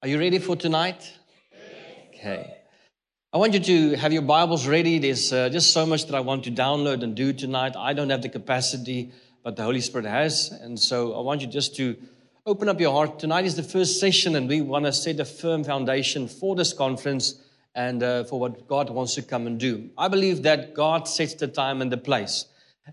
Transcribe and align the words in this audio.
Are 0.00 0.06
you 0.06 0.20
ready 0.20 0.38
for 0.38 0.54
tonight? 0.54 1.12
Okay. 2.14 2.54
I 3.32 3.36
want 3.36 3.52
you 3.54 3.58
to 3.58 3.96
have 3.96 4.12
your 4.12 4.22
Bibles 4.22 4.64
ready. 4.64 5.00
There's 5.00 5.32
uh, 5.32 5.48
just 5.48 5.72
so 5.72 5.84
much 5.84 6.06
that 6.06 6.14
I 6.14 6.20
want 6.20 6.44
to 6.44 6.52
download 6.52 7.02
and 7.02 7.16
do 7.16 7.32
tonight. 7.32 7.74
I 7.76 7.94
don't 7.94 8.08
have 8.10 8.22
the 8.22 8.28
capacity, 8.28 9.10
but 9.42 9.56
the 9.56 9.64
Holy 9.64 9.80
Spirit 9.80 10.06
has. 10.06 10.52
And 10.52 10.78
so 10.78 11.14
I 11.14 11.22
want 11.22 11.40
you 11.40 11.48
just 11.48 11.74
to 11.78 11.96
open 12.46 12.68
up 12.68 12.78
your 12.78 12.92
heart. 12.92 13.18
Tonight 13.18 13.44
is 13.44 13.56
the 13.56 13.64
first 13.64 13.98
session, 13.98 14.36
and 14.36 14.48
we 14.48 14.60
want 14.60 14.84
to 14.84 14.92
set 14.92 15.18
a 15.18 15.24
firm 15.24 15.64
foundation 15.64 16.28
for 16.28 16.54
this 16.54 16.72
conference 16.72 17.34
and 17.74 18.00
uh, 18.00 18.22
for 18.22 18.38
what 18.38 18.68
God 18.68 18.90
wants 18.90 19.16
to 19.16 19.22
come 19.22 19.48
and 19.48 19.58
do. 19.58 19.90
I 19.98 20.06
believe 20.06 20.44
that 20.44 20.74
God 20.74 21.08
sets 21.08 21.34
the 21.34 21.48
time 21.48 21.82
and 21.82 21.90
the 21.90 21.96
place. 21.96 22.44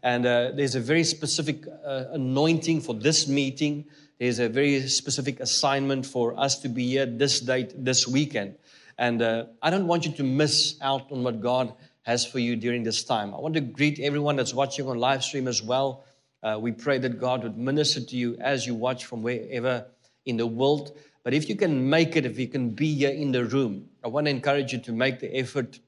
And 0.01 0.25
uh, 0.25 0.53
there's 0.55 0.73
a 0.73 0.79
very 0.79 1.03
specific 1.03 1.65
uh, 1.85 2.05
anointing 2.13 2.81
for 2.81 2.95
this 2.95 3.27
meeting 3.27 3.85
there's 4.19 4.39
a 4.39 4.47
very 4.47 4.87
specific 4.87 5.39
assignment 5.39 6.05
for 6.05 6.39
us 6.39 6.59
to 6.59 6.69
be 6.69 6.87
here 6.89 7.05
this 7.05 7.39
date, 7.41 7.73
this 7.75 8.07
weekend. 8.07 8.55
And 8.97 9.21
uh, 9.21 9.45
I 9.61 9.69
don't 9.69 9.87
want 9.87 10.05
you 10.05 10.13
to 10.13 10.23
miss 10.23 10.77
out 10.81 11.11
on 11.11 11.23
what 11.23 11.41
God 11.41 11.73
has 12.03 12.25
for 12.25 12.39
you 12.39 12.55
during 12.55 12.83
this 12.83 13.03
time. 13.03 13.33
I 13.33 13.39
want 13.39 13.55
to 13.55 13.61
greet 13.61 13.99
everyone 13.99 14.35
that's 14.35 14.53
watching 14.53 14.87
on 14.87 14.97
live 14.99 15.23
stream 15.23 15.47
as 15.47 15.61
well. 15.61 16.05
Uh, 16.41 16.57
we 16.61 16.71
pray 16.71 16.97
that 16.99 17.19
God 17.19 17.43
would 17.43 17.57
minister 17.57 17.99
to 17.99 18.15
you 18.15 18.37
as 18.39 18.65
you 18.65 18.75
watch 18.75 19.05
from 19.05 19.21
wherever 19.21 19.85
in 20.25 20.37
the 20.37 20.47
world. 20.47 20.97
But 21.23 21.33
if 21.33 21.49
you 21.49 21.55
can 21.55 21.89
make 21.89 22.15
it, 22.15 22.25
if 22.25 22.37
you 22.37 22.47
can 22.47 22.69
be 22.69 22.93
here 22.93 23.09
in 23.09 23.31
the 23.31 23.45
room, 23.45 23.89
I 24.03 24.07
want 24.07 24.27
to 24.27 24.31
encourage 24.31 24.71
you 24.71 24.79
to 24.79 24.91
make 24.91 25.19
the 25.19 25.35
effort, 25.35 25.79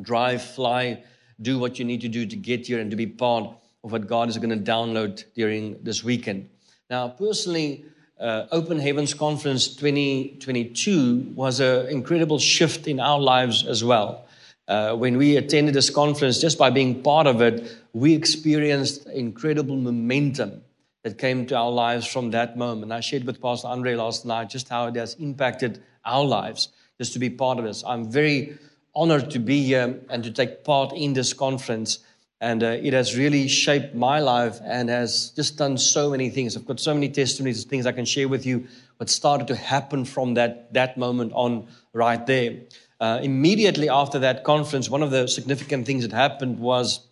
drive, 0.00 0.40
fly, 0.40 1.02
do 1.42 1.58
what 1.58 1.78
you 1.78 1.84
need 1.84 2.00
to 2.02 2.08
do 2.08 2.24
to 2.26 2.36
get 2.36 2.68
here 2.68 2.78
and 2.78 2.90
to 2.90 2.96
be 2.96 3.06
part 3.06 3.50
of 3.84 3.92
what 3.92 4.06
God 4.06 4.28
is 4.28 4.38
going 4.38 4.50
to 4.50 4.70
download 4.70 5.24
during 5.34 5.82
this 5.82 6.04
weekend. 6.04 6.48
Now, 6.90 7.08
personally, 7.08 7.84
uh, 8.18 8.46
Open 8.50 8.78
Heavens 8.78 9.12
Conference 9.12 9.68
2022 9.76 11.32
was 11.34 11.60
an 11.60 11.86
incredible 11.88 12.38
shift 12.38 12.88
in 12.88 12.98
our 12.98 13.20
lives 13.20 13.66
as 13.66 13.84
well. 13.84 14.24
Uh, 14.66 14.94
when 14.96 15.18
we 15.18 15.36
attended 15.36 15.74
this 15.74 15.90
conference, 15.90 16.40
just 16.40 16.56
by 16.56 16.70
being 16.70 17.02
part 17.02 17.26
of 17.26 17.42
it, 17.42 17.76
we 17.92 18.14
experienced 18.14 19.06
incredible 19.06 19.76
momentum 19.76 20.62
that 21.04 21.18
came 21.18 21.44
to 21.46 21.56
our 21.56 21.70
lives 21.70 22.06
from 22.06 22.30
that 22.30 22.56
moment. 22.56 22.90
I 22.90 23.00
shared 23.00 23.24
with 23.24 23.40
Pastor 23.40 23.68
Andre 23.68 23.94
last 23.94 24.24
night 24.24 24.48
just 24.48 24.70
how 24.70 24.86
it 24.86 24.96
has 24.96 25.12
impacted 25.14 25.82
our 26.06 26.24
lives, 26.24 26.68
just 26.96 27.12
to 27.12 27.18
be 27.18 27.28
part 27.28 27.58
of 27.58 27.66
this. 27.66 27.84
I'm 27.86 28.10
very 28.10 28.58
honored 28.94 29.30
to 29.32 29.38
be 29.38 29.62
here 29.62 30.00
and 30.08 30.24
to 30.24 30.30
take 30.30 30.64
part 30.64 30.94
in 30.94 31.12
this 31.12 31.34
conference. 31.34 31.98
And 32.40 32.62
uh, 32.62 32.66
it 32.66 32.92
has 32.92 33.16
really 33.16 33.48
shaped 33.48 33.94
my 33.94 34.20
life 34.20 34.60
and 34.64 34.88
has 34.88 35.30
just 35.30 35.56
done 35.56 35.76
so 35.76 36.10
many 36.10 36.30
things. 36.30 36.56
I've 36.56 36.66
got 36.66 36.78
so 36.78 36.94
many 36.94 37.08
testimonies, 37.08 37.64
things 37.64 37.84
I 37.84 37.92
can 37.92 38.04
share 38.04 38.28
with 38.28 38.46
you, 38.46 38.66
what 38.98 39.10
started 39.10 39.48
to 39.48 39.56
happen 39.56 40.04
from 40.04 40.34
that, 40.34 40.72
that 40.74 40.96
moment 40.96 41.32
on 41.34 41.66
right 41.92 42.24
there. 42.26 42.60
Uh, 43.00 43.20
immediately 43.22 43.88
after 43.88 44.20
that 44.20 44.44
conference, 44.44 44.88
one 44.88 45.02
of 45.02 45.10
the 45.10 45.26
significant 45.26 45.86
things 45.86 46.06
that 46.06 46.14
happened 46.14 46.58
was 46.58 47.06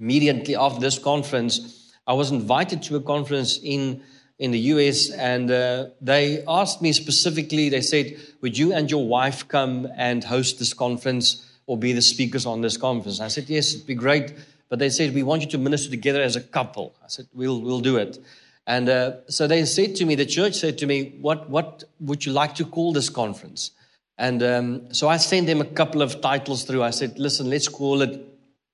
immediately 0.00 0.56
after 0.56 0.80
this 0.80 0.98
conference, 0.98 1.94
I 2.06 2.14
was 2.14 2.30
invited 2.30 2.82
to 2.84 2.96
a 2.96 3.00
conference 3.00 3.58
in, 3.62 4.02
in 4.38 4.50
the 4.50 4.58
US, 4.58 5.10
and 5.10 5.50
uh, 5.50 5.86
they 6.00 6.44
asked 6.48 6.82
me 6.82 6.92
specifically, 6.92 7.68
they 7.68 7.82
said, 7.82 8.16
Would 8.40 8.58
you 8.58 8.72
and 8.72 8.90
your 8.90 9.06
wife 9.06 9.48
come 9.48 9.86
and 9.96 10.24
host 10.24 10.58
this 10.58 10.74
conference 10.74 11.46
or 11.66 11.78
be 11.78 11.92
the 11.92 12.02
speakers 12.02 12.44
on 12.44 12.60
this 12.60 12.76
conference? 12.76 13.20
I 13.20 13.28
said, 13.28 13.48
Yes, 13.48 13.74
it'd 13.74 13.86
be 13.86 13.94
great 13.94 14.34
but 14.72 14.78
they 14.78 14.88
said, 14.88 15.12
We 15.12 15.22
want 15.22 15.42
you 15.42 15.48
to 15.48 15.58
minister 15.58 15.90
together 15.90 16.22
as 16.22 16.34
a 16.34 16.40
couple. 16.40 16.94
I 17.04 17.08
said, 17.08 17.26
We'll, 17.34 17.60
we'll 17.60 17.80
do 17.80 17.98
it. 17.98 18.18
And 18.66 18.88
uh, 18.88 19.16
so 19.28 19.46
they 19.46 19.66
said 19.66 19.96
to 19.96 20.06
me, 20.06 20.14
the 20.14 20.24
church 20.24 20.54
said 20.54 20.78
to 20.78 20.86
me, 20.86 21.12
What, 21.20 21.50
what 21.50 21.84
would 22.00 22.24
you 22.24 22.32
like 22.32 22.54
to 22.54 22.64
call 22.64 22.94
this 22.94 23.10
conference? 23.10 23.72
And 24.16 24.42
um, 24.42 24.94
so 24.94 25.10
I 25.10 25.18
sent 25.18 25.46
them 25.46 25.60
a 25.60 25.66
couple 25.66 26.00
of 26.00 26.22
titles 26.22 26.64
through. 26.64 26.82
I 26.82 26.88
said, 26.88 27.18
Listen, 27.18 27.50
let's 27.50 27.68
call 27.68 28.00
it 28.00 28.18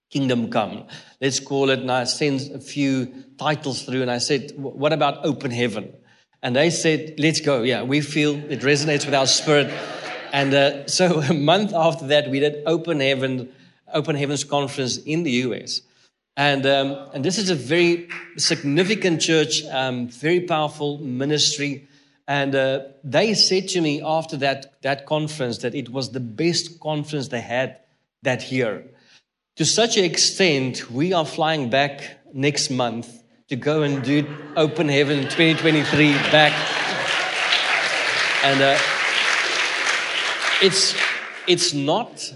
Kingdom 0.08 0.50
Come. 0.52 0.86
Let's 1.20 1.40
call 1.40 1.68
it. 1.70 1.80
And 1.80 1.90
I 1.90 2.04
sent 2.04 2.54
a 2.54 2.60
few 2.60 3.12
titles 3.36 3.82
through 3.82 4.02
and 4.02 4.10
I 4.10 4.18
said, 4.18 4.52
What 4.54 4.92
about 4.92 5.26
Open 5.26 5.50
Heaven? 5.50 5.92
And 6.44 6.54
they 6.54 6.70
said, 6.70 7.14
Let's 7.18 7.40
go. 7.40 7.64
Yeah, 7.64 7.82
we 7.82 8.02
feel 8.02 8.36
it 8.48 8.60
resonates 8.60 9.04
with 9.04 9.16
our 9.16 9.26
spirit. 9.26 9.74
And 10.32 10.54
uh, 10.54 10.86
so 10.98 11.22
a 11.22 11.34
month 11.34 11.74
after 11.74 12.06
that, 12.06 12.30
we 12.30 12.38
did 12.38 12.62
Open 12.66 13.00
Heaven, 13.00 13.48
Open 13.92 14.14
Heavens 14.14 14.44
Conference 14.44 14.98
in 14.98 15.24
the 15.24 15.32
US. 15.32 15.82
And, 16.38 16.64
um, 16.66 16.96
and 17.12 17.24
this 17.24 17.36
is 17.36 17.50
a 17.50 17.56
very 17.56 18.08
significant 18.36 19.20
church, 19.20 19.64
um, 19.72 20.06
very 20.06 20.38
powerful 20.38 20.98
ministry. 20.98 21.88
And 22.28 22.54
uh, 22.54 22.82
they 23.02 23.34
said 23.34 23.66
to 23.70 23.80
me 23.80 24.00
after 24.04 24.36
that, 24.36 24.80
that 24.82 25.04
conference 25.04 25.58
that 25.58 25.74
it 25.74 25.88
was 25.88 26.12
the 26.12 26.20
best 26.20 26.78
conference 26.78 27.26
they 27.26 27.40
had 27.40 27.78
that 28.22 28.52
year. 28.52 28.84
To 29.56 29.64
such 29.64 29.96
an 29.96 30.04
extent, 30.04 30.88
we 30.92 31.12
are 31.12 31.26
flying 31.26 31.70
back 31.70 32.20
next 32.32 32.70
month 32.70 33.24
to 33.48 33.56
go 33.56 33.82
and 33.82 34.04
do 34.04 34.24
Open 34.54 34.88
Heaven 34.88 35.24
2023 35.24 36.12
back. 36.30 36.52
And 38.44 38.62
uh, 38.62 38.78
it's, 40.62 40.94
it's 41.48 41.74
not, 41.74 42.32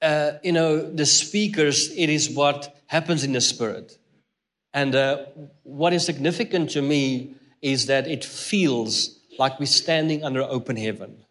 uh, 0.00 0.34
you 0.44 0.52
know, 0.52 0.88
the 0.88 1.04
speakers, 1.04 1.90
it 1.96 2.08
is 2.08 2.30
what 2.30 2.70
happens 2.94 3.24
in 3.24 3.32
the 3.32 3.40
spirit. 3.40 3.98
And 4.72 4.94
uh, 4.94 5.26
what 5.64 5.92
is 5.92 6.06
significant 6.06 6.70
to 6.70 6.80
me 6.80 7.34
is 7.60 7.86
that 7.86 8.06
it 8.06 8.24
feels 8.24 9.18
like 9.36 9.58
we're 9.58 9.78
standing 9.82 10.22
under 10.22 10.42
open 10.42 10.76
heaven. 10.76 11.24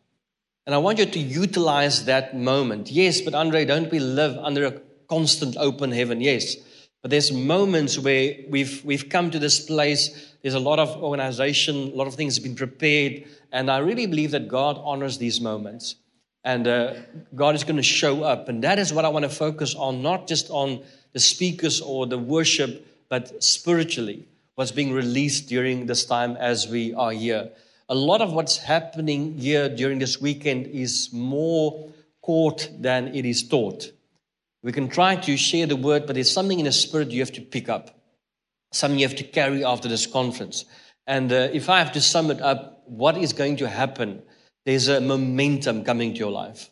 And 0.66 0.76
I 0.76 0.80
want 0.80 1.00
you 1.00 1.06
to 1.06 1.20
utilize 1.20 2.04
that 2.06 2.36
moment. 2.36 2.92
Yes, 2.92 3.22
but 3.22 3.34
Andre, 3.34 3.64
don't 3.64 3.90
we 3.90 4.00
live 4.00 4.36
under 4.38 4.66
a 4.66 4.74
constant 5.08 5.56
open 5.58 5.94
heaven? 5.94 6.20
Yes. 6.20 6.58
But 7.02 7.12
there's 7.12 7.32
moments 7.32 7.98
where 7.98 8.36
we've, 8.50 8.84
we've 8.84 9.08
come 9.08 9.32
to 9.32 9.40
this 9.40 9.60
place. 9.62 10.36
There's 10.42 10.54
a 10.64 10.66
lot 10.72 10.80
of 10.80 10.90
organization, 11.02 11.76
a 11.94 11.96
lot 11.96 12.08
of 12.08 12.16
things 12.16 12.36
have 12.36 12.44
been 12.44 12.56
prepared. 12.56 13.24
And 13.54 13.72
I 13.72 13.78
really 13.78 14.06
believe 14.06 14.32
that 14.32 14.50
God 14.50 14.78
honors 14.84 15.18
these 15.18 15.40
moments. 15.40 15.96
And 16.44 16.68
uh, 16.68 16.96
God 17.36 17.56
is 17.56 17.64
going 17.64 17.78
to 17.78 17.84
show 17.84 18.24
up. 18.24 18.50
And 18.50 18.66
that 18.66 18.80
is 18.80 18.92
what 18.92 19.06
I 19.06 19.10
want 19.10 19.24
to 19.24 19.30
focus 19.30 19.76
on, 19.76 20.02
not 20.02 20.28
just 20.28 20.50
on 20.50 20.84
the 21.14 21.20
speakers 21.20 21.82
or 21.82 22.06
the 22.06 22.18
worship, 22.18 22.86
but 23.10 23.44
spiritually, 23.44 24.28
what's 24.56 24.72
being 24.72 24.92
released 24.92 25.48
during 25.48 25.86
this 25.86 26.06
time 26.06 26.36
as 26.38 26.68
we 26.68 26.94
are 26.94 27.12
here. 27.12 27.50
A 27.90 27.96
lot 27.96 28.22
of 28.22 28.34
what's 28.34 28.58
happening 28.58 29.38
here 29.38 29.70
during 29.70 30.00
this 30.00 30.20
weekend 30.20 30.68
is 30.68 31.10
more 31.12 31.90
caught 32.22 32.70
than 32.80 33.14
it 33.16 33.26
is 33.26 33.48
taught. 33.48 33.92
We 34.64 34.72
can 34.72 34.88
try 34.88 35.18
to 35.18 35.38
share 35.38 35.68
the 35.68 35.76
word, 35.76 36.06
but 36.08 36.14
there's 36.14 36.32
something 36.32 36.60
in 36.60 36.66
the 36.66 36.72
spirit 36.72 37.12
you 37.12 37.20
have 37.20 37.34
to 37.34 37.42
pick 37.42 37.68
up, 37.68 38.00
something 38.72 38.98
you 38.98 39.08
have 39.08 39.18
to 39.18 39.24
carry 39.24 39.64
after 39.64 39.90
this 39.90 40.08
conference. 40.08 40.66
And 41.06 41.32
uh, 41.32 41.50
if 41.52 41.70
I 41.70 41.80
have 41.80 41.92
to 41.94 42.02
sum 42.02 42.32
it 42.32 42.42
up, 42.42 42.84
what 42.86 43.18
is 43.18 43.34
going 43.34 43.58
to 43.58 43.68
happen? 43.68 44.24
There's 44.66 44.88
a 44.88 45.02
momentum 45.02 45.84
coming 45.84 46.14
to 46.14 46.20
your 46.20 46.32
life. 46.32 46.70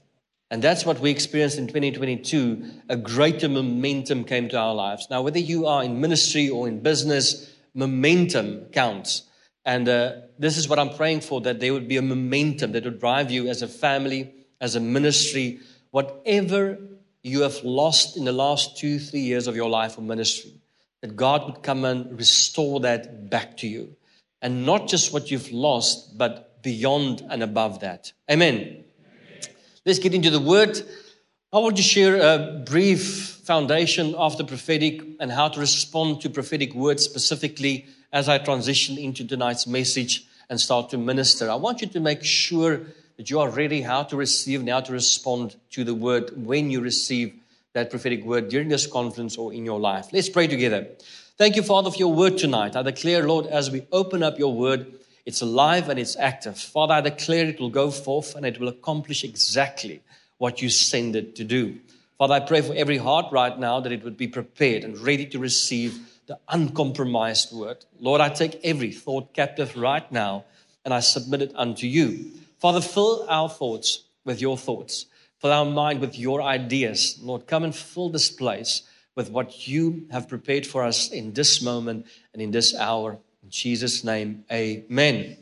And 0.52 0.62
that's 0.62 0.86
what 0.86 1.00
we 1.00 1.10
experienced 1.10 1.58
in 1.58 1.68
2022. 1.68 2.72
A 2.90 2.98
greater 2.98 3.48
momentum 3.48 4.26
came 4.26 4.50
to 4.50 4.58
our 4.58 4.76
lives. 4.76 5.08
Now, 5.10 5.22
whether 5.22 5.40
you 5.40 5.66
are 5.66 5.82
in 5.82 6.02
ministry 6.02 6.50
or 6.50 6.68
in 6.68 6.82
business, 6.82 7.50
momentum 7.74 8.66
counts. 8.74 9.24
And 9.64 9.88
uh, 9.88 10.14
this 10.38 10.58
is 10.58 10.68
what 10.68 10.78
I'm 10.78 10.94
praying 10.94 11.22
for 11.22 11.40
that 11.42 11.62
there 11.62 11.72
would 11.72 11.88
be 11.88 11.96
a 11.96 12.02
momentum 12.02 12.74
that 12.74 12.84
would 12.84 13.00
drive 13.00 13.32
you 13.32 13.48
as 13.48 13.62
a 13.62 13.68
family, 13.68 14.34
as 14.60 14.76
a 14.76 14.82
ministry, 14.82 15.60
whatever 15.92 16.78
you 17.24 17.44
have 17.44 17.64
lost 17.64 18.18
in 18.18 18.26
the 18.26 18.34
last 18.34 18.78
two, 18.78 19.00
three 19.00 19.22
years 19.22 19.48
of 19.48 19.56
your 19.56 19.70
life 19.70 19.98
or 19.98 20.02
ministry, 20.02 20.52
that 21.00 21.16
God 21.16 21.46
would 21.46 21.64
come 21.64 21.86
and 21.86 22.18
restore 22.18 22.82
that 22.82 23.30
back 23.30 23.56
to 23.58 23.68
you. 23.68 23.96
And 24.42 24.66
not 24.66 24.90
just 24.90 25.14
what 25.14 25.32
you've 25.32 25.52
lost, 25.54 26.18
but 26.18 26.62
beyond 26.62 27.22
and 27.30 27.42
above 27.42 27.80
that. 27.80 28.12
Amen. 28.30 28.84
Let's 29.84 29.98
get 29.98 30.14
into 30.14 30.30
the 30.30 30.40
word. 30.40 30.80
I 31.52 31.58
want 31.58 31.76
to 31.78 31.82
share 31.82 32.18
a 32.18 32.60
brief 32.60 33.40
foundation 33.44 34.14
of 34.14 34.38
the 34.38 34.44
prophetic 34.44 35.02
and 35.20 35.32
how 35.32 35.48
to 35.48 35.60
respond 35.60 36.22
to 36.22 36.30
prophetic 36.30 36.76
words 36.76 37.04
specifically 37.04 37.88
as 38.14 38.30
I 38.30 38.38
transition 38.38 39.00
into 39.00 39.26
tonight's 39.26 39.66
message 39.66 40.24
and 40.52 40.62
start 40.62 40.92
to 40.92 41.00
minister. 41.00 41.50
I 41.50 41.56
want 41.56 41.82
you 41.82 41.88
to 41.88 42.00
make 42.00 42.24
sure 42.24 42.82
that 43.18 43.32
you 43.32 43.40
are 43.40 43.50
ready 43.50 43.82
how 43.82 44.04
to 44.04 44.16
receive 44.16 44.60
and 44.60 44.70
how 44.70 44.82
to 44.82 44.94
respond 44.94 45.56
to 45.72 45.84
the 45.84 45.96
word 45.96 46.32
when 46.46 46.70
you 46.70 46.80
receive 46.80 47.34
that 47.74 47.90
prophetic 47.90 48.24
word 48.24 48.50
during 48.50 48.70
this 48.70 48.86
conference 48.86 49.36
or 49.36 49.52
in 49.52 49.66
your 49.66 49.80
life. 49.80 50.10
Let's 50.14 50.30
pray 50.30 50.46
together. 50.46 50.90
Thank 51.40 51.56
you, 51.56 51.64
Father, 51.64 51.90
for 51.90 51.98
your 51.98 52.14
word 52.14 52.38
tonight. 52.38 52.76
I 52.76 52.84
declare, 52.84 53.28
Lord, 53.28 53.48
as 53.48 53.72
we 53.72 53.88
open 53.92 54.22
up 54.22 54.38
your 54.38 54.54
word, 54.54 54.94
it's 55.26 55.42
alive 55.42 55.90
and 55.90 56.00
it's 56.00 56.16
active. 56.18 56.58
Father, 56.58 56.96
I 56.96 57.02
declare 57.02 57.46
it 57.46 57.60
will 57.60 57.70
go 57.70 57.92
forth 57.92 58.36
and 58.36 58.46
it 58.46 58.60
will 58.60 58.68
accomplish 58.68 59.24
exactly 59.24 60.02
what 60.38 60.62
you 60.62 60.70
send 60.70 61.16
it 61.16 61.36
to 61.36 61.44
do. 61.44 61.80
Father, 62.18 62.36
I 62.36 62.40
pray 62.40 62.62
for 62.62 62.74
every 62.74 62.98
heart 62.98 63.32
right 63.32 63.58
now 63.58 63.80
that 63.80 63.92
it 63.92 64.04
would 64.04 64.18
be 64.18 64.28
prepared 64.28 64.84
and 64.84 64.98
ready 65.00 65.26
to 65.28 65.40
receive 65.40 66.00
the 66.28 66.38
uncompromised 66.50 67.52
word. 67.52 67.86
Lord, 68.00 68.22
I 68.22 68.30
take 68.30 68.60
every 68.64 68.92
thought 68.92 69.34
captive 69.34 69.76
right 69.76 70.10
now 70.12 70.46
and 70.86 70.94
I 70.94 71.00
submit 71.00 71.42
it 71.42 71.52
unto 71.56 71.88
you. 71.88 72.32
Father, 72.60 72.82
fill 72.82 73.26
our 73.28 73.50
thoughts 73.50 74.04
with 74.24 74.40
your 74.40 74.58
thoughts, 74.58 75.08
fill 75.40 75.52
our 75.52 75.66
mind 75.66 76.00
with 76.00 76.18
your 76.18 76.42
ideas. 76.42 77.20
Lord, 77.22 77.48
come 77.48 77.64
and 77.64 77.76
fill 77.76 78.10
this 78.10 78.30
place 78.30 78.84
with 79.16 79.30
what 79.30 79.68
you 79.68 80.08
have 80.12 80.30
prepared 80.30 80.66
for 80.66 80.84
us 80.84 81.10
in 81.10 81.34
this 81.34 81.62
moment 81.62 82.06
and 82.34 82.42
in 82.42 82.52
this 82.52 82.76
hour. 82.76 83.18
Jesus' 83.52 84.04
name, 84.04 84.46
amen. 84.52 85.38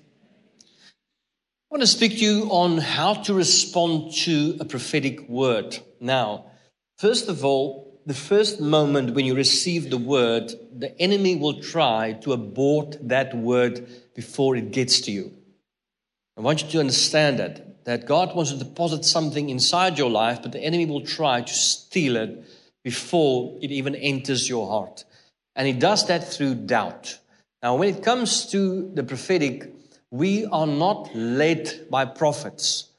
I 0.66 1.76
want 1.76 1.82
to 1.82 1.88
speak 1.88 2.14
to 2.14 2.26
you 2.26 2.44
on 2.50 2.80
how 2.80 3.14
to 3.14 3.34
respond 3.34 4.14
to 4.24 4.58
a 4.60 4.66
prophetic 4.66 5.30
word. 5.30 5.78
Now, 6.02 6.46
first 6.98 7.30
of 7.30 7.46
all, 7.46 8.02
the 8.08 8.16
first 8.16 8.60
moment 8.60 9.14
when 9.14 9.26
you 9.26 9.36
receive 9.36 9.92
the 9.92 9.98
word, 9.98 10.52
the 10.76 11.00
enemy 11.00 11.36
will 11.36 11.62
try 11.62 12.14
to 12.24 12.34
abort 12.34 12.98
that 13.08 13.36
word 13.36 13.88
before 14.16 14.56
it 14.56 14.72
gets 14.72 15.02
to 15.02 15.12
you. 15.12 15.32
I 16.36 16.42
want 16.42 16.64
you 16.64 16.70
to 16.70 16.80
understand 16.80 17.38
that, 17.38 17.86
that 17.86 18.08
God 18.08 18.36
wants 18.36 18.52
to 18.52 18.58
deposit 18.58 19.06
something 19.06 19.50
inside 19.50 20.00
your 20.00 20.10
life, 20.10 20.42
but 20.42 20.54
the 20.54 20.64
enemy 20.64 20.88
will 20.88 21.06
try 21.06 21.42
to 21.42 21.54
steal 21.54 22.16
it 22.16 22.44
before 22.84 23.60
it 23.62 23.72
even 23.72 23.94
enters 23.94 24.50
your 24.50 24.68
heart. 24.68 25.04
And 25.56 25.68
he 25.68 25.74
does 25.74 26.08
that 26.08 26.34
through 26.34 26.56
doubt. 26.56 27.20
Now, 27.62 27.76
when 27.76 27.94
it 27.94 28.04
comes 28.04 28.46
to 28.52 28.90
the 28.94 29.04
prophetic, 29.04 29.74
we 30.12 30.46
are 30.46 30.68
not 30.68 31.14
led 31.14 31.88
by 31.90 32.06
prophets. 32.06 32.90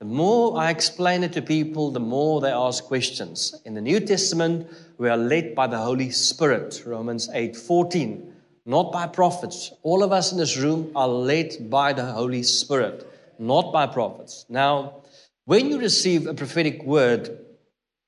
The 0.00 0.06
more 0.06 0.58
I 0.58 0.70
explain 0.70 1.22
it 1.22 1.32
to 1.34 1.42
people, 1.42 1.92
the 1.92 2.00
more 2.00 2.40
they 2.40 2.50
ask 2.50 2.84
questions. 2.84 3.54
In 3.64 3.74
the 3.74 3.80
New 3.80 4.00
Testament, 4.00 4.68
we 4.96 5.08
are 5.08 5.16
led 5.16 5.54
by 5.54 5.68
the 5.68 5.78
Holy 5.78 6.10
Spirit, 6.10 6.82
Romans 6.84 7.28
8 7.32 7.56
14, 7.56 8.32
not 8.66 8.90
by 8.92 9.06
prophets. 9.06 9.72
All 9.82 10.02
of 10.02 10.10
us 10.10 10.32
in 10.32 10.38
this 10.38 10.56
room 10.56 10.90
are 10.96 11.08
led 11.08 11.70
by 11.70 11.92
the 11.92 12.04
Holy 12.04 12.42
Spirit, 12.42 13.06
not 13.38 13.72
by 13.72 13.86
prophets. 13.86 14.46
Now, 14.48 15.02
when 15.44 15.70
you 15.70 15.78
receive 15.78 16.26
a 16.26 16.34
prophetic 16.34 16.82
word, 16.82 17.38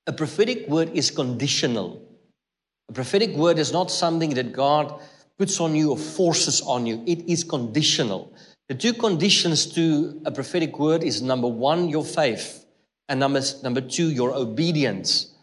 a 0.07 0.13
prophetic 0.13 0.67
word 0.67 0.91
is 0.93 1.09
conditional. 1.09 2.01
A 2.89 2.93
prophetic 2.93 3.31
word 3.31 3.59
is 3.59 3.71
not 3.71 3.89
something 3.89 4.31
that 4.31 4.51
God 4.51 4.99
puts 5.41 5.59
on 5.59 5.73
you 5.73 5.89
or 5.89 5.97
forces 5.97 6.61
on 6.61 6.85
you, 6.85 7.03
it 7.07 7.27
is 7.27 7.43
conditional. 7.43 8.31
The 8.69 8.75
two 8.75 8.93
conditions 8.93 9.65
to 9.73 10.21
a 10.23 10.31
prophetic 10.31 10.77
word 10.77 11.01
is 11.01 11.23
number 11.23 11.47
one, 11.47 11.89
your 11.89 12.05
faith, 12.05 12.63
and 13.09 13.19
number, 13.19 13.41
number 13.63 13.81
two, 13.81 14.11
your 14.11 14.35
obedience. 14.35 15.33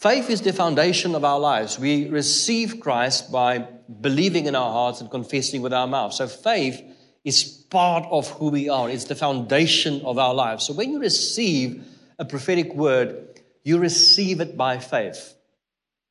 Faith 0.00 0.28
is 0.28 0.42
the 0.42 0.52
foundation 0.52 1.14
of 1.14 1.24
our 1.24 1.38
lives. 1.38 1.78
We 1.78 2.08
receive 2.08 2.80
Christ 2.80 3.30
by 3.30 3.64
believing 4.00 4.46
in 4.46 4.56
our 4.56 4.72
hearts 4.72 5.00
and 5.00 5.08
confessing 5.08 5.62
with 5.62 5.72
our 5.72 5.86
mouth. 5.86 6.14
So 6.14 6.26
faith 6.26 6.82
is 7.22 7.44
part 7.70 8.08
of 8.10 8.28
who 8.30 8.48
we 8.48 8.68
are. 8.68 8.90
It's 8.90 9.04
the 9.04 9.14
foundation 9.14 10.02
of 10.02 10.18
our 10.18 10.34
lives. 10.34 10.66
So 10.66 10.72
when 10.74 10.90
you 10.90 10.98
receive 10.98 11.86
a 12.18 12.24
prophetic 12.24 12.74
word, 12.74 13.40
you 13.62 13.78
receive 13.78 14.40
it 14.40 14.56
by 14.56 14.80
faith. 14.80 15.37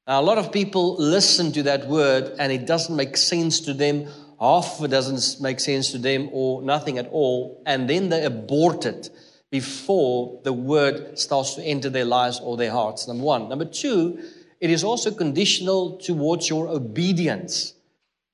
Now, 0.07 0.21
a 0.21 0.23
lot 0.23 0.37
of 0.37 0.51
people 0.51 0.95
listen 0.97 1.51
to 1.51 1.63
that 1.63 1.87
word 1.87 2.33
and 2.39 2.51
it 2.51 2.65
doesn't 2.65 2.95
make 2.95 3.17
sense 3.17 3.59
to 3.61 3.73
them 3.73 4.07
half 4.39 4.79
of 4.79 4.85
it 4.85 4.89
doesn't 4.89 5.41
make 5.41 5.59
sense 5.59 5.91
to 5.91 5.97
them 5.97 6.29
or 6.31 6.61
nothing 6.61 6.97
at 6.97 7.07
all, 7.11 7.61
and 7.65 7.89
then 7.89 8.09
they 8.09 8.23
abort 8.23 8.85
it 8.85 9.09
before 9.49 10.39
the 10.43 10.53
word 10.53 11.17
starts 11.17 11.55
to 11.55 11.63
enter 11.63 11.89
their 11.89 12.05
lives 12.05 12.39
or 12.39 12.57
their 12.57 12.71
hearts. 12.71 13.07
Number 13.07 13.23
one. 13.23 13.49
Number 13.49 13.65
two, 13.65 14.19
it 14.59 14.69
is 14.69 14.83
also 14.83 15.11
conditional 15.11 15.97
towards 15.97 16.49
your 16.49 16.67
obedience. 16.67 17.73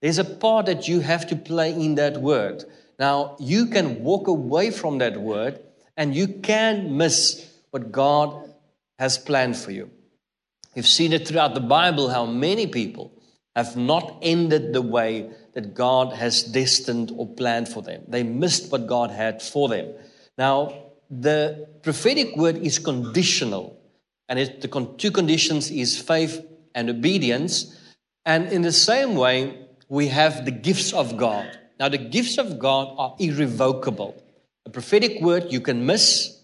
There's 0.02 0.18
a 0.18 0.26
part 0.26 0.66
that 0.66 0.88
you 0.88 1.00
have 1.02 1.28
to 1.28 1.36
play 1.36 1.72
in 1.72 1.96
that 1.96 2.18
word. 2.18 2.66
Now, 3.00 3.36
you 3.40 3.68
can 3.68 4.04
walk 4.04 4.28
away 4.28 4.72
from 4.72 4.98
that 4.98 5.20
word 5.20 5.60
and 5.96 6.16
you 6.16 6.28
can 6.28 6.98
miss 6.98 7.50
what 7.72 7.92
God 7.92 8.50
has 9.00 9.18
planned 9.18 9.56
for 9.56 9.72
you. 9.72 9.90
We've 10.76 10.88
seen 10.88 11.14
it 11.14 11.28
throughout 11.28 11.54
the 11.54 11.60
Bible 11.60 12.10
how 12.10 12.26
many 12.26 12.68
people 12.68 13.12
have 13.56 13.78
not 13.78 14.18
ended 14.22 14.74
the 14.74 14.82
way 14.82 15.30
that 15.54 15.76
God 15.76 16.14
has 16.14 16.44
destined 16.44 17.12
or 17.16 17.28
planned 17.28 17.70
for 17.70 17.82
them. 17.82 18.04
They 18.08 18.24
missed 18.24 18.72
what 18.72 18.88
God 18.88 19.12
had 19.12 19.42
for 19.42 19.70
them. 19.70 19.94
Now, 20.38 20.92
the 21.10 21.68
prophetic 21.84 22.36
word 22.36 22.58
is 22.58 22.80
conditional, 22.80 23.80
and 24.28 24.40
it, 24.40 24.62
the 24.62 24.68
con- 24.68 24.98
two 24.98 25.12
conditions 25.12 25.70
is 25.70 26.00
faith 26.00 26.44
and 26.74 26.90
obedience. 26.90 27.80
And 28.26 28.52
in 28.52 28.64
the 28.64 28.72
same 28.72 29.16
way, 29.16 29.60
we 29.90 30.08
have 30.08 30.46
the 30.46 30.52
gifts 30.52 30.92
of 30.92 31.18
God. 31.18 31.60
Now, 31.80 31.90
the 31.90 32.00
gifts 32.00 32.40
of 32.40 32.58
God 32.58 32.96
are 32.98 33.16
irrevocable. 33.20 34.16
A 34.66 34.72
prophetic 34.72 35.22
word 35.22 35.52
you 35.52 35.62
can 35.62 35.86
miss, 35.86 36.40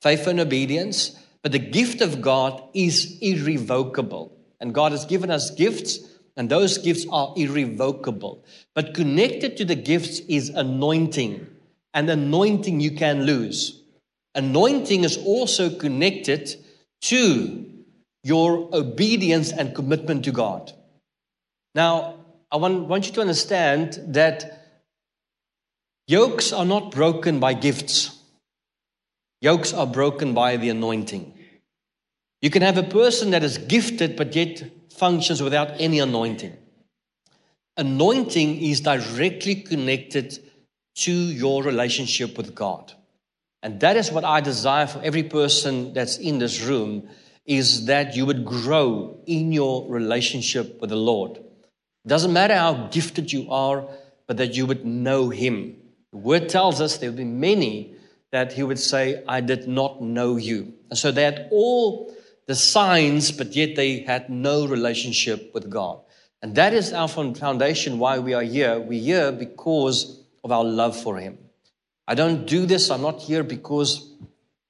faith 0.00 0.26
and 0.26 0.40
obedience, 0.40 1.18
but 1.46 1.52
the 1.52 1.60
gift 1.60 2.00
of 2.00 2.20
God 2.20 2.60
is 2.74 3.18
irrevocable. 3.20 4.36
And 4.58 4.74
God 4.74 4.90
has 4.90 5.04
given 5.04 5.30
us 5.30 5.52
gifts 5.52 6.00
and 6.36 6.50
those 6.50 6.78
gifts 6.78 7.06
are 7.08 7.34
irrevocable. 7.36 8.44
But 8.74 8.94
connected 8.94 9.56
to 9.58 9.64
the 9.64 9.76
gifts 9.76 10.18
is 10.18 10.48
anointing. 10.48 11.46
And 11.94 12.10
anointing 12.10 12.80
you 12.80 12.90
can 12.96 13.26
lose. 13.26 13.80
Anointing 14.34 15.04
is 15.04 15.18
also 15.18 15.70
connected 15.70 16.52
to 17.02 17.64
your 18.24 18.68
obedience 18.72 19.52
and 19.52 19.72
commitment 19.72 20.24
to 20.24 20.32
God. 20.32 20.72
Now, 21.76 22.24
I 22.50 22.56
want, 22.56 22.88
want 22.88 23.06
you 23.06 23.12
to 23.12 23.20
understand 23.20 24.00
that 24.08 24.80
yokes 26.08 26.52
are 26.52 26.64
not 26.64 26.90
broken 26.90 27.38
by 27.38 27.54
gifts, 27.54 28.20
yokes 29.40 29.72
are 29.72 29.86
broken 29.86 30.34
by 30.34 30.56
the 30.56 30.70
anointing. 30.70 31.34
You 32.42 32.50
can 32.50 32.62
have 32.62 32.78
a 32.78 32.82
person 32.82 33.30
that 33.30 33.42
is 33.42 33.58
gifted 33.58 34.16
but 34.16 34.34
yet 34.34 34.62
functions 34.90 35.42
without 35.42 35.80
any 35.80 35.98
anointing. 35.98 36.56
Anointing 37.76 38.62
is 38.62 38.80
directly 38.80 39.56
connected 39.56 40.38
to 40.96 41.12
your 41.12 41.62
relationship 41.62 42.36
with 42.36 42.54
God. 42.54 42.92
And 43.62 43.80
that 43.80 43.96
is 43.96 44.10
what 44.10 44.24
I 44.24 44.40
desire 44.40 44.86
for 44.86 45.02
every 45.02 45.24
person 45.24 45.92
that's 45.92 46.18
in 46.18 46.38
this 46.38 46.62
room 46.62 47.08
is 47.44 47.86
that 47.86 48.16
you 48.16 48.26
would 48.26 48.44
grow 48.44 49.18
in 49.26 49.52
your 49.52 49.88
relationship 49.90 50.80
with 50.80 50.90
the 50.90 50.96
Lord. 50.96 51.36
It 51.36 52.08
doesn't 52.08 52.32
matter 52.32 52.54
how 52.54 52.88
gifted 52.88 53.32
you 53.32 53.50
are, 53.50 53.86
but 54.26 54.36
that 54.38 54.54
you 54.54 54.66
would 54.66 54.84
know 54.84 55.28
him. 55.28 55.76
The 56.12 56.18
word 56.18 56.48
tells 56.48 56.80
us 56.80 56.98
there 56.98 57.10
will 57.10 57.18
be 57.18 57.24
many 57.24 57.94
that 58.32 58.52
he 58.52 58.62
would 58.62 58.78
say, 58.78 59.22
I 59.28 59.40
did 59.40 59.68
not 59.68 60.02
know 60.02 60.36
you. 60.36 60.74
And 60.90 60.98
so 60.98 61.12
that 61.12 61.48
all 61.50 62.14
the 62.46 62.54
signs, 62.54 63.32
but 63.32 63.54
yet 63.54 63.76
they 63.76 64.00
had 64.00 64.30
no 64.30 64.66
relationship 64.66 65.52
with 65.52 65.68
God. 65.68 66.00
And 66.42 66.54
that 66.54 66.72
is 66.72 66.92
our 66.92 67.08
foundation 67.08 67.98
why 67.98 68.18
we 68.18 68.34
are 68.34 68.42
here. 68.42 68.78
We're 68.78 69.00
here 69.00 69.32
because 69.32 70.22
of 70.44 70.52
our 70.52 70.64
love 70.64 70.96
for 70.96 71.16
Him. 71.16 71.38
I 72.06 72.14
don't 72.14 72.46
do 72.46 72.66
this, 72.66 72.90
I'm 72.90 73.02
not 73.02 73.20
here 73.20 73.42
because 73.42 74.12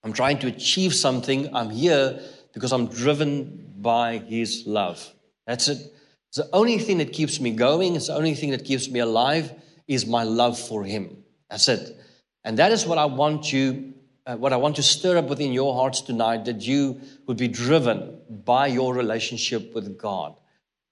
I'm 0.03 0.13
trying 0.13 0.39
to 0.39 0.47
achieve 0.47 0.95
something. 0.95 1.55
I'm 1.55 1.69
here 1.69 2.21
because 2.55 2.73
I'm 2.73 2.87
driven 2.87 3.73
by 3.79 4.19
His 4.19 4.65
love. 4.67 5.13
That's 5.47 5.69
it. 5.69 5.93
The 6.35 6.49
only 6.53 6.79
thing 6.79 6.99
that 6.99 7.13
keeps 7.13 7.41
me 7.41 7.51
going, 7.51 7.97
it's 7.97 8.07
the 8.07 8.15
only 8.15 8.35
thing 8.35 8.51
that 8.51 8.65
keeps 8.65 8.89
me 8.89 9.01
alive 9.01 9.53
is 9.89 10.07
my 10.07 10.23
love 10.23 10.59
for 10.59 10.85
Him. 10.85 11.25
That's 11.51 11.69
it. 11.69 11.99
And 12.45 12.59
that 12.59 12.73
is 12.73 12.87
what 12.87 12.99
I 12.99 13.07
want 13.07 13.53
you 13.53 13.95
uh, 14.27 14.37
what 14.37 14.53
I 14.53 14.57
want 14.57 14.77
to 14.77 14.83
stir 14.83 15.17
up 15.17 15.29
within 15.29 15.53
your 15.53 15.75
hearts 15.75 16.01
tonight 16.01 16.47
that 16.47 16.63
you 16.63 17.01
would 17.27 17.37
be 17.37 17.49
driven 17.49 18.19
by 18.29 18.67
your 18.67 18.93
relationship 18.93 19.73
with 19.75 19.97
God, 19.97 20.35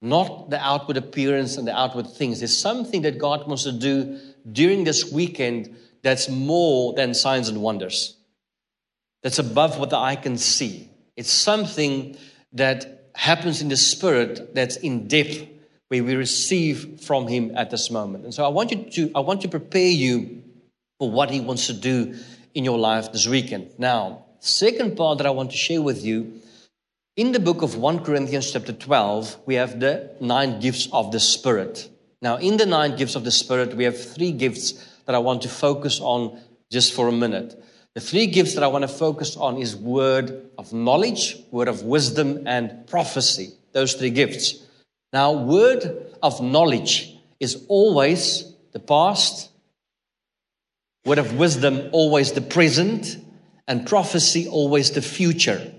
not 0.01 0.49
the 0.49 0.59
outward 0.59 0.97
appearance 0.97 1.57
and 1.57 1.67
the 1.67 1.77
outward 1.77 2.07
things. 2.07 2.39
There's 2.39 2.57
something 2.57 3.01
that 3.01 3.17
God 3.17 3.45
wants 3.45 3.63
to 3.63 3.73
do 3.73 4.19
during 4.49 4.85
this 4.85 5.11
weekend 5.11 5.75
that's 6.01 6.29
more 6.29 6.93
than 6.93 7.13
signs 7.13 7.49
and 7.49 7.61
wonders, 7.61 8.15
that's 9.21 9.39
above 9.39 9.79
what 9.79 9.89
the 9.89 9.97
eye 9.97 10.15
can 10.15 10.37
see. 10.37 10.89
It's 11.17 11.31
something 11.31 12.17
that 12.53 13.09
happens 13.15 13.61
in 13.61 13.69
the 13.69 13.77
spirit 13.77 14.53
that's 14.55 14.77
in 14.77 15.07
depth 15.07 15.47
where 15.87 16.03
we 16.03 16.15
receive 16.15 17.01
from 17.01 17.27
him 17.27 17.51
at 17.55 17.69
this 17.69 17.91
moment. 17.91 18.23
And 18.23 18.33
so 18.33 18.45
I 18.45 18.49
want 18.49 18.71
you 18.71 18.89
to 18.91 19.11
I 19.15 19.19
want 19.19 19.41
to 19.41 19.47
prepare 19.47 19.87
you 19.87 20.43
for 20.99 21.11
what 21.11 21.29
he 21.29 21.41
wants 21.41 21.67
to 21.67 21.73
do 21.73 22.15
in 22.55 22.65
your 22.65 22.79
life 22.79 23.11
this 23.11 23.27
weekend. 23.27 23.69
Now, 23.77 24.25
second 24.39 24.97
part 24.97 25.19
that 25.19 25.27
I 25.27 25.31
want 25.31 25.51
to 25.51 25.57
share 25.57 25.81
with 25.81 26.03
you 26.03 26.41
in 27.17 27.31
the 27.31 27.39
book 27.39 27.61
of 27.61 27.77
1 27.77 28.03
Corinthians, 28.03 28.51
chapter 28.51 28.73
12, 28.73 29.37
we 29.45 29.55
have 29.55 29.79
the 29.79 30.09
nine 30.19 30.59
gifts 30.59 30.89
of 30.91 31.13
the 31.13 31.19
Spirit. 31.19 31.89
Now, 32.21 32.35
in 32.35 32.57
the 32.57 32.65
nine 32.65 32.97
gifts 32.97 33.15
of 33.15 33.23
the 33.23 33.31
Spirit, 33.31 33.73
we 33.73 33.85
have 33.85 33.97
three 33.97 34.33
gifts 34.33 34.73
that 35.05 35.15
I 35.15 35.19
want 35.19 35.43
to 35.43 35.47
focus 35.47 36.01
on 36.01 36.37
just 36.69 36.93
for 36.93 37.07
a 37.07 37.13
minute. 37.13 37.61
The 37.93 38.01
three 38.01 38.27
gifts 38.27 38.55
that 38.55 38.63
I 38.63 38.67
want 38.67 38.81
to 38.81 38.89
focus 38.89 39.37
on 39.37 39.57
is 39.57 39.77
word 39.77 40.49
of 40.57 40.73
knowledge, 40.73 41.37
word 41.51 41.69
of 41.69 41.83
wisdom, 41.83 42.45
and 42.45 42.85
prophecy. 42.87 43.53
Those 43.71 43.93
three 43.93 44.09
gifts. 44.09 44.65
Now, 45.13 45.31
word 45.31 46.07
of 46.21 46.41
knowledge 46.41 47.17
is 47.39 47.65
always 47.69 48.53
the 48.73 48.79
past, 48.79 49.51
word 51.05 51.19
of 51.19 51.37
wisdom 51.37 51.89
always 51.91 52.31
the 52.33 52.41
present, 52.41 53.17
and 53.67 53.87
prophecy 53.87 54.47
always 54.47 54.91
the 54.91 55.01
future. 55.01 55.71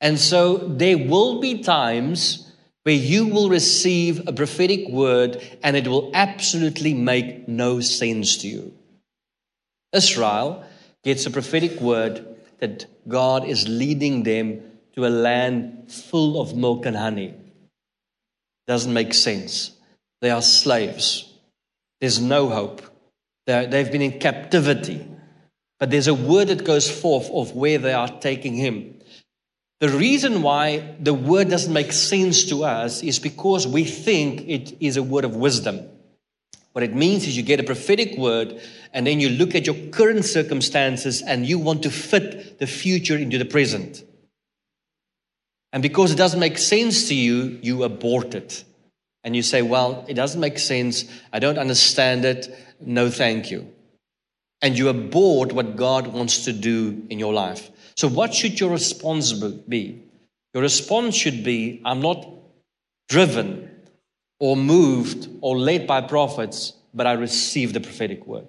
And 0.00 0.18
so 0.18 0.58
there 0.58 0.98
will 0.98 1.40
be 1.40 1.62
times 1.62 2.52
where 2.82 2.94
you 2.94 3.26
will 3.26 3.48
receive 3.48 4.28
a 4.28 4.32
prophetic 4.32 4.88
word 4.88 5.42
and 5.62 5.76
it 5.76 5.88
will 5.88 6.10
absolutely 6.14 6.94
make 6.94 7.48
no 7.48 7.80
sense 7.80 8.36
to 8.38 8.48
you. 8.48 8.74
Israel 9.92 10.64
gets 11.02 11.26
a 11.26 11.30
prophetic 11.30 11.80
word 11.80 12.24
that 12.60 12.86
God 13.08 13.44
is 13.44 13.66
leading 13.66 14.22
them 14.22 14.62
to 14.94 15.06
a 15.06 15.08
land 15.08 15.90
full 15.90 16.40
of 16.40 16.56
milk 16.56 16.86
and 16.86 16.96
honey. 16.96 17.34
Doesn't 18.66 18.92
make 18.92 19.14
sense. 19.14 19.72
They 20.20 20.30
are 20.30 20.42
slaves. 20.42 21.32
There's 22.00 22.20
no 22.20 22.48
hope. 22.48 22.82
They've 23.46 23.90
been 23.90 24.02
in 24.02 24.18
captivity. 24.18 25.06
But 25.78 25.90
there's 25.90 26.08
a 26.08 26.14
word 26.14 26.48
that 26.48 26.64
goes 26.64 26.90
forth 26.90 27.30
of 27.30 27.54
where 27.54 27.78
they 27.78 27.92
are 27.92 28.08
taking 28.08 28.54
him. 28.54 29.00
The 29.78 29.88
reason 29.90 30.42
why 30.42 30.96
the 30.98 31.12
word 31.12 31.50
doesn't 31.50 31.72
make 31.72 31.92
sense 31.92 32.46
to 32.46 32.64
us 32.64 33.02
is 33.02 33.18
because 33.18 33.66
we 33.66 33.84
think 33.84 34.48
it 34.48 34.76
is 34.80 34.96
a 34.96 35.02
word 35.02 35.24
of 35.24 35.36
wisdom. 35.36 35.86
What 36.72 36.82
it 36.82 36.94
means 36.94 37.26
is 37.26 37.36
you 37.36 37.42
get 37.42 37.60
a 37.60 37.64
prophetic 37.64 38.16
word 38.16 38.60
and 38.92 39.06
then 39.06 39.20
you 39.20 39.28
look 39.28 39.54
at 39.54 39.66
your 39.66 39.76
current 39.90 40.24
circumstances 40.24 41.22
and 41.22 41.46
you 41.46 41.58
want 41.58 41.82
to 41.82 41.90
fit 41.90 42.58
the 42.58 42.66
future 42.66 43.16
into 43.16 43.38
the 43.38 43.44
present. 43.44 44.02
And 45.72 45.82
because 45.82 46.10
it 46.10 46.16
doesn't 46.16 46.40
make 46.40 46.56
sense 46.56 47.08
to 47.08 47.14
you, 47.14 47.58
you 47.62 47.82
abort 47.82 48.34
it. 48.34 48.64
And 49.24 49.36
you 49.36 49.42
say, 49.42 49.60
Well, 49.60 50.06
it 50.08 50.14
doesn't 50.14 50.40
make 50.40 50.58
sense. 50.58 51.04
I 51.32 51.38
don't 51.38 51.58
understand 51.58 52.24
it. 52.24 52.48
No, 52.80 53.10
thank 53.10 53.50
you. 53.50 53.72
And 54.62 54.76
you 54.76 54.88
abort 54.88 55.52
what 55.52 55.76
God 55.76 56.08
wants 56.08 56.44
to 56.44 56.52
do 56.52 57.06
in 57.10 57.18
your 57.18 57.32
life. 57.32 57.70
So, 57.96 58.08
what 58.08 58.34
should 58.34 58.58
your 58.58 58.70
response 58.70 59.32
be? 59.32 60.02
Your 60.54 60.62
response 60.62 61.14
should 61.14 61.44
be 61.44 61.80
I'm 61.84 62.00
not 62.00 62.26
driven 63.08 63.70
or 64.40 64.56
moved 64.56 65.28
or 65.40 65.58
led 65.58 65.86
by 65.86 66.00
prophets, 66.00 66.72
but 66.92 67.06
I 67.06 67.12
receive 67.12 67.72
the 67.72 67.80
prophetic 67.80 68.26
word. 68.26 68.48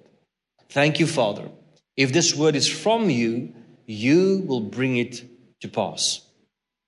Thank 0.70 1.00
you, 1.00 1.06
Father. 1.06 1.48
If 1.96 2.12
this 2.12 2.34
word 2.34 2.56
is 2.56 2.68
from 2.68 3.10
you, 3.10 3.54
you 3.86 4.44
will 4.46 4.60
bring 4.60 4.96
it 4.96 5.24
to 5.60 5.68
pass. 5.68 6.20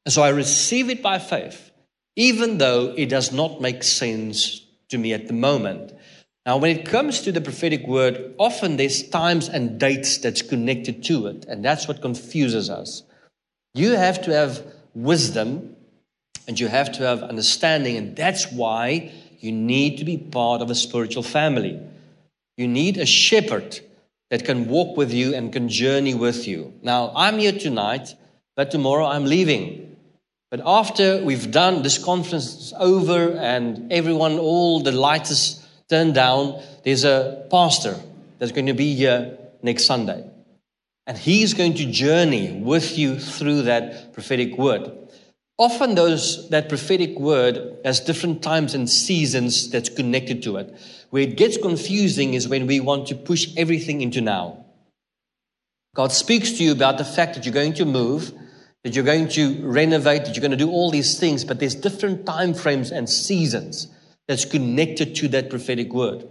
And 0.05 0.13
so 0.13 0.23
I 0.23 0.31
receive 0.31 0.91
it 0.91 1.03
by 1.03 1.19
faith, 1.19 1.71
even 2.17 2.59
though 2.59 2.95
it 2.97 3.09
does 3.09 3.33
not 3.33 3.61
make 3.61 3.83
sense 3.83 4.65
to 4.89 4.99
me 4.99 5.13
at 5.13 5.27
the 5.27 5.33
moment. 5.33 5.93
Now, 6.47 6.57
when 6.57 6.77
it 6.77 6.87
comes 6.87 7.21
to 7.23 7.33
the 7.33 7.41
prophetic 7.41 7.87
word, 7.87 8.35
often 8.39 8.77
there's 8.77 9.03
times 9.03 9.49
and 9.49 9.79
dates 9.79 10.19
that's 10.19 10.41
connected 10.41 11.05
to 11.05 11.27
it, 11.27 11.45
and 11.47 11.65
that's 11.65 11.87
what 11.87 12.01
confuses 12.01 12.71
us. 12.71 13.03
You 13.75 13.93
have 13.93 14.23
to 14.23 14.33
have 14.33 14.65
wisdom 14.95 15.77
and 16.49 16.59
you 16.59 16.67
have 16.67 16.93
to 16.93 17.05
have 17.05 17.23
understanding, 17.23 17.97
and 17.97 18.17
that's 18.17 18.51
why 18.51 19.13
you 19.39 19.53
need 19.53 19.99
to 19.99 20.05
be 20.05 20.17
part 20.17 20.63
of 20.63 20.71
a 20.71 20.75
spiritual 20.75 21.23
family. 21.23 21.79
You 22.57 22.67
need 22.67 22.97
a 22.97 23.07
shepherd 23.07 23.81
that 24.31 24.45
can 24.45 24.67
walk 24.69 24.97
with 24.97 25.13
you 25.13 25.35
and 25.35 25.53
can 25.53 25.69
journey 25.69 26.15
with 26.15 26.49
you. 26.49 26.73
Now, 26.83 27.13
I'm 27.15 27.39
here 27.39 27.53
tonight, 27.53 28.15
but 28.57 28.71
tomorrow 28.71 29.07
I'm 29.07 29.27
leaving. 29.27 29.97
But 30.51 30.63
after 30.65 31.23
we've 31.23 31.51
done 31.51 31.83
this 31.83 32.03
conference 32.03 32.55
is 32.57 32.75
over 32.77 33.33
and 33.33 33.93
everyone, 33.93 34.39
all 34.39 34.81
the 34.81 34.93
lights 34.93 35.60
is 35.91 35.99
turned 35.99 36.15
down, 36.15 36.63
there's 36.85 37.05
a 37.05 37.47
pastor 37.51 37.97
that's 38.39 38.53
going 38.53 38.67
to 38.67 38.75
be 38.75 38.95
here 38.95 39.39
next 39.63 39.87
Sunday. 39.87 40.25
And 41.07 41.19
he's 41.19 41.55
going 41.55 41.75
to 41.75 41.91
journey 41.91 42.53
with 42.53 42.97
you 42.97 43.19
through 43.19 43.63
that 43.63 44.13
prophetic 44.13 44.57
word. 44.57 44.91
Often 45.59 45.95
those 45.95 46.49
that 46.51 46.69
prophetic 46.69 47.19
word 47.19 47.79
has 47.85 48.01
different 48.01 48.43
times 48.43 48.75
and 48.75 48.89
seasons 48.89 49.71
that's 49.71 49.89
connected 49.89 50.43
to 50.45 50.57
it. 50.57 50.75
Where 51.11 51.23
it 51.23 51.37
gets 51.37 51.59
confusing 51.59 52.35
is 52.35 52.49
when 52.49 52.67
we 52.67 52.81
want 52.81 53.09
to 53.09 53.15
push 53.15 53.49
everything 53.57 54.01
into 54.01 54.21
now. 54.21 54.65
God 55.95 56.13
speaks 56.13 56.53
to 56.53 56.65
you 56.65 56.73
about 56.73 56.99
the 56.99 57.05
fact 57.05 57.35
that 57.35 57.45
you're 57.45 57.53
going 57.53 57.75
to 57.75 57.85
move, 57.85 58.33
that 58.85 58.95
you're 58.95 59.05
going 59.05 59.29
to 59.31 59.67
renovate, 59.67 60.25
that 60.25 60.37
you're 60.37 60.41
going 60.41 60.53
to 60.53 60.57
do 60.57 60.71
all 60.71 60.91
these 60.91 61.19
things, 61.19 61.45
but 61.45 61.59
there's 61.59 61.75
different 61.75 62.25
time 62.25 62.55
frames 62.55 62.93
and 62.93 63.11
seasons 63.11 63.89
that's 64.31 64.45
connected 64.45 65.17
to 65.17 65.27
that 65.27 65.51
prophetic 65.51 65.93
word. 65.93 66.25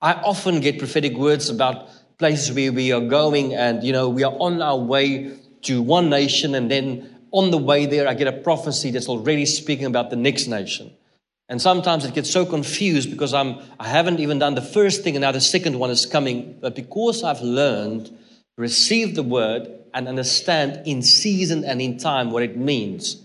I 0.00 0.14
often 0.14 0.60
get 0.60 0.78
prophetic 0.78 1.18
words 1.18 1.50
about 1.50 1.86
places 2.16 2.50
where 2.50 2.72
we 2.72 2.92
are 2.92 3.02
going 3.02 3.52
and, 3.52 3.84
you 3.84 3.92
know, 3.92 4.08
we 4.08 4.24
are 4.24 4.32
on 4.32 4.62
our 4.62 4.78
way 4.78 5.36
to 5.64 5.82
one 5.82 6.08
nation 6.08 6.54
and 6.54 6.70
then 6.70 7.14
on 7.30 7.50
the 7.50 7.58
way 7.58 7.84
there, 7.84 8.08
I 8.08 8.14
get 8.14 8.26
a 8.26 8.32
prophecy 8.32 8.90
that's 8.90 9.06
already 9.06 9.44
speaking 9.44 9.84
about 9.84 10.08
the 10.08 10.16
next 10.16 10.46
nation. 10.46 10.96
And 11.50 11.60
sometimes 11.60 12.06
it 12.06 12.14
gets 12.14 12.30
so 12.30 12.46
confused 12.46 13.10
because 13.10 13.34
I'm, 13.34 13.58
I 13.78 13.86
haven't 13.86 14.18
even 14.20 14.38
done 14.38 14.54
the 14.54 14.62
first 14.62 15.04
thing 15.04 15.14
and 15.14 15.20
now 15.20 15.32
the 15.32 15.40
second 15.42 15.78
one 15.78 15.90
is 15.90 16.06
coming. 16.06 16.56
But 16.58 16.74
because 16.74 17.22
I've 17.22 17.42
learned, 17.42 18.16
receive 18.56 19.14
the 19.14 19.22
word 19.22 19.68
and 19.92 20.08
understand 20.08 20.86
in 20.86 21.02
season 21.02 21.66
and 21.66 21.82
in 21.82 21.98
time 21.98 22.30
what 22.30 22.44
it 22.44 22.56
means, 22.56 23.21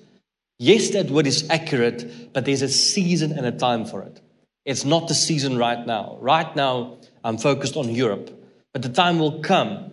Yes, 0.60 0.90
that 0.92 1.12
word 1.12 1.28
is 1.28 1.48
accurate, 1.50 2.34
but 2.34 2.46
there's 2.46 2.64
a 2.64 2.70
season 2.70 3.32
and 3.32 3.46
a 3.46 3.52
time 3.52 3.86
for 3.86 4.02
it. 4.02 4.22
It's 4.66 4.84
not 4.84 5.08
the 5.08 5.14
season 5.14 5.58
right 5.58 5.86
now. 5.86 6.18
Right 6.20 6.56
now, 6.56 6.98
I'm 7.24 7.38
focused 7.38 7.78
on 7.78 7.90
Europe, 7.90 8.32
but 8.74 8.82
the 8.82 8.90
time 8.90 9.20
will 9.20 9.40
come. 9.42 9.92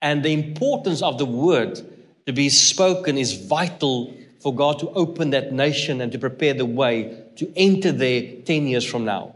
And 0.00 0.22
the 0.22 0.32
importance 0.32 1.02
of 1.02 1.18
the 1.18 1.26
word 1.26 1.80
to 2.26 2.32
be 2.32 2.48
spoken 2.48 3.18
is 3.18 3.32
vital 3.32 4.14
for 4.40 4.54
God 4.54 4.78
to 4.80 4.90
open 4.90 5.30
that 5.30 5.52
nation 5.52 6.00
and 6.00 6.12
to 6.12 6.18
prepare 6.18 6.54
the 6.54 6.66
way 6.66 7.24
to 7.36 7.52
enter 7.56 7.90
there 7.90 8.42
10 8.44 8.66
years 8.66 8.84
from 8.84 9.04
now. 9.04 9.34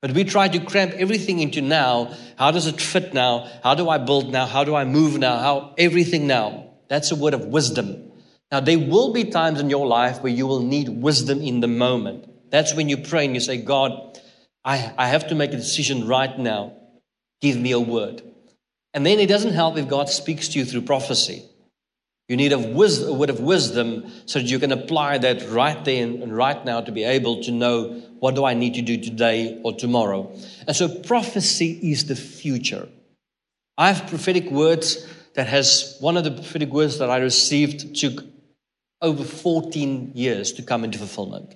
But 0.00 0.12
we 0.12 0.24
try 0.24 0.48
to 0.48 0.58
cramp 0.58 0.92
everything 0.94 1.38
into 1.38 1.60
now. 1.60 2.12
How 2.36 2.50
does 2.50 2.66
it 2.66 2.80
fit 2.80 3.14
now? 3.14 3.48
How 3.62 3.74
do 3.74 3.88
I 3.88 3.98
build 3.98 4.32
now? 4.32 4.46
How 4.46 4.64
do 4.64 4.74
I 4.74 4.84
move 4.84 5.18
now? 5.18 5.38
How 5.38 5.74
everything 5.78 6.26
now? 6.26 6.70
That's 6.88 7.12
a 7.12 7.16
word 7.16 7.34
of 7.34 7.46
wisdom. 7.46 8.11
Now, 8.52 8.60
there 8.60 8.78
will 8.78 9.14
be 9.14 9.24
times 9.24 9.60
in 9.60 9.70
your 9.70 9.86
life 9.86 10.22
where 10.22 10.32
you 10.32 10.46
will 10.46 10.60
need 10.60 10.90
wisdom 10.90 11.40
in 11.40 11.60
the 11.60 11.66
moment. 11.66 12.50
That's 12.50 12.74
when 12.74 12.90
you 12.90 12.98
pray 12.98 13.24
and 13.24 13.34
you 13.34 13.40
say, 13.40 13.56
God, 13.56 14.20
I, 14.62 14.92
I 14.98 15.08
have 15.08 15.28
to 15.28 15.34
make 15.34 15.54
a 15.54 15.56
decision 15.56 16.06
right 16.06 16.38
now. 16.38 16.74
Give 17.40 17.56
me 17.56 17.72
a 17.72 17.80
word. 17.80 18.20
And 18.92 19.06
then 19.06 19.20
it 19.20 19.28
doesn't 19.28 19.54
help 19.54 19.78
if 19.78 19.88
God 19.88 20.10
speaks 20.10 20.48
to 20.48 20.58
you 20.58 20.66
through 20.66 20.82
prophecy. 20.82 21.42
You 22.28 22.36
need 22.36 22.52
a, 22.52 22.58
a 22.58 23.12
word 23.14 23.30
of 23.30 23.40
wisdom 23.40 24.12
so 24.26 24.38
that 24.38 24.48
you 24.48 24.58
can 24.58 24.70
apply 24.70 25.18
that 25.18 25.48
right 25.48 25.82
then 25.82 26.22
and 26.22 26.36
right 26.36 26.62
now 26.62 26.82
to 26.82 26.92
be 26.92 27.04
able 27.04 27.42
to 27.44 27.50
know 27.50 28.02
what 28.20 28.34
do 28.34 28.44
I 28.44 28.52
need 28.52 28.74
to 28.74 28.82
do 28.82 28.98
today 28.98 29.60
or 29.64 29.74
tomorrow. 29.74 30.30
And 30.66 30.76
so 30.76 30.88
prophecy 30.88 31.80
is 31.90 32.04
the 32.04 32.16
future. 32.16 32.86
I 33.78 33.92
have 33.92 34.10
prophetic 34.10 34.50
words 34.50 35.06
that 35.34 35.46
has 35.46 35.96
one 36.00 36.18
of 36.18 36.24
the 36.24 36.30
prophetic 36.30 36.68
words 36.68 36.98
that 36.98 37.08
I 37.08 37.16
received 37.16 37.96
took 37.96 38.31
over 39.02 39.24
14 39.24 40.12
years 40.14 40.52
to 40.52 40.62
come 40.62 40.84
into 40.84 40.98
fulfillment. 40.98 41.54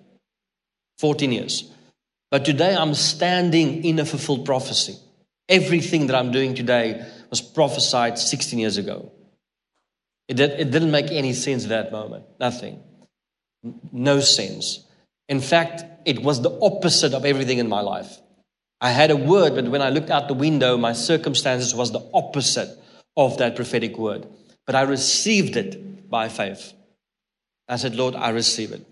14 0.99 1.33
years. 1.33 1.73
But 2.31 2.45
today 2.45 2.75
I'm 2.75 2.95
standing 2.95 3.85
in 3.85 3.99
a 3.99 4.05
fulfilled 4.05 4.45
prophecy. 4.45 4.97
Everything 5.49 6.09
that 6.09 6.17
I'm 6.17 6.33
doing 6.33 6.55
today 6.55 7.07
was 7.31 7.41
prophesied 7.41 8.19
16 8.19 8.59
years 8.59 8.77
ago. 8.77 9.13
It, 10.29 10.35
did, 10.35 10.71
didn't 10.71 10.91
make 10.91 11.13
any 11.13 11.33
sense 11.33 11.63
at 11.65 11.69
that 11.71 11.93
moment. 11.93 12.25
Nothing. 12.41 12.83
No 13.93 14.21
sense. 14.21 14.85
In 15.29 15.41
fact, 15.41 15.85
it 16.05 16.23
was 16.23 16.43
the 16.43 16.59
opposite 16.61 17.15
of 17.15 17.25
everything 17.25 17.59
in 17.59 17.69
my 17.69 17.81
life. 17.81 18.19
I 18.81 18.91
had 18.91 19.11
a 19.11 19.17
word, 19.17 19.55
but 19.55 19.69
when 19.69 19.83
I 19.83 19.91
looked 19.91 20.11
out 20.11 20.29
the 20.29 20.35
window, 20.35 20.77
my 20.77 20.93
circumstances 20.93 21.75
was 21.75 21.93
the 21.93 22.05
opposite 22.13 22.69
of 23.17 23.39
that 23.39 23.57
prophetic 23.57 23.97
word. 23.97 24.27
But 24.67 24.75
I 24.75 24.83
received 24.83 25.57
it 25.57 26.11
by 26.11 26.29
faith. 26.29 26.73
I 27.69 27.77
said, 27.77 27.97
Lord, 27.97 28.15
I 28.15 28.31
receive 28.31 28.73
it. 28.73 28.85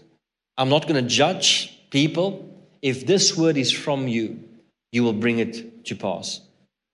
I'm 0.56 0.68
not 0.68 0.86
going 0.88 1.02
to 1.02 1.08
judge 1.08 1.78
people. 1.90 2.50
If 2.82 3.06
this 3.06 3.36
word 3.36 3.56
is 3.56 3.72
from 3.72 4.08
you, 4.08 4.40
you 4.92 5.02
will 5.02 5.12
bring 5.12 5.38
it 5.38 5.84
to 5.86 5.96
pass. 5.96 6.40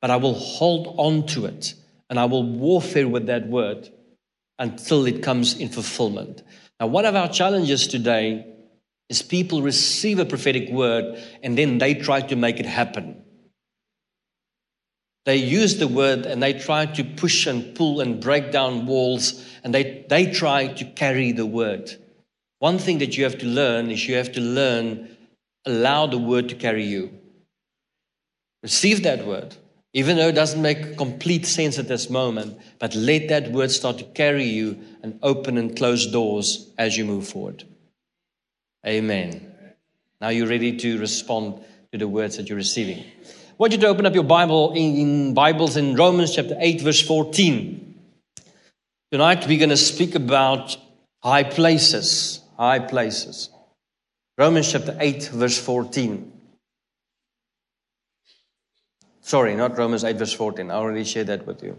But 0.00 0.10
I 0.10 0.16
will 0.16 0.34
hold 0.34 0.94
on 0.98 1.26
to 1.28 1.46
it 1.46 1.74
and 2.08 2.18
I 2.18 2.24
will 2.24 2.42
warfare 2.42 3.08
with 3.08 3.26
that 3.26 3.46
word 3.46 3.88
until 4.58 5.06
it 5.06 5.22
comes 5.22 5.58
in 5.58 5.68
fulfillment. 5.68 6.42
Now, 6.78 6.86
one 6.86 7.04
of 7.04 7.14
our 7.14 7.28
challenges 7.28 7.86
today 7.86 8.46
is 9.08 9.22
people 9.22 9.62
receive 9.62 10.18
a 10.18 10.24
prophetic 10.24 10.70
word 10.70 11.22
and 11.42 11.56
then 11.56 11.78
they 11.78 11.94
try 11.94 12.20
to 12.20 12.36
make 12.36 12.60
it 12.60 12.66
happen. 12.66 13.22
They 15.26 15.36
use 15.36 15.76
the 15.76 15.88
word 15.88 16.24
and 16.24 16.42
they 16.42 16.54
try 16.54 16.86
to 16.86 17.04
push 17.04 17.46
and 17.46 17.74
pull 17.74 18.00
and 18.00 18.20
break 18.20 18.52
down 18.52 18.86
walls 18.86 19.44
and 19.62 19.74
they, 19.74 20.04
they 20.08 20.30
try 20.30 20.68
to 20.68 20.84
carry 20.84 21.32
the 21.32 21.46
word. 21.46 21.94
One 22.58 22.78
thing 22.78 22.98
that 22.98 23.16
you 23.16 23.24
have 23.24 23.38
to 23.38 23.46
learn 23.46 23.90
is 23.90 24.06
you 24.06 24.16
have 24.16 24.32
to 24.32 24.40
learn, 24.40 25.16
allow 25.66 26.06
the 26.06 26.18
word 26.18 26.48
to 26.50 26.54
carry 26.54 26.84
you. 26.84 27.10
Receive 28.62 29.02
that 29.04 29.26
word, 29.26 29.56
Even 29.92 30.16
though 30.16 30.28
it 30.28 30.34
doesn't 30.34 30.62
make 30.62 30.96
complete 30.96 31.46
sense 31.46 31.78
at 31.78 31.88
this 31.88 32.08
moment, 32.08 32.58
but 32.78 32.94
let 32.94 33.28
that 33.28 33.50
word 33.50 33.70
start 33.70 33.98
to 33.98 34.04
carry 34.04 34.44
you 34.44 34.78
and 35.02 35.18
open 35.22 35.58
and 35.58 35.76
close 35.76 36.06
doors 36.06 36.70
as 36.78 36.96
you 36.96 37.04
move 37.04 37.26
forward. 37.26 37.64
Amen. 38.86 39.52
Now 40.20 40.28
you're 40.28 40.46
ready 40.46 40.76
to 40.76 40.98
respond 40.98 41.64
to 41.92 41.98
the 41.98 42.06
words 42.06 42.36
that 42.36 42.48
you're 42.48 42.56
receiving. 42.56 42.98
I 42.98 43.54
want 43.56 43.72
you 43.72 43.78
to 43.80 43.88
open 43.88 44.06
up 44.06 44.14
your 44.14 44.24
Bible 44.24 44.72
in, 44.72 44.96
in 44.96 45.34
Bibles 45.34 45.76
in 45.76 45.96
Romans 45.96 46.34
chapter 46.36 46.56
8, 46.58 46.82
verse 46.82 47.00
14. 47.00 47.89
Tonight 49.12 49.44
we're 49.48 49.58
going 49.58 49.70
to 49.70 49.76
speak 49.76 50.14
about 50.14 50.76
high 51.20 51.42
places. 51.42 52.40
High 52.56 52.78
places. 52.78 53.50
Romans 54.38 54.70
chapter 54.70 54.96
8, 55.00 55.30
verse 55.32 55.58
14. 55.58 56.32
Sorry, 59.20 59.56
not 59.56 59.76
Romans 59.76 60.04
8, 60.04 60.16
verse 60.16 60.32
14. 60.32 60.70
I 60.70 60.74
already 60.74 61.02
shared 61.02 61.26
that 61.26 61.44
with 61.44 61.62
you. 61.62 61.76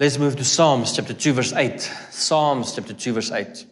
Let's 0.00 0.18
move 0.18 0.36
to 0.36 0.44
Psalms 0.44 0.96
chapter 0.96 1.12
2, 1.12 1.32
verse 1.34 1.52
8. 1.52 1.80
Psalms 2.10 2.74
chapter 2.74 2.94
2, 2.94 3.12
verse 3.12 3.30
8. 3.30 3.66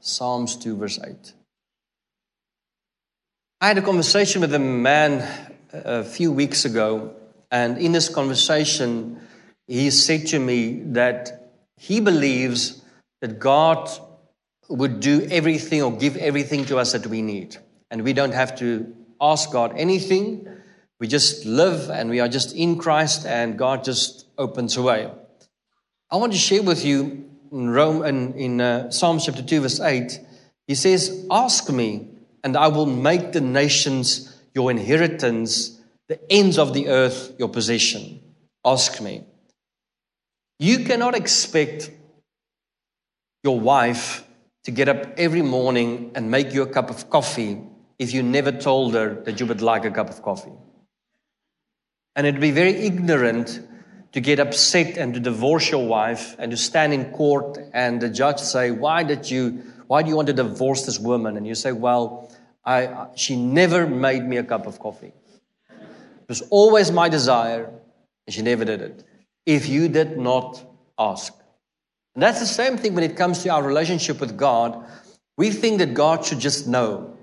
Psalms 0.00 0.56
2, 0.56 0.76
verse 0.76 0.98
8. 0.98 1.32
I 3.60 3.68
had 3.68 3.78
a 3.78 3.82
conversation 3.82 4.40
with 4.40 4.52
a 4.54 4.58
man 4.58 5.20
uh, 5.72 5.80
a 5.84 6.04
few 6.04 6.32
weeks 6.32 6.64
ago, 6.64 7.14
and 7.54 7.78
in 7.78 7.92
this 7.92 8.08
conversation, 8.08 9.20
he 9.68 9.88
said 9.90 10.26
to 10.26 10.40
me 10.40 10.82
that 10.86 11.52
he 11.76 12.00
believes 12.00 12.82
that 13.20 13.38
God 13.38 13.88
would 14.68 14.98
do 14.98 15.22
everything 15.30 15.80
or 15.80 15.96
give 15.96 16.16
everything 16.16 16.64
to 16.64 16.78
us 16.78 16.90
that 16.94 17.06
we 17.06 17.22
need. 17.22 17.56
And 17.92 18.02
we 18.02 18.12
don't 18.12 18.34
have 18.34 18.56
to 18.58 18.92
ask 19.20 19.52
God 19.52 19.72
anything. 19.76 20.48
We 20.98 21.06
just 21.06 21.44
live 21.44 21.90
and 21.90 22.10
we 22.10 22.18
are 22.18 22.26
just 22.26 22.56
in 22.56 22.76
Christ 22.76 23.24
and 23.24 23.56
God 23.56 23.84
just 23.84 24.26
opens 24.36 24.76
a 24.76 24.82
way. 24.82 25.12
I 26.10 26.16
want 26.16 26.32
to 26.32 26.38
share 26.38 26.64
with 26.64 26.84
you 26.84 27.30
in 27.52 27.70
Rome 27.70 28.04
in, 28.04 28.34
in 28.34 28.60
uh, 28.60 28.90
Psalm 28.90 29.20
chapter 29.20 29.44
2 29.44 29.60
verse 29.60 29.78
8. 29.78 30.18
He 30.66 30.74
says, 30.74 31.24
"Ask 31.30 31.70
me 31.70 32.08
and 32.42 32.56
I 32.56 32.66
will 32.66 32.86
make 32.86 33.30
the 33.30 33.40
nations 33.40 34.36
your 34.54 34.72
inheritance, 34.72 35.73
the 36.08 36.20
ends 36.30 36.58
of 36.58 36.72
the 36.72 36.88
earth 36.88 37.32
your 37.38 37.48
possession." 37.48 38.20
Ask 38.64 39.00
me. 39.00 39.24
You 40.58 40.84
cannot 40.84 41.14
expect 41.14 41.90
your 43.42 43.60
wife 43.60 44.24
to 44.64 44.70
get 44.70 44.88
up 44.88 45.18
every 45.18 45.42
morning 45.42 46.12
and 46.14 46.30
make 46.30 46.54
you 46.54 46.62
a 46.62 46.66
cup 46.66 46.88
of 46.88 47.10
coffee 47.10 47.60
if 47.98 48.14
you 48.14 48.22
never 48.22 48.50
told 48.50 48.94
her 48.94 49.22
that 49.24 49.38
you 49.38 49.46
would 49.46 49.60
like 49.60 49.84
a 49.84 49.90
cup 49.90 50.08
of 50.08 50.22
coffee. 50.22 50.52
And 52.16 52.26
it'd 52.26 52.40
be 52.40 52.52
very 52.52 52.74
ignorant 52.76 53.60
to 54.12 54.20
get 54.20 54.38
upset 54.38 54.96
and 54.96 55.12
to 55.14 55.20
divorce 55.20 55.70
your 55.70 55.86
wife 55.86 56.36
and 56.38 56.50
to 56.52 56.56
stand 56.56 56.94
in 56.94 57.12
court 57.12 57.58
and 57.72 58.00
the 58.00 58.08
judge 58.08 58.38
say, 58.38 58.70
Why 58.70 59.02
did 59.02 59.30
you 59.30 59.62
why 59.86 60.02
do 60.02 60.08
you 60.08 60.16
want 60.16 60.28
to 60.28 60.32
divorce 60.32 60.86
this 60.86 60.98
woman? 60.98 61.36
And 61.36 61.46
you 61.46 61.54
say, 61.54 61.72
Well, 61.72 62.32
I, 62.64 63.08
she 63.16 63.36
never 63.36 63.86
made 63.86 64.24
me 64.24 64.38
a 64.38 64.44
cup 64.44 64.66
of 64.66 64.78
coffee. 64.78 65.12
It 66.24 66.28
was 66.28 66.42
always 66.50 66.90
my 66.90 67.08
desire, 67.08 67.70
and 68.26 68.34
she 68.34 68.42
never 68.42 68.64
did 68.64 68.80
it. 68.80 69.04
If 69.44 69.68
you 69.68 69.88
did 69.88 70.18
not 70.18 70.64
ask. 70.98 71.34
And 72.14 72.22
that's 72.22 72.40
the 72.40 72.46
same 72.46 72.78
thing 72.78 72.94
when 72.94 73.04
it 73.04 73.16
comes 73.16 73.42
to 73.42 73.50
our 73.50 73.62
relationship 73.62 74.20
with 74.20 74.36
God. 74.36 74.86
We 75.36 75.50
think 75.50 75.78
that 75.78 75.94
God 75.94 76.24
should 76.24 76.38
just 76.38 76.66
know. 76.66 77.16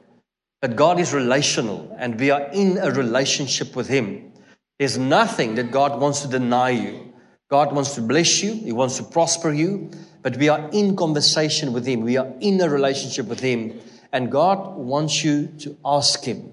But 0.61 0.75
God 0.75 0.99
is 0.99 1.13
relational 1.13 1.95
and 1.97 2.19
we 2.19 2.29
are 2.29 2.49
in 2.51 2.77
a 2.77 2.91
relationship 2.91 3.75
with 3.75 3.87
Him. 3.87 4.31
There's 4.77 4.97
nothing 4.97 5.55
that 5.55 5.71
God 5.71 5.99
wants 5.99 6.21
to 6.21 6.27
deny 6.27 6.69
you. 6.69 7.13
God 7.49 7.73
wants 7.73 7.95
to 7.95 8.01
bless 8.01 8.43
you, 8.43 8.53
He 8.53 8.71
wants 8.71 8.97
to 8.97 9.03
prosper 9.03 9.51
you, 9.51 9.91
but 10.21 10.37
we 10.37 10.49
are 10.49 10.69
in 10.71 10.95
conversation 10.95 11.73
with 11.73 11.85
Him. 11.85 12.01
We 12.01 12.17
are 12.17 12.31
in 12.39 12.61
a 12.61 12.69
relationship 12.69 13.27
with 13.27 13.39
Him. 13.39 13.79
And 14.13 14.31
God 14.31 14.75
wants 14.75 15.23
you 15.23 15.47
to 15.59 15.77
ask 15.83 16.23
Him 16.23 16.51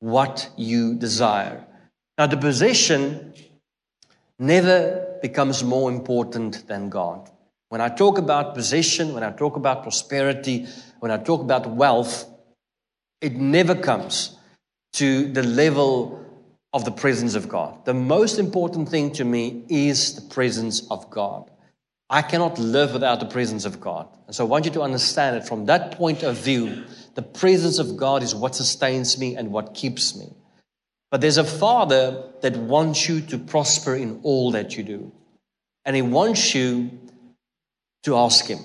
what 0.00 0.50
you 0.56 0.94
desire. 0.94 1.66
Now, 2.18 2.26
the 2.26 2.36
possession 2.36 3.32
never 4.38 5.18
becomes 5.22 5.64
more 5.64 5.90
important 5.90 6.66
than 6.66 6.90
God. 6.90 7.30
When 7.68 7.80
I 7.80 7.88
talk 7.88 8.18
about 8.18 8.54
possession, 8.54 9.14
when 9.14 9.22
I 9.22 9.30
talk 9.30 9.56
about 9.56 9.82
prosperity, 9.82 10.66
when 11.00 11.10
I 11.10 11.16
talk 11.16 11.40
about 11.40 11.70
wealth, 11.70 12.26
it 13.20 13.34
never 13.34 13.74
comes 13.74 14.36
to 14.94 15.32
the 15.32 15.42
level 15.42 16.22
of 16.72 16.84
the 16.84 16.90
presence 16.90 17.34
of 17.34 17.48
God. 17.48 17.84
The 17.84 17.94
most 17.94 18.38
important 18.38 18.88
thing 18.88 19.12
to 19.12 19.24
me 19.24 19.64
is 19.68 20.14
the 20.14 20.34
presence 20.34 20.86
of 20.90 21.08
God. 21.10 21.50
I 22.10 22.20
cannot 22.20 22.58
live 22.58 22.92
without 22.92 23.20
the 23.20 23.26
presence 23.26 23.64
of 23.64 23.80
God. 23.80 24.06
And 24.26 24.36
so 24.36 24.44
I 24.44 24.48
want 24.48 24.66
you 24.66 24.70
to 24.72 24.82
understand 24.82 25.36
it 25.36 25.46
from 25.46 25.64
that 25.66 25.92
point 25.92 26.22
of 26.22 26.36
view. 26.36 26.84
The 27.14 27.22
presence 27.22 27.78
of 27.78 27.96
God 27.96 28.22
is 28.22 28.34
what 28.34 28.54
sustains 28.54 29.18
me 29.18 29.34
and 29.34 29.50
what 29.50 29.72
keeps 29.72 30.14
me. 30.14 30.26
But 31.12 31.20
there's 31.20 31.36
a 31.36 31.44
father 31.44 32.24
that 32.40 32.56
wants 32.56 33.06
you 33.06 33.20
to 33.20 33.38
prosper 33.38 33.94
in 33.94 34.20
all 34.22 34.50
that 34.52 34.78
you 34.78 34.82
do. 34.82 35.12
And 35.84 35.94
he 35.94 36.00
wants 36.00 36.54
you 36.54 36.90
to 38.04 38.16
ask 38.16 38.46
him. 38.46 38.60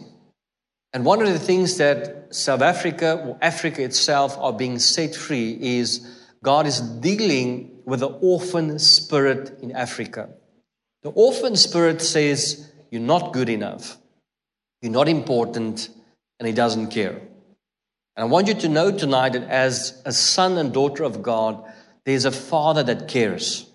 And 0.94 1.04
one 1.04 1.22
of 1.22 1.28
the 1.28 1.40
things 1.40 1.78
that 1.78 2.34
South 2.34 2.62
Africa 2.62 3.22
or 3.22 3.38
Africa 3.42 3.84
itself 3.84 4.38
are 4.38 4.54
being 4.54 4.80
set 4.80 5.14
free 5.14 5.58
is 5.60 6.24
God 6.42 6.68
is 6.68 6.80
dealing 6.80 7.82
with 7.84 8.00
the 8.00 8.08
orphan 8.08 8.80
spirit 8.80 9.60
in 9.62 9.74
Africa. 9.74 10.30
The 11.04 11.10
orphan 11.10 11.58
spirit 11.58 12.02
says, 12.02 12.72
You're 12.92 13.02
not 13.02 13.34
good 13.34 13.50
enough, 13.50 13.98
you're 14.82 14.94
not 14.94 15.10
important, 15.10 15.90
and 16.40 16.48
He 16.48 16.54
doesn't 16.54 16.92
care. 16.92 17.20
And 18.16 18.24
I 18.24 18.24
want 18.24 18.48
you 18.48 18.54
to 18.54 18.70
know 18.70 18.98
tonight 18.98 19.34
that 19.34 19.44
as 19.44 20.02
a 20.06 20.14
son 20.14 20.58
and 20.58 20.74
daughter 20.74 21.04
of 21.04 21.22
God, 21.22 21.64
there's 22.08 22.24
a 22.24 22.32
father 22.32 22.84
that 22.84 23.10
cares. 23.10 23.70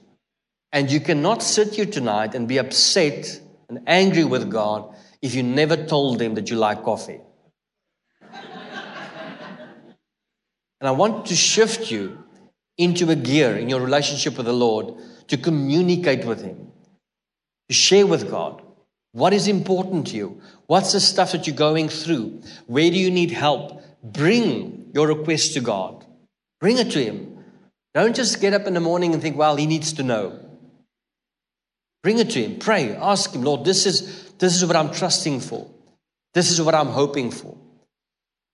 And 0.72 0.90
you 0.90 1.00
cannot 1.00 1.42
sit 1.42 1.74
here 1.74 1.84
tonight 1.84 2.34
and 2.34 2.48
be 2.48 2.56
upset 2.56 3.38
and 3.68 3.80
angry 3.86 4.24
with 4.24 4.50
God 4.50 4.96
if 5.20 5.34
you 5.34 5.42
never 5.42 5.76
told 5.76 6.22
him 6.22 6.34
that 6.36 6.48
you 6.48 6.56
like 6.56 6.82
coffee. 6.82 7.20
and 8.22 8.40
I 10.80 10.92
want 10.92 11.26
to 11.26 11.36
shift 11.36 11.90
you 11.90 12.24
into 12.78 13.10
a 13.10 13.16
gear 13.16 13.54
in 13.54 13.68
your 13.68 13.82
relationship 13.82 14.38
with 14.38 14.46
the 14.46 14.54
Lord 14.54 14.94
to 15.28 15.36
communicate 15.36 16.24
with 16.24 16.40
Him, 16.42 16.72
to 17.68 17.74
share 17.74 18.06
with 18.06 18.30
God 18.30 18.62
what 19.12 19.34
is 19.34 19.46
important 19.46 20.06
to 20.06 20.16
you, 20.16 20.40
what's 20.68 20.92
the 20.92 21.00
stuff 21.00 21.32
that 21.32 21.46
you're 21.46 21.54
going 21.54 21.90
through, 21.90 22.40
where 22.66 22.90
do 22.90 22.96
you 22.96 23.10
need 23.10 23.30
help. 23.30 23.82
Bring 24.02 24.90
your 24.94 25.06
request 25.06 25.52
to 25.52 25.60
God, 25.60 26.06
bring 26.60 26.78
it 26.78 26.90
to 26.92 27.04
Him. 27.04 27.31
Don't 27.94 28.16
just 28.16 28.40
get 28.40 28.54
up 28.54 28.66
in 28.66 28.74
the 28.74 28.80
morning 28.80 29.12
and 29.12 29.22
think, 29.22 29.36
well, 29.36 29.56
He 29.56 29.66
needs 29.66 29.92
to 29.94 30.02
know. 30.02 30.38
Bring 32.02 32.18
it 32.18 32.30
to 32.30 32.42
Him, 32.42 32.58
pray, 32.58 32.94
ask 32.96 33.34
Him, 33.34 33.42
Lord, 33.42 33.64
this 33.64 33.86
is 33.86 34.32
this 34.38 34.56
is 34.56 34.66
what 34.66 34.74
I'm 34.74 34.92
trusting 34.92 35.40
for. 35.40 35.70
This 36.34 36.50
is 36.50 36.60
what 36.60 36.74
I'm 36.74 36.88
hoping 36.88 37.30
for. 37.30 37.56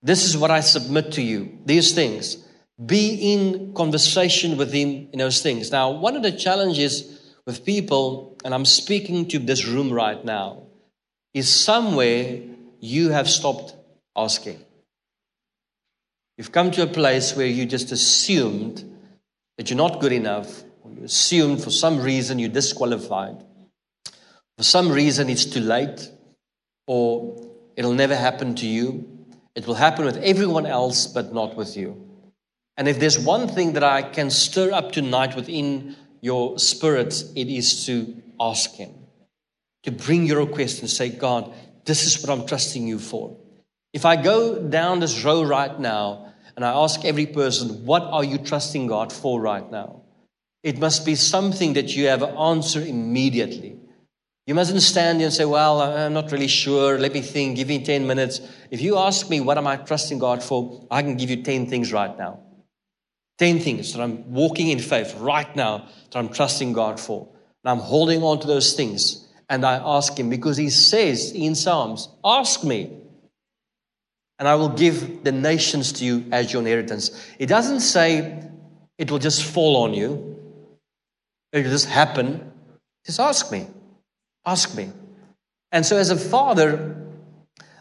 This 0.03 0.25
is 0.25 0.37
what 0.37 0.51
I 0.51 0.61
submit 0.61 1.13
to 1.13 1.23
you. 1.23 1.59
These 1.65 1.93
things. 1.93 2.45
Be 2.85 3.33
in 3.33 3.75
conversation 3.75 4.57
with 4.57 4.73
Him 4.73 5.09
in 5.13 5.19
those 5.19 5.43
things. 5.43 5.73
Now, 5.73 5.91
one 5.91 6.15
of 6.15 6.23
the 6.23 6.31
challenges 6.31 7.35
with 7.47 7.65
people, 7.65 8.37
and 8.45 8.55
I'm 8.55 8.65
speaking 8.67 9.27
to 9.29 9.39
this 9.39 9.67
room 9.67 9.91
right 9.91 10.23
now, 10.25 10.67
is 11.33 11.49
somewhere 11.49 12.41
you 12.81 13.11
have 13.11 13.29
stopped 13.29 13.75
asking. 14.15 14.63
You've 16.37 16.53
come 16.53 16.71
to 16.73 16.83
a 16.83 16.87
place 16.87 17.35
where 17.35 17.47
you 17.47 17.67
just 17.67 17.91
assumed 17.91 18.85
that 19.59 19.69
you're 19.69 19.77
not 19.77 20.01
good 20.01 20.13
enough, 20.13 20.63
or 20.83 20.93
you 20.93 21.05
assume 21.05 21.59
for 21.59 21.71
some 21.71 22.01
reason 22.01 22.39
you're 22.39 22.49
disqualified. 22.49 23.45
For 24.57 24.65
some 24.65 24.91
reason, 24.91 25.29
it's 25.29 25.45
too 25.45 25.61
late, 25.61 26.11
or 26.87 27.45
it'll 27.77 27.93
never 27.93 28.17
happen 28.17 28.55
to 28.57 28.67
you. 28.67 29.27
It 29.55 29.67
will 29.67 29.75
happen 29.75 30.05
with 30.05 30.17
everyone 30.19 30.65
else, 30.65 31.07
but 31.07 31.35
not 31.35 31.57
with 31.57 31.77
you. 31.77 32.09
And 32.77 32.87
if 32.87 33.01
there's 33.01 33.19
one 33.19 33.49
thing 33.49 33.73
that 33.73 33.83
I 33.83 34.03
can 34.03 34.31
stir 34.31 34.73
up 34.73 34.93
tonight 34.93 35.35
within 35.35 35.97
your 36.21 36.59
spirit, 36.61 37.25
it 37.35 37.49
is 37.49 37.85
to 37.87 38.23
ask 38.41 38.75
Him, 38.75 38.95
to 39.83 39.91
bring 39.91 40.27
your 40.27 40.39
request 40.47 40.81
and 40.81 40.89
say, 40.89 41.09
God, 41.09 41.53
this 41.85 42.07
is 42.07 42.25
what 42.25 42.37
I'm 42.37 42.47
trusting 42.47 42.87
you 42.87 43.01
for. 43.01 43.37
If 43.93 44.05
I 44.05 44.15
go 44.15 44.63
down 44.63 45.01
this 45.01 45.25
row 45.25 45.43
right 45.43 45.79
now 45.81 46.28
and 46.59 46.65
I 46.65 46.73
ask 46.73 47.05
every 47.05 47.27
person, 47.27 47.87
what 47.87 48.03
are 48.03 48.25
you 48.25 48.37
trusting 48.37 48.89
God 48.89 49.13
for 49.13 49.41
right 49.41 49.71
now? 49.71 50.03
It 50.65 50.81
must 50.81 51.07
be 51.07 51.15
something 51.15 51.75
that 51.75 51.95
you 51.95 52.09
have 52.09 52.25
an 52.25 52.37
answer 52.37 52.81
immediately. 52.81 53.77
You 54.45 54.57
mustn't 54.57 54.83
stand 54.83 55.21
there 55.21 55.27
and 55.27 55.33
say, 55.33 55.45
Well, 55.45 55.81
I'm 55.81 56.15
not 56.15 56.33
really 56.33 56.49
sure. 56.49 56.99
Let 56.99 57.13
me 57.13 57.21
think. 57.21 57.55
Give 57.55 57.69
me 57.69 57.85
10 57.85 58.09
minutes. 58.09 58.41
If 58.73 58.81
you 58.81 58.99
ask 58.99 59.31
me, 59.31 59.39
What 59.41 59.57
am 59.57 59.69
I 59.69 59.77
trusting 59.77 60.19
God 60.19 60.43
for? 60.43 60.85
I 60.91 61.03
can 61.03 61.17
give 61.17 61.31
you 61.31 61.45
10 61.45 61.69
things 61.69 61.93
right 61.93 62.19
now. 62.19 62.41
10 63.39 63.61
things 63.61 63.93
that 63.93 64.03
I'm 64.03 64.29
walking 64.33 64.67
in 64.67 64.81
faith 64.81 65.15
right 65.21 65.55
now 65.55 65.87
that 66.11 66.19
I'm 66.19 66.29
trusting 66.29 66.73
God 66.73 66.99
for. 66.99 67.29
And 67.63 67.71
I'm 67.71 67.79
holding 67.87 68.25
on 68.25 68.41
to 68.41 68.49
those 68.49 68.73
things. 68.73 69.29
And 69.49 69.65
I 69.65 69.77
ask 69.77 70.19
Him 70.19 70.29
because 70.29 70.57
He 70.57 70.71
says 70.71 71.31
in 71.31 71.55
Psalms, 71.55 72.09
Ask 72.25 72.65
me, 72.65 72.99
and 74.39 74.47
I 74.47 74.55
will 74.55 74.69
give 74.69 75.25
the 75.25 75.33
nations 75.33 75.93
to 75.95 76.05
you 76.05 76.25
as 76.31 76.53
your 76.53 76.63
inheritance. 76.63 77.11
It 77.39 77.47
doesn't 77.47 77.81
say 77.81 78.45
it 78.97 79.11
will 79.11 79.19
just 79.19 79.43
fall 79.45 79.77
on 79.79 79.95
you, 79.95 80.37
it 81.53 81.65
will 81.65 81.71
just 81.71 81.89
happen. 81.89 82.53
Just 83.07 83.21
ask 83.21 83.51
me. 83.51 83.67
Ask 84.45 84.77
me. 84.77 84.91
And 85.73 85.87
so, 85.87 85.97
as 85.97 86.11
a 86.11 86.17
father, 86.17 87.07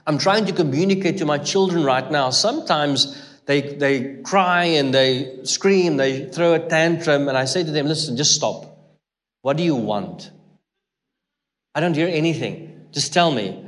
I'm 0.06 0.18
trying 0.18 0.46
to 0.46 0.54
communicate 0.54 1.18
to 1.18 1.26
my 1.26 1.38
children 1.38 1.84
right 1.84 2.10
now. 2.10 2.30
Sometimes 2.30 3.22
they, 3.46 3.62
they 3.62 4.22
cry 4.24 4.64
and 4.66 4.94
they 4.94 5.44
scream, 5.44 5.98
they 5.98 6.30
throw 6.30 6.54
a 6.54 6.60
tantrum, 6.60 7.28
and 7.28 7.38
I 7.38 7.44
say 7.46 7.64
to 7.64 7.72
them, 7.72 7.88
Listen, 7.88 8.16
just 8.16 8.36
stop. 8.36 8.78
What 9.42 9.58
do 9.58 9.64
you 9.64 9.76
want? 9.76 10.32
I 11.76 11.80
don't 11.80 11.94
hear 11.94 12.08
anything. 12.08 12.88
Just 12.92 13.14
tell 13.14 13.32
me. 13.32 13.64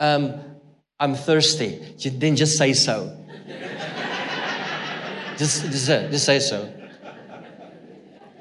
Um, 0.00 0.40
I'm 1.00 1.14
thirsty. 1.14 1.94
Then 2.04 2.36
just 2.36 2.58
say 2.58 2.72
so. 2.72 3.16
just, 5.36 5.64
just, 5.64 5.88
uh, 5.90 6.08
just 6.10 6.24
say 6.24 6.40
so. 6.40 6.72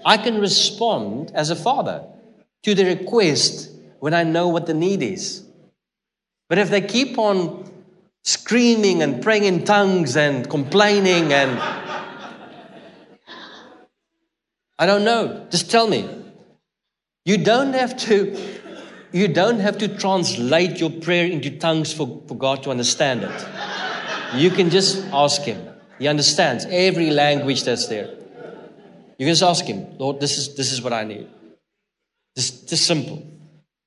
I 0.06 0.18
can 0.18 0.40
respond 0.40 1.32
as 1.34 1.50
a 1.50 1.56
father 1.56 2.08
to 2.64 2.74
the 2.74 2.86
request 2.86 3.72
when 4.00 4.14
I 4.14 4.24
know 4.24 4.48
what 4.48 4.66
the 4.66 4.74
need 4.74 5.04
is. 5.04 5.44
But 6.50 6.58
if 6.58 6.70
they 6.70 6.82
keep 6.82 7.18
on 7.18 7.70
screaming 8.24 9.02
and 9.02 9.22
praying 9.22 9.44
in 9.44 9.64
tongues 9.64 10.16
and 10.16 10.50
complaining 10.50 11.34
and 11.34 11.60
I 14.80 14.86
don't 14.86 15.04
know, 15.04 15.48
just 15.50 15.72
tell 15.72 15.88
me. 15.88 16.10
You 17.26 17.38
don't 17.38 17.74
have 17.74 17.98
to 18.08 18.57
you 19.18 19.28
don't 19.28 19.60
have 19.60 19.78
to 19.80 19.88
translate 19.88 20.80
your 20.80 20.90
prayer 20.90 21.26
into 21.26 21.58
tongues 21.58 21.94
for, 21.94 22.22
for 22.28 22.36
God 22.36 22.64
to 22.64 22.72
understand 22.72 23.24
it. 23.24 23.48
You 24.36 24.52
can 24.52 24.70
just 24.70 25.04
ask 25.14 25.42
him. 25.42 25.68
He 26.00 26.08
understands 26.08 26.66
every 26.70 27.10
language 27.10 27.64
that's 27.64 27.88
there. 27.88 28.10
You 29.18 29.26
can 29.26 29.30
just 29.30 29.44
ask 29.44 29.66
him, 29.66 29.98
Lord, 29.98 30.20
this 30.20 30.38
is 30.38 30.56
this 30.56 30.72
is 30.72 30.82
what 30.82 30.94
I 30.94 31.04
need. 31.04 31.28
Just, 32.36 32.70
just 32.70 32.86
simple. 32.86 33.26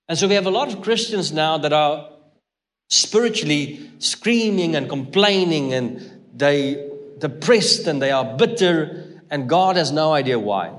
And 0.09 0.19
so 0.19 0.27
we 0.27 0.35
have 0.35 0.47
a 0.47 0.51
lot 0.51 0.73
of 0.73 0.83
Christians 0.83 1.31
now 1.33 1.59
that 1.59 1.73
are 1.73 2.11
spiritually 2.89 3.91
screaming 4.01 4.75
and 4.75 4.89
complaining 4.89 5.73
and 5.73 6.11
they 6.35 6.91
depressed 7.19 7.87
and 7.87 8.03
they 8.03 8.11
are 8.11 8.37
bitter 8.37 9.21
and 9.31 9.49
God 9.49 9.77
has 9.77 9.93
no 9.93 10.13
idea 10.13 10.39
why. 10.39 10.73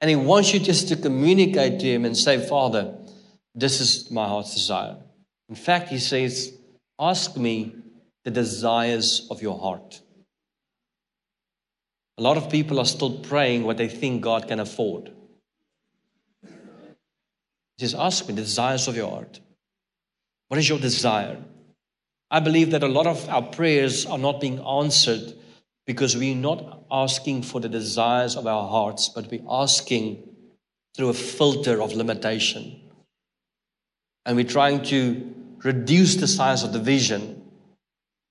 And 0.00 0.08
he 0.08 0.16
wants 0.16 0.54
you 0.54 0.60
just 0.60 0.88
to 0.88 0.96
communicate 0.96 1.80
to 1.80 1.86
him 1.86 2.04
and 2.04 2.16
say, 2.16 2.38
Father, 2.38 2.94
this 3.54 3.80
is 3.80 4.10
my 4.10 4.26
heart's 4.26 4.54
desire. 4.54 4.96
In 5.48 5.54
fact, 5.54 5.88
he 5.88 5.98
says, 5.98 6.52
Ask 6.98 7.36
me 7.36 7.74
the 8.24 8.30
desires 8.30 9.26
of 9.30 9.42
your 9.42 9.58
heart. 9.58 10.00
A 12.18 12.22
lot 12.22 12.36
of 12.36 12.50
people 12.50 12.78
are 12.78 12.86
still 12.86 13.18
praying 13.18 13.64
what 13.64 13.78
they 13.78 13.88
think 13.88 14.22
God 14.22 14.46
can 14.46 14.60
afford. 14.60 15.12
He 16.42 17.86
says, 17.86 17.94
Ask 17.94 18.28
me 18.28 18.34
the 18.34 18.42
desires 18.42 18.88
of 18.88 18.96
your 18.96 19.10
heart. 19.10 19.40
What 20.48 20.58
is 20.58 20.68
your 20.68 20.78
desire? 20.78 21.38
I 22.30 22.40
believe 22.40 22.70
that 22.70 22.82
a 22.82 22.88
lot 22.88 23.06
of 23.06 23.28
our 23.28 23.42
prayers 23.42 24.06
are 24.06 24.18
not 24.18 24.40
being 24.40 24.60
answered 24.60 25.34
because 25.90 26.16
we're 26.16 26.36
not 26.36 26.84
asking 26.88 27.42
for 27.42 27.60
the 27.60 27.68
desires 27.68 28.36
of 28.36 28.46
our 28.46 28.68
hearts, 28.68 29.08
but 29.08 29.28
we're 29.28 29.42
asking 29.50 30.22
through 30.96 31.08
a 31.08 31.12
filter 31.12 31.82
of 31.82 31.94
limitation. 31.94 32.80
And 34.24 34.36
we're 34.36 34.44
trying 34.44 34.84
to 34.84 35.34
reduce 35.64 36.14
the 36.14 36.28
size 36.28 36.62
of 36.62 36.72
the 36.72 36.78
vision 36.78 37.42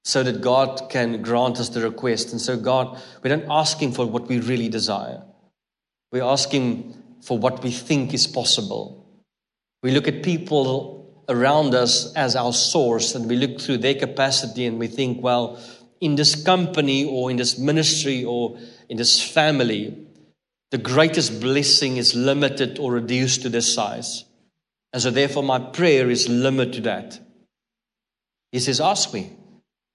so 0.06 0.24
that 0.24 0.40
God 0.40 0.90
can 0.90 1.22
grant 1.22 1.60
us 1.60 1.68
the 1.68 1.82
request. 1.82 2.32
And 2.32 2.40
so, 2.40 2.56
God, 2.56 2.98
we're 3.22 3.36
not 3.36 3.48
asking 3.50 3.92
for 3.92 4.06
what 4.06 4.30
we 4.30 4.40
really 4.40 4.70
desire, 4.70 5.22
we're 6.14 6.24
asking 6.24 6.96
for 7.22 7.38
what 7.38 7.62
we 7.62 7.72
think 7.72 8.14
is 8.14 8.26
possible. 8.26 9.06
We 9.84 9.92
look 9.92 10.08
at 10.08 10.24
people 10.24 11.24
around 11.28 11.76
us 11.76 12.14
as 12.14 12.38
our 12.38 12.54
source 12.54 13.16
and 13.16 13.28
we 13.28 13.36
look 13.36 13.60
through 13.60 13.80
their 13.80 13.96
capacity 13.96 14.66
and 14.66 14.80
we 14.80 14.88
think, 14.88 15.22
well, 15.22 15.60
in 16.02 16.16
this 16.16 16.42
company 16.44 17.06
or 17.06 17.30
in 17.32 17.38
this 17.38 17.58
ministry 17.58 18.24
or 18.24 18.58
in 18.88 18.98
this 18.98 19.22
family, 19.22 19.98
the 20.72 20.78
greatest 20.78 21.42
blessing 21.42 21.98
is 21.98 22.16
limited 22.16 22.80
or 22.80 22.92
reduced 22.92 23.42
to 23.42 23.50
this 23.50 23.74
size. 23.74 24.26
And 24.94 25.02
so, 25.02 25.12
therefore, 25.12 25.44
my 25.44 25.60
prayer 25.60 26.10
is 26.10 26.28
limited 26.28 26.74
to 26.74 26.82
that. 26.82 27.20
He 28.52 28.60
says, 28.60 28.80
Ask 28.80 29.14
me 29.14 29.32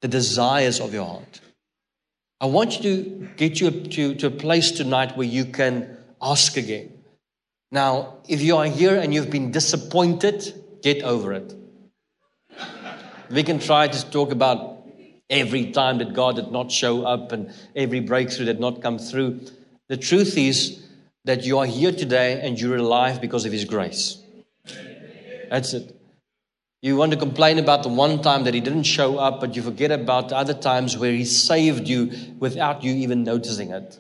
the 0.03 0.09
desires 0.09 0.81
of 0.81 0.93
your 0.93 1.07
heart. 1.07 1.41
I 2.41 2.47
want 2.47 2.77
you 2.77 2.83
to 2.83 3.29
get 3.37 3.61
you 3.61 3.71
to, 3.71 4.15
to 4.17 4.27
a 4.27 4.31
place 4.31 4.71
tonight 4.71 5.17
where 5.17 5.27
you 5.27 5.47
can 5.47 5.97
ask 6.21 6.57
again. 6.57 6.93
Now, 7.71 8.19
if 8.29 8.43
you 8.43 8.57
are 8.57 8.67
here 8.67 8.97
and 8.99 9.13
you've 9.15 9.31
been 9.31 9.51
disappointed, 9.51 10.81
get 10.83 11.03
over 11.03 11.33
it. 11.33 11.55
We 13.31 13.43
can 13.43 13.59
try 13.59 13.89
to 13.89 14.11
talk 14.11 14.31
about 14.31 14.74
every 15.31 15.73
time 15.73 15.99
that 15.99 16.13
God 16.13 16.37
did 16.37 16.51
not 16.51 16.71
show 16.71 17.05
up 17.05 17.33
and 17.33 17.53
every 17.75 18.01
breakthrough 18.01 18.47
did 18.47 18.61
not 18.61 18.83
come 18.83 18.99
through. 18.99 19.41
The 19.89 19.97
truth 19.97 20.37
is 20.37 20.83
that 21.25 21.45
you 21.45 21.59
are 21.59 21.67
here 21.67 21.93
today 21.93 22.41
and 22.41 22.61
you're 22.61 22.77
alive 22.77 23.21
because 23.21 23.45
of 23.47 23.53
His 23.53 23.65
grace. 23.65 24.19
That's 25.51 25.73
it. 25.75 25.97
You 26.83 26.97
want 26.97 27.13
to 27.13 27.19
complain 27.19 27.59
about 27.59 27.83
the 27.83 27.89
one 27.89 28.21
time 28.21 28.45
that 28.45 28.53
He 28.53 28.61
didn't 28.61 28.83
show 28.83 29.17
up, 29.17 29.41
but 29.41 29.57
you 29.57 29.63
forget 29.63 29.91
about 29.91 30.29
the 30.29 30.37
other 30.37 30.55
times 30.55 30.99
where 30.99 31.13
He 31.13 31.25
saved 31.25 31.89
you 31.89 32.13
without 32.39 32.85
you 32.85 32.93
even 32.95 33.25
noticing 33.25 33.71
it. 33.71 33.99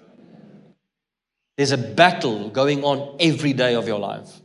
There's 1.56 1.72
a 1.72 1.78
battle 1.78 2.50
going 2.50 2.84
on 2.84 3.16
every 3.20 3.52
day 3.52 3.74
of 3.74 3.86
your 3.86 3.98
life. 3.98 4.40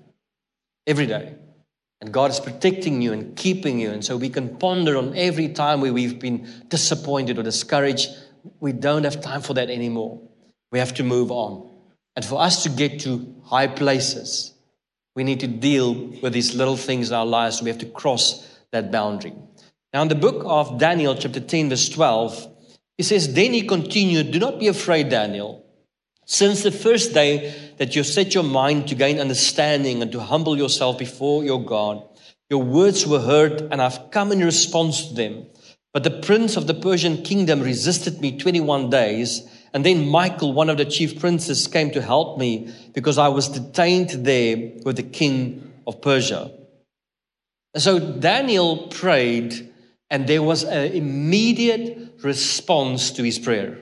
Every 0.87 1.07
day. 1.07 1.35
And 2.01 2.13
God 2.13 2.31
is 2.31 2.39
protecting 2.39 3.01
you 3.01 3.11
and 3.11 3.35
keeping 3.35 3.79
you. 3.79 3.91
And 3.91 4.03
so 4.03 4.15
we 4.15 4.29
can 4.29 4.57
ponder 4.57 4.97
on 4.97 5.15
every 5.17 5.49
time 5.49 5.81
where 5.81 5.93
we've 5.93 6.19
been 6.19 6.47
disappointed 6.69 7.37
or 7.37 7.43
discouraged. 7.43 8.09
We 8.59 8.71
don't 8.71 9.03
have 9.03 9.21
time 9.21 9.41
for 9.41 9.53
that 9.55 9.69
anymore. 9.69 10.21
We 10.71 10.79
have 10.79 10.93
to 10.95 11.03
move 11.03 11.31
on. 11.31 11.69
And 12.15 12.23
for 12.23 12.41
us 12.41 12.63
to 12.63 12.69
get 12.69 13.01
to 13.01 13.35
high 13.45 13.67
places, 13.67 14.53
we 15.15 15.23
need 15.23 15.41
to 15.41 15.47
deal 15.47 15.93
with 16.21 16.33
these 16.33 16.55
little 16.55 16.77
things 16.77 17.09
in 17.09 17.15
our 17.15 17.25
lives. 17.25 17.61
We 17.61 17.69
have 17.69 17.79
to 17.79 17.85
cross 17.85 18.59
that 18.71 18.91
boundary. 18.91 19.33
Now, 19.93 20.03
in 20.03 20.07
the 20.07 20.15
book 20.15 20.43
of 20.45 20.77
Daniel, 20.77 21.15
chapter 21.15 21.39
10, 21.39 21.69
verse 21.69 21.89
12, 21.89 22.47
it 22.97 23.03
says, 23.03 23.33
Then 23.33 23.53
he 23.53 23.63
continued, 23.63 24.31
Do 24.31 24.39
not 24.39 24.59
be 24.59 24.67
afraid, 24.67 25.09
Daniel. 25.09 25.65
Since 26.31 26.61
the 26.61 26.71
first 26.71 27.15
day 27.15 27.55
that 27.77 27.95
you 27.95 28.03
set 28.03 28.35
your 28.35 28.43
mind 28.43 28.87
to 28.87 28.95
gain 28.95 29.19
understanding 29.19 30.03
and 30.03 30.11
to 30.11 30.19
humble 30.19 30.55
yourself 30.55 30.99
before 30.99 31.43
your 31.43 31.59
God, 31.65 32.03
your 32.51 32.61
words 32.61 33.07
were 33.07 33.19
heard, 33.19 33.61
and 33.71 33.81
I've 33.81 34.11
come 34.11 34.31
in 34.31 34.41
response 34.41 35.07
to 35.07 35.15
them. 35.15 35.47
But 35.91 36.03
the 36.03 36.21
prince 36.21 36.55
of 36.55 36.67
the 36.67 36.75
Persian 36.75 37.23
kingdom 37.23 37.61
resisted 37.61 38.21
me 38.21 38.37
21 38.37 38.91
days. 38.91 39.41
And 39.73 39.83
then 39.83 40.07
Michael, 40.07 40.53
one 40.53 40.69
of 40.69 40.77
the 40.77 40.85
chief 40.85 41.19
princes, 41.19 41.67
came 41.67 41.89
to 41.91 42.01
help 42.01 42.37
me 42.37 42.71
because 42.93 43.17
I 43.17 43.29
was 43.29 43.49
detained 43.49 44.11
there 44.23 44.73
with 44.85 44.97
the 44.97 45.03
king 45.03 45.73
of 45.87 45.99
Persia. 45.99 46.51
So 47.75 47.97
Daniel 47.97 48.87
prayed, 48.89 49.73
and 50.11 50.27
there 50.27 50.43
was 50.43 50.63
an 50.63 50.91
immediate 50.91 52.19
response 52.21 53.09
to 53.13 53.23
his 53.23 53.39
prayer. 53.39 53.79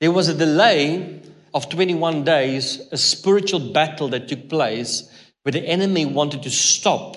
There 0.00 0.12
was 0.12 0.28
a 0.28 0.34
delay 0.34 1.20
of 1.54 1.68
21 1.68 2.24
days, 2.24 2.86
a 2.92 2.98
spiritual 2.98 3.72
battle 3.72 4.08
that 4.08 4.28
took 4.28 4.48
place 4.48 5.10
where 5.42 5.52
the 5.52 5.66
enemy 5.66 6.04
wanted 6.04 6.42
to 6.42 6.50
stop 6.50 7.16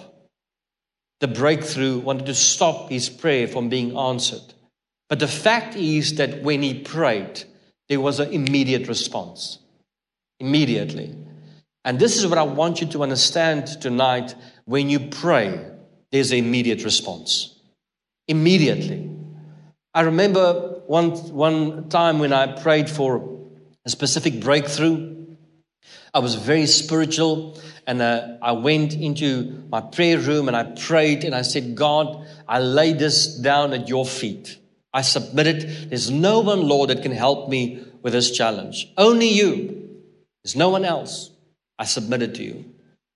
the 1.20 1.28
breakthrough, 1.28 2.00
wanted 2.00 2.28
to 2.28 2.36
stop 2.36 2.90
his 2.90 3.10
prayer 3.10 3.48
from 3.48 3.68
being 3.68 3.98
answered. 3.98 4.54
But 5.10 5.20
the 5.20 5.28
fact 5.28 5.76
is 5.76 6.16
that 6.16 6.44
when 6.44 6.62
he 6.62 6.76
prayed, 6.76 7.44
there 7.90 8.00
was 8.00 8.20
an 8.20 8.32
immediate 8.32 8.88
response. 8.88 9.60
Immediately. 10.40 11.16
And 11.84 12.00
this 12.00 12.18
is 12.18 12.28
what 12.28 12.38
I 12.38 12.44
want 12.44 12.80
you 12.80 12.88
to 12.88 13.04
understand 13.04 13.68
tonight. 13.82 14.36
When 14.66 14.90
you 14.90 15.00
pray, 15.00 15.60
there's 16.12 16.32
an 16.32 16.38
immediate 16.38 16.84
response. 16.84 17.60
Immediately. 18.28 19.10
I 19.94 20.02
remember 20.02 20.79
one, 20.90 21.12
one 21.36 21.88
time 21.90 22.18
when 22.18 22.34
I 22.34 22.48
prayed 22.48 22.90
for 22.90 23.38
a 23.86 23.90
specific 23.92 24.42
breakthrough. 24.42 25.36
I 26.16 26.18
was 26.18 26.34
very 26.34 26.66
spiritual 26.66 27.62
and 27.86 28.02
uh, 28.02 28.38
I 28.42 28.54
went 28.54 28.96
into 28.96 29.66
my 29.70 29.82
prayer 29.82 30.18
room 30.18 30.48
and 30.48 30.58
I 30.58 30.64
prayed 30.64 31.26
and 31.26 31.36
I 31.36 31.44
said, 31.44 31.76
God, 31.76 32.26
I 32.48 32.60
lay 32.60 32.94
this 32.94 33.38
down 33.38 33.74
at 33.74 33.88
your 33.88 34.04
feet. 34.04 34.58
I 34.92 35.04
submitted. 35.04 35.92
There's 35.92 36.10
no 36.10 36.40
one, 36.40 36.68
Lord, 36.68 36.90
that 36.90 37.04
can 37.04 37.12
help 37.12 37.50
me 37.50 37.86
with 38.02 38.14
this 38.14 38.32
challenge. 38.32 38.92
Only 38.98 39.28
you. 39.28 39.90
There's 40.44 40.56
no 40.56 40.70
one 40.70 40.86
else. 40.86 41.30
I 41.78 41.86
submitted 41.86 42.34
to 42.36 42.44
you. 42.44 42.66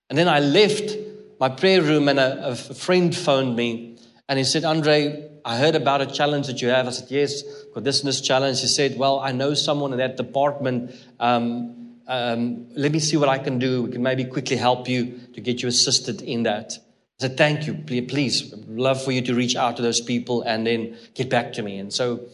And 0.08 0.16
then 0.16 0.28
I 0.28 0.38
left 0.38 0.96
my 1.40 1.48
prayer 1.48 1.82
room, 1.82 2.08
and 2.08 2.20
a, 2.20 2.50
a 2.50 2.54
friend 2.54 3.14
phoned 3.14 3.56
me 3.56 3.98
and 4.28 4.38
he 4.38 4.44
said, 4.44 4.64
Andre, 4.64 5.28
I 5.44 5.58
heard 5.58 5.74
about 5.74 6.00
a 6.00 6.06
challenge 6.06 6.46
that 6.46 6.62
you 6.62 6.68
have. 6.68 6.86
I 6.86 6.90
said, 6.90 7.10
Yes, 7.10 7.42
got 7.74 7.84
this 7.84 8.00
and 8.00 8.08
this 8.08 8.20
challenge. 8.20 8.60
He 8.60 8.66
said, 8.66 8.96
Well, 8.96 9.20
I 9.20 9.32
know 9.32 9.54
someone 9.54 9.92
in 9.92 9.98
that 9.98 10.16
department. 10.16 10.94
Um, 11.20 12.00
um, 12.06 12.68
let 12.74 12.92
me 12.92 12.98
see 12.98 13.16
what 13.16 13.28
I 13.28 13.38
can 13.38 13.58
do. 13.58 13.82
We 13.82 13.92
can 13.92 14.02
maybe 14.02 14.24
quickly 14.24 14.56
help 14.56 14.88
you 14.88 15.20
to 15.34 15.40
get 15.40 15.62
you 15.62 15.68
assisted 15.68 16.22
in 16.22 16.44
that. 16.44 16.72
I 17.20 17.28
said, 17.28 17.36
Thank 17.36 17.66
you. 17.66 17.74
Please, 17.74 18.54
love 18.66 19.02
for 19.02 19.12
you 19.12 19.20
to 19.22 19.34
reach 19.34 19.54
out 19.54 19.76
to 19.76 19.82
those 19.82 20.00
people 20.00 20.42
and 20.42 20.66
then 20.66 20.96
get 21.14 21.28
back 21.28 21.52
to 21.54 21.62
me. 21.62 21.78
And 21.78 21.92
so 21.92 22.26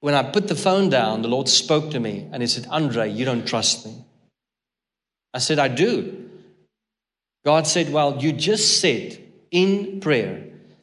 when 0.00 0.14
I 0.14 0.22
put 0.22 0.48
the 0.48 0.56
phone 0.56 0.88
down, 0.88 1.22
the 1.22 1.28
Lord 1.28 1.48
spoke 1.48 1.90
to 1.90 2.00
me 2.00 2.26
and 2.32 2.42
He 2.42 2.46
said, 2.46 2.66
Andre, 2.70 3.10
you 3.10 3.26
don't 3.26 3.46
trust 3.46 3.84
me. 3.84 4.02
I 5.34 5.38
said, 5.38 5.58
I 5.58 5.68
do. 5.68 6.30
God 7.44 7.66
said, 7.66 7.92
Well, 7.92 8.22
you 8.22 8.32
just 8.32 8.80
said 8.80 9.18
in 9.50 10.00
prayer 10.00 10.41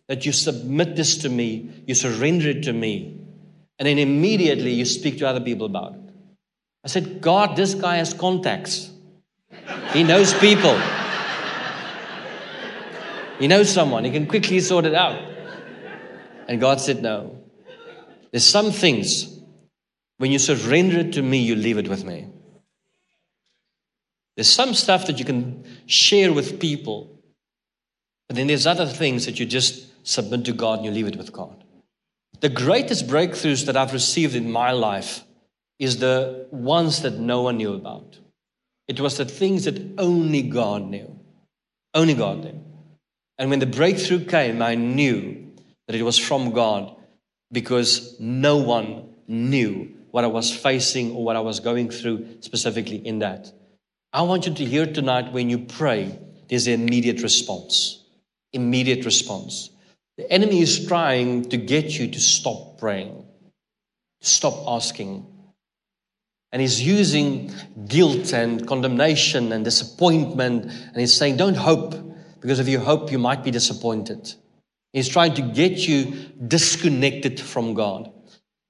that 0.10 0.26
you 0.26 0.32
submit 0.32 0.96
this 0.96 1.18
to 1.20 1.30
me, 1.30 1.84
you 1.86 1.94
surrender 1.94 2.50
it 2.50 2.64
to 2.64 2.74
me, 2.74 3.16
and 3.78 3.88
then 3.88 4.00
immediately 4.00 4.74
you 4.74 4.84
speak 4.84 5.20
to 5.20 5.28
other 5.28 5.40
people 5.40 5.68
about 5.68 5.94
it. 5.94 6.02
I 6.84 6.88
said, 6.88 7.22
God, 7.22 7.56
this 7.56 7.76
guy 7.76 7.98
has 7.98 8.12
contacts. 8.14 8.90
He 9.94 10.04
knows 10.04 10.34
people. 10.34 10.78
He 13.38 13.48
knows 13.48 13.70
someone. 13.70 14.04
He 14.04 14.10
can 14.10 14.26
quickly 14.26 14.60
sort 14.60 14.86
it 14.86 14.96
out. 14.96 15.22
And 16.48 16.60
God 16.60 16.82
said, 16.82 17.04
No. 17.04 17.38
There's 18.32 18.46
some 18.46 18.72
things, 18.72 19.40
when 20.18 20.32
you 20.32 20.40
surrender 20.40 21.00
it 21.00 21.14
to 21.14 21.22
me, 21.22 21.38
you 21.38 21.56
leave 21.56 21.78
it 21.78 21.88
with 21.88 22.04
me. 22.04 22.28
There's 24.36 24.50
some 24.50 24.74
stuff 24.74 25.06
that 25.06 25.20
you 25.20 25.26
can 25.26 25.64
share 25.86 26.34
with 26.34 26.60
people, 26.60 27.20
but 28.28 28.36
then 28.36 28.48
there's 28.48 28.66
other 28.66 28.88
things 28.88 29.26
that 29.26 29.40
you 29.40 29.46
just 29.46 29.89
submit 30.04 30.46
to 30.46 30.54
God 30.54 30.80
and 30.80 30.86
you 30.86 30.92
leave 30.92 31.08
it 31.08 31.18
with 31.18 31.32
God. 31.32 31.64
The 32.42 32.50
greatest 32.50 33.08
breakthroughs 33.08 33.66
that 33.66 33.76
I've 33.76 33.94
received 33.94 34.36
in 34.36 34.52
my 34.52 34.72
life 34.72 35.24
is 35.78 35.98
the 35.98 36.48
ones 36.52 37.02
that 37.02 37.18
no 37.20 37.42
one 37.42 37.58
knew 37.58 37.74
about. 37.74 38.20
It 38.88 39.00
was 39.00 39.18
the 39.18 39.26
things 39.26 39.66
that 39.66 39.82
only 39.98 40.42
God 40.42 40.84
knew. 40.84 41.20
Only 41.94 42.14
God 42.14 42.44
knew. 42.44 42.64
And 43.38 43.50
when 43.50 43.60
the 43.60 43.66
breakthrough 43.66 44.26
came, 44.26 44.62
I 44.62 44.76
knew 44.76 45.52
that 45.88 45.96
it 45.96 46.04
was 46.04 46.18
from 46.18 46.52
God 46.52 46.96
because 47.52 48.20
no 48.20 48.58
one 48.58 49.10
knew 49.28 49.92
what 50.12 50.24
I 50.24 50.28
was 50.28 50.54
facing 50.54 51.12
or 51.12 51.24
what 51.24 51.36
I 51.36 51.42
was 51.42 51.60
going 51.60 51.90
through 51.90 52.42
specifically 52.42 52.98
in 52.98 53.20
that. 53.20 53.52
I 54.12 54.24
want 54.24 54.48
you 54.48 54.54
to 54.54 54.66
hear 54.66 54.86
tonight 54.86 55.32
when 55.32 55.50
you 55.50 55.60
pray, 55.60 56.18
there's 56.48 56.68
an 56.68 56.74
immediate 56.74 57.22
response. 57.22 58.04
Immediate 58.54 59.06
response. 59.06 59.70
The 60.20 60.30
enemy 60.30 60.60
is 60.60 60.86
trying 60.86 61.48
to 61.48 61.56
get 61.56 61.98
you 61.98 62.12
to 62.12 62.20
stop 62.20 62.78
praying, 62.78 63.24
stop 64.20 64.66
asking. 64.68 65.26
And 66.52 66.62
he's 66.62 66.82
using 66.82 67.54
guilt 67.88 68.34
and 68.34 68.68
condemnation 68.68 69.54
and 69.54 69.64
disappointment. 69.64 70.66
And 70.66 70.98
he's 70.98 71.14
saying, 71.14 71.38
Don't 71.38 71.56
hope, 71.56 71.96
because 72.42 72.60
if 72.60 72.68
you 72.68 72.80
hope, 72.80 73.14
you 73.14 73.18
might 73.18 73.46
be 73.46 73.52
disappointed. 73.52 74.34
He's 74.92 75.08
trying 75.08 75.36
to 75.36 75.42
get 75.42 75.88
you 75.88 76.14
disconnected 76.46 77.40
from 77.40 77.74
God. 77.74 78.12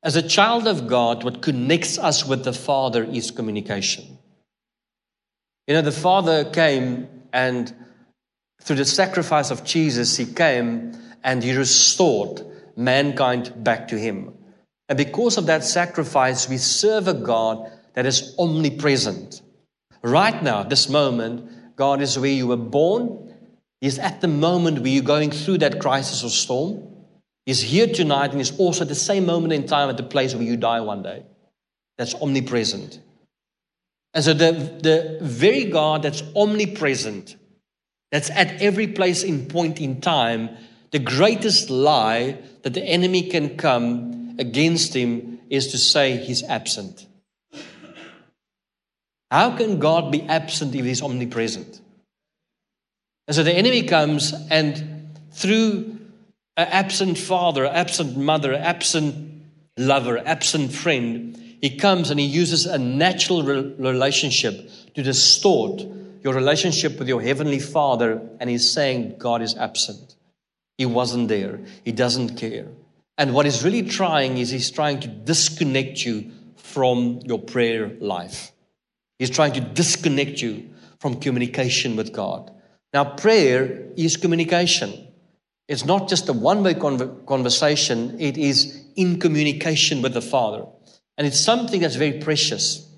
As 0.04 0.16
a 0.16 0.22
child 0.22 0.68
of 0.68 0.86
God, 0.86 1.24
what 1.24 1.42
connects 1.42 1.98
us 1.98 2.28
with 2.28 2.44
the 2.44 2.54
Father 2.54 3.04
is 3.04 3.32
communication. 3.32 4.20
You 5.66 5.74
know, 5.74 5.82
the 5.82 5.92
Father 5.92 6.46
came 6.46 7.08
and 7.34 7.74
through 8.62 8.76
the 8.76 8.86
sacrifice 8.86 9.50
of 9.50 9.64
Jesus, 9.64 10.16
He 10.16 10.28
came 10.28 11.09
and 11.24 11.44
he 11.44 11.56
restored 11.56 12.42
mankind 12.76 13.54
back 13.64 13.88
to 13.90 14.00
him. 14.00 14.34
And 14.88 14.98
because 14.98 15.38
of 15.38 15.46
that 15.46 15.64
sacrifice, 15.64 16.50
we 16.50 16.58
serve 16.58 17.08
a 17.08 17.14
God 17.14 17.72
that 17.94 18.06
is 18.06 18.36
omnipresent. 18.40 19.42
Right 20.02 20.42
now, 20.42 20.64
this 20.64 20.90
moment, 20.90 21.76
God 21.76 22.02
is 22.02 22.18
where 22.18 22.32
you 22.32 22.48
were 22.48 22.58
born. 22.58 23.34
He's 23.82 24.00
at 24.00 24.22
the 24.22 24.28
moment 24.28 24.80
where 24.80 24.90
you're 24.90 25.04
going 25.04 25.32
through 25.32 25.60
that 25.60 25.80
crisis 25.80 26.24
or 26.24 26.30
storm. 26.30 26.88
He's 27.46 27.62
here 27.62 27.88
tonight 27.88 28.32
and 28.32 28.40
he's 28.40 28.58
also 28.58 28.82
at 28.82 28.90
the 28.90 28.96
same 28.96 29.26
moment 29.26 29.54
in 29.54 29.66
time 29.66 29.90
at 29.90 29.98
the 29.98 30.04
place 30.04 30.34
where 30.34 30.44
you 30.44 30.58
die 30.58 30.82
one 30.82 31.04
day. 31.04 31.24
That's 31.98 32.16
omnipresent. 32.16 33.00
And 34.14 34.24
so 34.24 34.34
the, 34.34 34.52
the 34.52 35.20
very 35.22 35.66
God 35.66 36.04
that's 36.04 36.24
omnipresent, 36.36 37.36
that's 38.12 38.30
at 38.30 38.62
every 38.62 38.88
place 38.88 39.24
in 39.24 39.48
point 39.48 39.80
in 39.80 40.02
time, 40.02 40.58
the 40.92 41.00
greatest 41.00 41.70
lie 41.70 42.38
that 42.64 42.74
the 42.74 42.84
enemy 42.84 43.30
can 43.30 43.58
come 43.58 44.36
against 44.40 44.96
him 44.96 45.40
is 45.50 45.68
to 45.68 45.78
say 45.78 46.18
he's 46.18 46.44
absent. 46.44 47.06
How 49.32 49.56
can 49.56 49.80
God 49.80 50.12
be 50.12 50.24
absent 50.24 50.74
if 50.74 50.86
he's 50.86 51.02
omnipresent? 51.02 51.82
And 53.28 53.36
so 53.36 53.44
the 53.44 53.54
enemy 53.54 53.84
comes 53.84 54.34
and 54.50 55.18
through 55.32 56.00
an 56.58 56.68
absent 56.68 57.18
father, 57.18 57.66
absent 57.66 58.18
mother, 58.18 58.56
absent 58.56 59.44
lover, 59.78 60.18
absent 60.26 60.74
friend, 60.74 61.38
he 61.62 61.78
comes 61.78 62.10
and 62.10 62.20
he 62.20 62.26
uses 62.26 62.66
a 62.66 62.78
natural 62.78 63.44
relationship 63.44 64.70
to 64.96 65.04
distort 65.04 65.82
your 66.24 66.34
relationship 66.34 67.00
with 67.00 67.08
your 67.08 67.22
heavenly 67.22 67.60
father, 67.60 68.22
and 68.40 68.50
he's 68.50 68.70
saying 68.70 69.16
God 69.18 69.42
is 69.42 69.56
absent. 69.56 70.16
He 70.80 70.86
wasn't 70.86 71.28
there. 71.28 71.60
He 71.84 71.92
doesn't 71.92 72.38
care. 72.38 72.68
And 73.18 73.34
what 73.34 73.46
he's 73.46 73.66
really 73.66 73.82
trying 73.82 74.38
is 74.38 74.50
he's 74.50 74.72
trying 74.72 75.02
to 75.02 75.10
disconnect 75.10 76.06
you 76.06 76.32
from 76.56 77.20
your 77.26 77.40
prayer 77.40 77.92
life. 78.00 78.54
He's 79.18 79.30
trying 79.30 79.52
to 79.54 79.60
disconnect 79.60 80.42
you 80.42 80.70
from 81.02 81.20
communication 81.20 81.98
with 81.98 82.14
God. 82.14 82.52
Now, 82.94 83.04
prayer 83.04 83.88
is 83.98 84.16
communication. 84.16 85.10
It's 85.68 85.84
not 85.84 86.08
just 86.08 86.30
a 86.30 86.34
one 86.34 86.64
way 86.64 86.76
conversation, 86.76 88.18
it 88.18 88.38
is 88.38 88.82
in 88.96 89.20
communication 89.20 90.02
with 90.02 90.14
the 90.14 90.22
Father. 90.22 90.66
And 91.18 91.28
it's 91.28 91.42
something 91.42 91.82
that's 91.82 91.98
very 91.98 92.20
precious. 92.20 92.90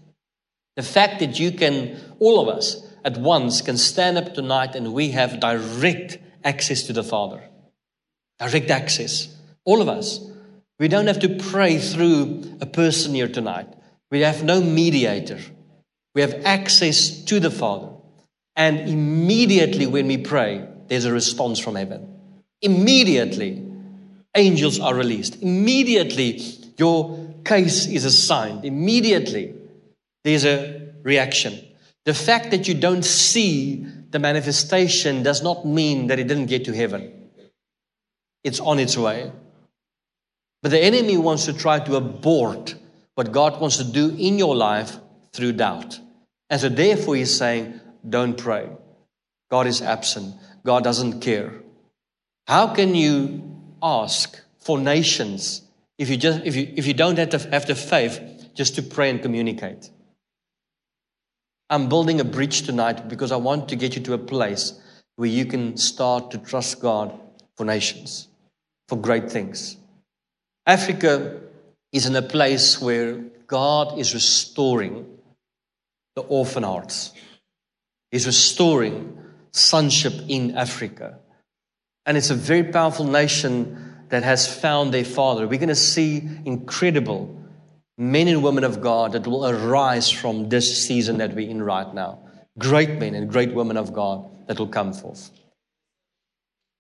The 0.76 0.84
fact 0.84 1.20
that 1.20 1.40
you 1.40 1.52
can, 1.52 2.00
all 2.20 2.40
of 2.40 2.56
us 2.56 2.86
at 3.04 3.18
once, 3.18 3.64
can 3.64 3.78
stand 3.78 4.20
up 4.20 4.36
tonight 4.36 4.76
and 4.76 4.94
we 4.94 5.10
have 5.10 5.40
direct 5.40 6.20
access 6.44 6.84
to 6.84 6.94
the 6.94 7.04
Father 7.04 7.42
direct 8.42 8.72
access. 8.72 9.28
All 9.66 9.82
of 9.82 9.88
us. 9.88 10.20
We 10.80 10.88
don't 10.88 11.08
have 11.08 11.20
to 11.20 11.30
pray 11.30 11.78
through 11.78 12.58
a 12.60 12.66
person 12.66 13.14
here 13.14 13.28
tonight. 13.28 13.68
We 14.10 14.22
have 14.22 14.44
no 14.44 14.62
mediator. 14.62 15.40
We 16.16 16.22
have 16.22 16.42
access 16.44 17.24
to 17.26 17.40
the 17.40 17.52
Father. 17.52 17.90
And 18.56 18.90
immediately 18.90 19.86
when 19.86 20.08
we 20.08 20.18
pray, 20.18 20.68
there's 20.88 21.06
a 21.06 21.14
response 21.14 21.60
from 21.60 21.76
heaven. 21.76 22.20
Immediately, 22.64 23.64
angels 24.36 24.80
are 24.80 24.96
released. 24.96 25.42
Immediately, 25.42 26.42
your 26.78 27.34
case 27.46 27.86
is 27.86 28.06
assigned. 28.06 28.66
Immediately, 28.66 29.54
there's 30.24 30.46
a 30.46 30.90
reaction. 31.04 31.60
The 32.06 32.14
fact 32.16 32.52
that 32.52 32.68
you 32.68 32.74
don't 32.74 33.06
see 33.06 33.86
the 34.10 34.20
manifestation 34.20 35.22
does 35.22 35.44
not 35.44 35.66
mean 35.66 36.08
that 36.08 36.20
it 36.20 36.28
didn't 36.28 36.48
get 36.48 36.66
to 36.66 36.74
heaven. 36.74 37.21
It's 38.44 38.60
on 38.60 38.80
its 38.80 38.98
way. 38.98 39.32
But 40.62 40.72
the 40.72 40.80
enemy 40.80 41.18
wants 41.18 41.46
to 41.46 41.54
try 41.54 41.80
to 41.80 41.96
abort 41.96 42.76
what 43.16 43.32
God 43.32 43.60
wants 43.60 43.78
to 43.78 43.84
do 43.84 44.16
in 44.18 44.38
your 44.38 44.56
life 44.56 44.98
through 45.34 45.54
doubt. 45.54 46.00
And 46.50 46.60
so, 46.60 46.70
therefore, 46.70 47.16
he's 47.16 47.36
saying, 47.36 47.80
don't 48.08 48.38
pray. 48.38 48.70
God 49.50 49.68
is 49.68 49.82
absent. 49.82 50.36
God 50.66 50.84
doesn't 50.84 51.22
care. 51.22 51.54
How 52.48 52.74
can 52.74 52.96
you 52.96 53.44
ask 53.82 54.40
for 54.60 54.80
nations 54.80 55.62
if 55.98 56.10
you, 56.10 56.18
just, 56.18 56.42
if 56.46 56.56
you, 56.56 56.72
if 56.76 56.86
you 56.86 56.94
don't 56.94 57.18
have, 57.18 57.30
to 57.30 57.40
have 57.50 57.66
the 57.66 57.76
faith 57.76 58.50
just 58.54 58.76
to 58.76 58.84
pray 58.84 59.10
and 59.10 59.22
communicate? 59.22 59.90
I'm 61.70 61.90
building 61.90 62.20
a 62.20 62.26
bridge 62.26 62.64
tonight 62.64 63.08
because 63.08 63.32
I 63.32 63.38
want 63.38 63.70
to 63.70 63.76
get 63.76 63.96
you 63.96 64.02
to 64.04 64.14
a 64.14 64.18
place 64.18 64.74
where 65.16 65.30
you 65.30 65.46
can 65.46 65.78
start 65.78 66.32
to 66.32 66.38
trust 66.38 66.82
God 66.82 67.18
for 67.56 67.66
nations 67.66 68.28
for 68.92 68.98
great 68.98 69.32
things. 69.32 69.78
Africa 70.68 71.40
is 71.94 72.06
in 72.06 72.14
a 72.14 72.22
place 72.22 72.82
where 72.82 73.14
God 73.48 73.98
is 73.98 74.14
restoring 74.14 75.06
the 76.18 76.24
orphan 76.24 76.64
hearts. 76.64 77.14
He's 78.12 78.26
restoring 78.26 79.18
sonship 79.52 80.12
in 80.28 80.58
Africa. 80.58 81.20
And 82.06 82.18
it's 82.18 82.32
a 82.32 82.36
very 82.36 82.66
powerful 82.66 83.06
nation 83.06 83.96
that 84.10 84.24
has 84.24 84.46
found 84.46 84.94
their 84.94 85.06
father. 85.06 85.48
We're 85.48 85.58
going 85.58 85.70
to 85.70 85.76
see 85.96 86.28
incredible 86.44 87.42
men 87.98 88.28
and 88.28 88.44
women 88.44 88.66
of 88.66 88.82
God 88.82 89.14
that 89.14 89.26
will 89.26 89.48
arise 89.48 90.10
from 90.10 90.50
this 90.50 90.86
season 90.86 91.20
that 91.20 91.34
we're 91.34 91.50
in 91.50 91.64
right 91.64 91.94
now. 91.94 92.28
Great 92.60 93.00
men 93.00 93.16
and 93.16 93.32
great 93.32 93.54
women 93.54 93.78
of 93.78 93.94
God 93.94 94.30
that 94.48 94.60
will 94.60 94.68
come 94.68 94.92
forth. 94.92 95.32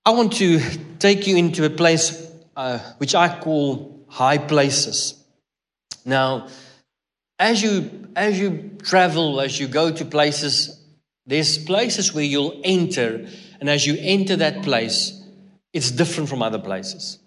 I 0.03 0.11
want 0.11 0.33
to 0.33 0.59
take 0.97 1.27
you 1.27 1.37
into 1.37 1.63
a 1.63 1.69
place 1.69 2.31
uh, 2.55 2.79
which 2.97 3.13
I 3.13 3.39
call 3.39 4.03
high 4.07 4.39
places. 4.39 5.23
Now, 6.05 6.47
as 7.37 7.61
you 7.61 8.07
as 8.15 8.39
you 8.39 8.77
travel, 8.83 9.39
as 9.39 9.59
you 9.59 9.67
go 9.67 9.91
to 9.91 10.03
places, 10.03 10.83
there's 11.27 11.57
places 11.57 12.13
where 12.13 12.23
you'll 12.23 12.59
enter, 12.63 13.27
and 13.59 13.69
as 13.69 13.85
you 13.85 13.95
enter 13.99 14.35
that 14.37 14.63
place, 14.63 15.23
it's 15.71 15.91
different 15.91 16.29
from 16.29 16.41
other 16.41 16.59
places. 16.59 17.19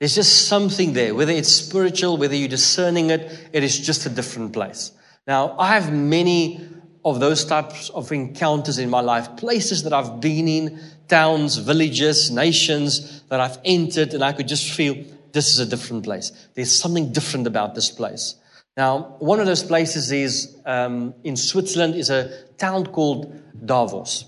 There's 0.00 0.14
just 0.14 0.48
something 0.48 0.94
there, 0.94 1.14
whether 1.14 1.32
it's 1.32 1.52
spiritual, 1.52 2.16
whether 2.16 2.34
you're 2.34 2.48
discerning 2.48 3.10
it, 3.10 3.50
it 3.52 3.62
is 3.62 3.78
just 3.78 4.06
a 4.06 4.08
different 4.08 4.52
place. 4.52 4.92
Now, 5.26 5.56
I 5.58 5.74
have 5.74 5.92
many 5.92 6.66
of 7.04 7.20
those 7.20 7.44
types 7.44 7.90
of 7.90 8.10
encounters 8.12 8.78
in 8.78 8.90
my 8.90 9.00
life, 9.00 9.36
places 9.36 9.82
that 9.82 9.92
I've 9.92 10.20
been 10.20 10.48
in, 10.48 10.80
towns, 11.08 11.56
villages, 11.56 12.30
nations 12.30 13.22
that 13.28 13.40
I've 13.40 13.58
entered, 13.64 14.14
and 14.14 14.22
I 14.22 14.32
could 14.32 14.48
just 14.48 14.72
feel 14.72 15.04
this 15.32 15.48
is 15.52 15.58
a 15.58 15.66
different 15.66 16.04
place. 16.04 16.32
There's 16.54 16.72
something 16.72 17.12
different 17.12 17.46
about 17.46 17.74
this 17.74 17.90
place. 17.90 18.34
Now, 18.76 19.16
one 19.18 19.40
of 19.40 19.46
those 19.46 19.62
places 19.62 20.12
is 20.12 20.56
um, 20.64 21.14
in 21.24 21.36
Switzerland, 21.36 21.94
is 21.96 22.10
a 22.10 22.44
town 22.58 22.86
called 22.86 23.34
Davos. 23.66 24.24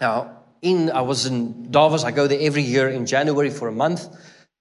Now, 0.00 0.38
in 0.62 0.90
I 0.90 1.02
was 1.02 1.26
in 1.26 1.70
Davos. 1.70 2.04
I 2.04 2.10
go 2.10 2.26
there 2.26 2.40
every 2.40 2.62
year 2.62 2.88
in 2.88 3.06
January 3.06 3.50
for 3.50 3.68
a 3.68 3.72
month. 3.72 4.08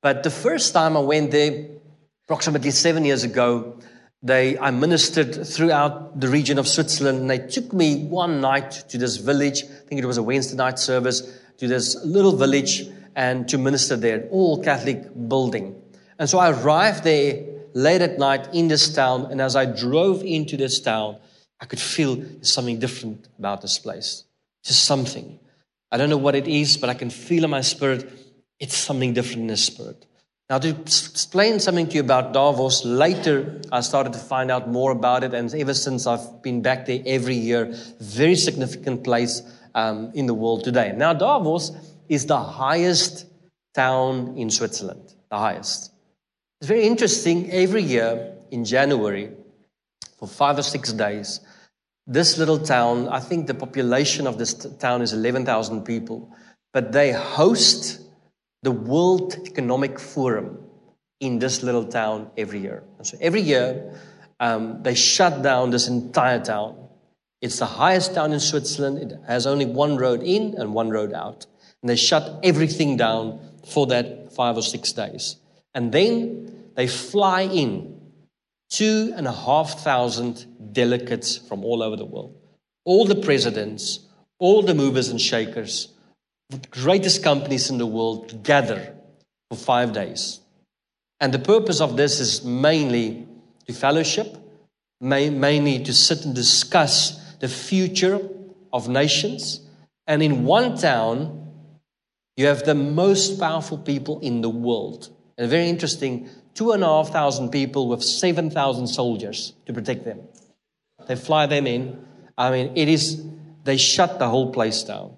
But 0.02 0.24
the 0.24 0.30
first 0.30 0.74
time 0.74 0.96
I 0.96 1.00
went 1.00 1.32
there, 1.32 1.68
approximately 2.26 2.72
seven 2.72 3.04
years 3.06 3.24
ago, 3.24 3.80
they, 4.24 4.58
I 4.58 4.72
ministered 4.72 5.48
throughout 5.48 6.20
the 6.20 6.28
region 6.28 6.58
of 6.58 6.68
Switzerland, 6.68 7.20
and 7.20 7.30
they 7.30 7.40
took 7.40 7.72
me 7.72 8.06
one 8.06 8.42
night 8.42 8.72
to 8.90 8.98
this 8.98 9.18
village. 9.18 9.64
I 9.64 9.88
think 9.88 10.02
it 10.02 10.06
was 10.06 10.18
a 10.18 10.24
Wednesday 10.24 10.58
night 10.58 10.80
service 10.80 11.40
to 11.58 11.68
this 11.68 11.96
little 12.04 12.36
village 12.36 12.88
and 13.16 13.48
to 13.50 13.58
minister 13.58 13.96
there, 13.96 14.28
all 14.32 14.64
Catholic 14.64 15.04
building. 15.28 15.82
And 16.20 16.30
so 16.30 16.40
I 16.40 16.52
arrived 16.52 17.04
there 17.04 17.44
late 17.74 18.02
at 18.02 18.18
night 18.18 18.54
in 18.54 18.68
this 18.68 18.94
town, 18.94 19.28
and 19.32 19.40
as 19.40 19.56
I 19.56 19.66
drove 19.66 20.24
into 20.24 20.58
this 20.58 20.80
town, 20.80 21.18
I 21.60 21.66
could 21.66 21.80
feel 21.80 22.24
something 22.42 22.80
different 22.80 23.28
about 23.38 23.62
this 23.62 23.80
place. 23.80 24.24
Just 24.64 24.86
something. 24.86 25.40
I 25.92 25.98
don't 25.98 26.10
know 26.10 26.18
what 26.18 26.36
it 26.36 26.48
is, 26.48 26.78
but 26.78 26.90
I 26.90 26.94
can 26.94 27.10
feel 27.10 27.44
in 27.44 27.50
my 27.50 27.62
spirit 27.62 28.10
it's 28.60 28.76
something 28.76 29.14
different 29.14 29.42
in 29.42 29.48
the 29.48 29.58
spirit. 29.58 30.06
Now, 30.50 30.60
to 30.60 30.70
explain 30.70 31.60
something 31.60 31.88
to 31.90 31.96
you 31.96 32.00
about 32.00 32.32
Davos, 32.32 32.86
later 32.86 33.60
I 33.70 33.82
started 33.82 34.14
to 34.14 34.20
find 34.20 34.50
out 34.50 34.70
more 34.70 34.92
about 34.92 35.26
it, 35.26 35.34
and 35.34 35.54
ever 35.54 35.74
since 35.74 36.08
I've 36.08 36.42
been 36.42 36.62
back 36.62 36.86
there 36.86 37.02
every 37.06 37.36
year, 37.36 37.74
very 38.00 38.36
significant 38.36 39.04
place 39.04 39.42
um, 39.76 40.12
in 40.14 40.26
the 40.26 40.34
world 40.34 40.64
today. 40.64 40.94
Now, 40.96 41.12
Davos 41.12 41.72
is 42.08 42.28
the 42.28 42.40
highest 42.40 43.26
town 43.76 44.38
in 44.38 44.50
Switzerland, 44.50 45.14
the 45.30 45.38
highest. 45.38 45.92
It's 46.62 46.68
very 46.70 46.88
interesting. 46.88 47.52
Every 47.52 47.84
year 47.84 48.34
in 48.50 48.64
January, 48.64 49.32
for 50.18 50.30
five 50.30 50.58
or 50.58 50.64
six 50.64 50.94
days, 50.94 51.42
this 52.08 52.38
little 52.38 52.58
town, 52.58 53.10
I 53.10 53.20
think 53.20 53.48
the 53.48 53.54
population 53.54 54.26
of 54.26 54.38
this 54.38 54.54
t- 54.54 54.70
town 54.80 55.02
is 55.02 55.12
11,000 55.12 55.84
people, 55.84 56.34
but 56.72 56.94
they 56.94 57.12
host 57.12 58.00
the 58.68 58.72
World 58.74 59.48
Economic 59.48 59.98
Forum 59.98 60.58
in 61.22 61.40
this 61.40 61.64
little 61.64 61.86
town 61.86 62.30
every 62.36 62.60
year. 62.60 62.84
And 62.98 63.08
so 63.08 63.18
every 63.22 63.40
year, 63.40 63.98
um, 64.42 64.84
they 64.84 64.94
shut 64.94 65.42
down 65.42 65.70
this 65.70 65.88
entire 65.88 66.44
town. 66.44 66.76
It's 67.42 67.60
the 67.60 67.66
highest 67.66 68.14
town 68.14 68.34
in 68.34 68.42
Switzerland. 68.42 68.98
It 68.98 69.18
has 69.26 69.48
only 69.48 69.64
one 69.64 69.96
road 69.96 70.22
in 70.22 70.56
and 70.58 70.74
one 70.74 70.90
road 70.90 71.14
out. 71.14 71.46
And 71.82 71.90
they 71.90 71.96
shut 71.96 72.42
everything 72.44 72.98
down 72.98 73.40
for 73.66 73.88
that 73.88 74.34
five 74.34 74.58
or 74.58 74.62
six 74.62 74.92
days. 74.92 75.38
And 75.74 75.94
then 75.94 76.66
they 76.76 76.88
fly 76.88 77.44
in 77.44 78.02
two 78.70 79.14
and 79.16 79.28
a 79.28 79.32
half 79.32 79.82
thousand 79.82 80.46
delegates 80.74 81.38
from 81.38 81.64
all 81.64 81.82
over 81.82 81.96
the 81.96 82.04
world. 82.04 82.36
All 82.84 83.06
the 83.06 83.22
presidents, 83.22 84.00
all 84.40 84.62
the 84.62 84.76
movers 84.76 85.08
and 85.08 85.22
shakers, 85.22 85.94
the 86.50 86.60
greatest 86.70 87.24
companies 87.24 87.70
in 87.70 87.78
the 87.78 87.86
world 87.86 88.44
gather 88.44 88.94
for 89.50 89.58
five 89.58 89.94
days. 89.94 90.40
And 91.20 91.34
the 91.34 91.40
purpose 91.40 91.82
of 91.82 91.98
this 91.98 92.20
is 92.20 92.44
mainly 92.44 93.28
to 93.68 93.74
fellowship, 93.74 94.38
mainly 95.02 95.84
to 95.84 95.94
sit 95.94 96.26
and 96.26 96.34
discuss 96.34 97.18
the 97.40 97.48
future 97.48 98.22
of 98.72 98.88
nations. 98.88 99.62
And 100.06 100.24
in 100.24 100.46
one 100.46 100.78
town, 100.78 101.52
you 102.38 102.46
have 102.46 102.64
the 102.64 102.76
most 102.76 103.40
powerful 103.40 103.78
people 103.78 104.20
in 104.20 104.42
the 104.42 104.50
world. 104.50 105.10
And 105.38 105.50
very 105.50 105.70
interesting, 105.70 106.30
two 106.54 106.72
and 106.72 106.84
a 106.84 106.88
half 106.88 107.10
thousand 107.10 107.50
people 107.50 107.90
with 107.90 108.04
7,000 108.04 108.88
soldiers 108.88 109.54
to 109.66 109.74
protect 109.74 110.06
them. 110.06 110.22
They 111.08 111.16
fly 111.16 111.46
them 111.48 111.68
in. 111.68 112.06
I 112.38 112.52
mean, 112.52 112.72
it 112.76 112.88
is, 112.88 113.24
they 113.64 113.78
shut 113.78 114.20
the 114.20 114.30
whole 114.30 114.52
place 114.54 114.84
down 114.84 115.18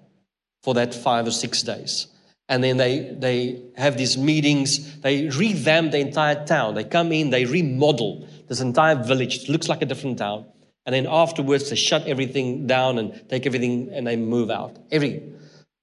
for 0.62 0.74
that 0.74 0.94
five 0.94 1.26
or 1.26 1.30
six 1.30 1.62
days. 1.62 2.06
And 2.48 2.64
then 2.64 2.76
they, 2.78 3.14
they 3.16 3.62
have 3.76 3.96
these 3.96 4.18
meetings. 4.18 5.00
They 5.00 5.28
revamp 5.28 5.92
the 5.92 5.98
entire 5.98 6.44
town. 6.44 6.74
They 6.74 6.84
come 6.84 7.12
in, 7.12 7.30
they 7.30 7.44
remodel 7.44 8.26
this 8.48 8.60
entire 8.60 8.96
village. 8.96 9.44
It 9.44 9.48
looks 9.48 9.68
like 9.68 9.82
a 9.82 9.86
different 9.86 10.18
town. 10.18 10.46
And 10.84 10.94
then 10.94 11.06
afterwards, 11.08 11.70
they 11.70 11.76
shut 11.76 12.06
everything 12.06 12.66
down 12.66 12.98
and 12.98 13.28
take 13.28 13.46
everything 13.46 13.90
and 13.92 14.06
they 14.06 14.16
move 14.16 14.50
out. 14.50 14.76
Every 14.90 15.22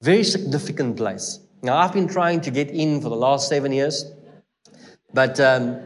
very 0.02 0.24
significant 0.24 0.98
place. 0.98 1.40
Now, 1.64 1.78
I've 1.78 1.94
been 1.94 2.08
trying 2.08 2.42
to 2.42 2.52
get 2.52 2.70
in 2.70 3.02
for 3.02 3.10
the 3.10 3.16
last 3.16 3.48
seven 3.48 3.72
years, 3.72 4.06
but 5.14 5.40
um, 5.40 5.80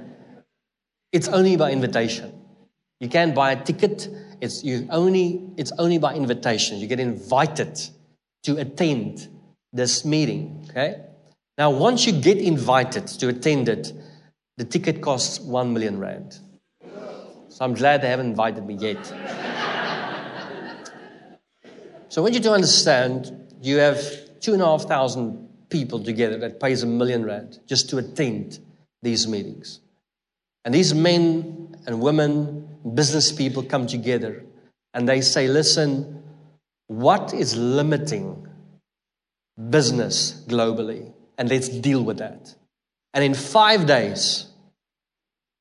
it's 1.11 1.27
only 1.27 1.55
by 1.57 1.71
invitation. 1.71 2.33
You 2.99 3.09
can't 3.09 3.33
buy 3.35 3.51
a 3.51 3.63
ticket. 3.63 4.09
It's, 4.41 4.63
you 4.63 4.87
only, 4.89 5.41
it's 5.57 5.71
only 5.77 5.97
by 5.97 6.15
invitation. 6.15 6.79
You 6.79 6.87
get 6.87 6.99
invited 6.99 7.79
to 8.43 8.57
attend 8.57 9.27
this 9.73 10.03
meeting. 10.05 10.67
Okay? 10.69 11.01
Now, 11.57 11.71
once 11.71 12.05
you 12.05 12.13
get 12.13 12.37
invited 12.37 13.07
to 13.07 13.27
attend 13.29 13.69
it, 13.69 13.93
the 14.57 14.65
ticket 14.65 15.01
costs 15.01 15.39
one 15.39 15.73
million 15.73 15.99
rand. 15.99 16.39
So 17.49 17.65
I'm 17.65 17.73
glad 17.73 18.01
they 18.01 18.09
haven't 18.09 18.27
invited 18.27 18.65
me 18.65 18.75
yet. 18.75 19.05
so, 22.09 22.21
I 22.21 22.23
want 22.23 22.33
you 22.33 22.39
to 22.41 22.51
understand 22.51 23.53
you 23.61 23.77
have 23.77 24.01
two 24.39 24.53
and 24.53 24.61
a 24.61 24.65
half 24.65 24.83
thousand 24.83 25.49
people 25.69 26.03
together 26.03 26.37
that 26.39 26.59
pays 26.59 26.83
a 26.83 26.87
million 26.87 27.25
rand 27.25 27.59
just 27.67 27.89
to 27.89 27.97
attend 27.97 28.59
these 29.01 29.27
meetings. 29.27 29.79
And 30.63 30.73
these 30.73 30.93
men 30.93 31.75
and 31.85 32.01
women, 32.01 32.67
business 32.93 33.31
people 33.31 33.63
come 33.63 33.87
together 33.87 34.43
and 34.93 35.07
they 35.07 35.21
say, 35.21 35.47
listen, 35.47 36.20
what 36.91 37.33
is 37.33 37.55
limiting 37.55 38.45
business 39.69 40.43
globally? 40.45 41.13
And 41.37 41.49
let's 41.49 41.69
deal 41.69 42.03
with 42.03 42.17
that. 42.17 42.53
And 43.13 43.23
in 43.23 43.33
five 43.33 43.85
days, 43.85 44.47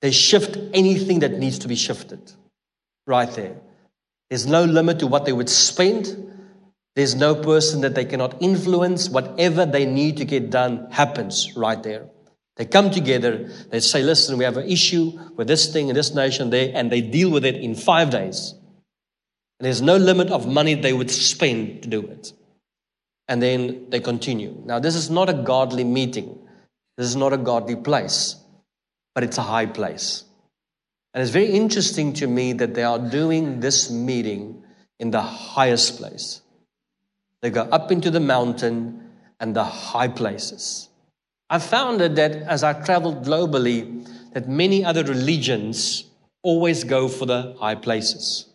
they 0.02 0.10
shift 0.10 0.58
anything 0.74 1.20
that 1.20 1.38
needs 1.38 1.60
to 1.60 1.68
be 1.68 1.76
shifted 1.76 2.32
right 3.06 3.30
there. 3.30 3.54
There's 4.28 4.46
no 4.48 4.64
limit 4.64 4.98
to 4.98 5.06
what 5.06 5.24
they 5.24 5.32
would 5.32 5.48
spend. 5.48 6.16
There's 6.96 7.14
no 7.14 7.36
person 7.36 7.82
that 7.82 7.94
they 7.94 8.06
cannot 8.06 8.42
influence. 8.42 9.08
Whatever 9.08 9.66
they 9.66 9.86
need 9.86 10.16
to 10.16 10.24
get 10.24 10.50
done 10.50 10.90
happens 10.90 11.56
right 11.56 11.80
there. 11.80 12.08
They 12.56 12.64
come 12.66 12.90
together, 12.90 13.48
they 13.70 13.78
say, 13.78 14.02
listen, 14.02 14.36
we 14.36 14.44
have 14.44 14.56
an 14.56 14.68
issue 14.68 15.12
with 15.36 15.46
this 15.46 15.72
thing 15.72 15.90
in 15.90 15.94
this 15.94 16.12
nation 16.12 16.50
there, 16.50 16.72
and 16.74 16.90
they 16.90 17.00
deal 17.00 17.30
with 17.30 17.44
it 17.44 17.54
in 17.54 17.76
five 17.76 18.10
days. 18.10 18.54
And 19.60 19.66
there's 19.66 19.82
no 19.82 19.98
limit 19.98 20.30
of 20.30 20.46
money 20.46 20.72
they 20.72 20.94
would 20.94 21.10
spend 21.10 21.82
to 21.82 21.88
do 21.90 22.00
it. 22.00 22.32
And 23.28 23.42
then 23.42 23.90
they 23.90 24.00
continue. 24.00 24.56
Now, 24.64 24.78
this 24.78 24.94
is 24.94 25.10
not 25.10 25.28
a 25.28 25.34
godly 25.34 25.84
meeting. 25.84 26.38
This 26.96 27.06
is 27.06 27.14
not 27.14 27.34
a 27.34 27.36
godly 27.36 27.76
place, 27.76 28.36
but 29.14 29.22
it's 29.22 29.36
a 29.36 29.42
high 29.42 29.66
place. 29.66 30.24
And 31.12 31.20
it's 31.20 31.30
very 31.30 31.50
interesting 31.50 32.14
to 32.14 32.26
me 32.26 32.54
that 32.54 32.72
they 32.72 32.84
are 32.84 32.98
doing 32.98 33.60
this 33.60 33.90
meeting 33.90 34.64
in 34.98 35.10
the 35.10 35.20
highest 35.20 35.98
place. 35.98 36.40
They 37.42 37.50
go 37.50 37.64
up 37.64 37.92
into 37.92 38.10
the 38.10 38.18
mountain 38.18 39.10
and 39.40 39.54
the 39.54 39.64
high 39.64 40.08
places. 40.08 40.88
I 41.50 41.58
found 41.58 42.00
that 42.00 42.18
as 42.18 42.64
I 42.64 42.72
traveled 42.72 43.26
globally, 43.26 44.08
that 44.32 44.48
many 44.48 44.86
other 44.86 45.04
religions 45.04 46.04
always 46.42 46.84
go 46.84 47.08
for 47.08 47.26
the 47.26 47.56
high 47.60 47.74
places. 47.74 48.46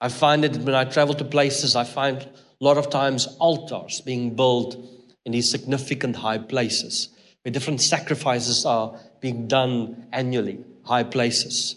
I 0.00 0.08
find 0.08 0.44
that 0.44 0.56
when 0.58 0.74
I 0.74 0.84
travel 0.84 1.14
to 1.14 1.24
places, 1.24 1.74
I 1.74 1.84
find 1.84 2.18
a 2.22 2.64
lot 2.64 2.78
of 2.78 2.90
times 2.90 3.26
altars 3.38 4.00
being 4.00 4.36
built 4.36 4.76
in 5.24 5.32
these 5.32 5.50
significant 5.50 6.16
high 6.16 6.38
places. 6.38 7.08
where 7.48 7.52
different 7.52 7.80
sacrifices 7.80 8.66
are 8.66 8.98
being 9.20 9.46
done 9.46 10.06
annually, 10.12 10.58
high 10.84 11.04
places. 11.04 11.76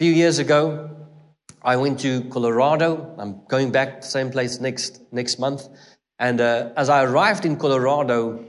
A 0.00 0.04
few 0.04 0.12
years 0.12 0.38
ago, 0.38 0.90
I 1.62 1.76
went 1.76 2.00
to 2.00 2.24
Colorado. 2.24 3.14
I'm 3.18 3.42
going 3.46 3.70
back 3.70 4.00
to 4.00 4.06
the 4.06 4.10
same 4.10 4.30
place 4.30 4.60
next, 4.60 5.00
next 5.12 5.38
month. 5.38 5.68
And 6.18 6.40
uh, 6.40 6.70
as 6.76 6.88
I 6.88 7.04
arrived 7.04 7.44
in 7.44 7.56
Colorado, 7.56 8.44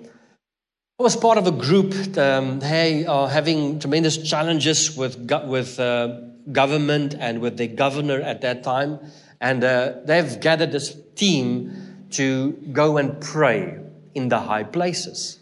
I 1.00 1.04
was 1.04 1.16
part 1.16 1.38
of 1.38 1.48
a 1.48 1.52
group. 1.52 1.94
Um, 2.18 2.60
they 2.60 3.06
are 3.06 3.28
having 3.28 3.80
tremendous 3.80 4.18
challenges 4.18 4.96
with, 4.96 5.30
with 5.46 5.80
uh, 5.80 6.22
government 6.52 7.16
and 7.20 7.40
with 7.40 7.58
the 7.58 7.68
governor 7.68 8.22
at 8.22 8.42
that 8.42 8.64
time. 8.64 9.00
And 9.40 9.64
uh, 9.64 9.94
they've 10.06 10.40
gathered 10.40 10.72
this 10.72 10.96
team 11.16 12.08
to 12.12 12.52
go 12.72 12.98
and 12.98 13.20
pray 13.20 13.80
in 14.14 14.30
the 14.30 14.40
high 14.40 14.64
places. 14.64 15.40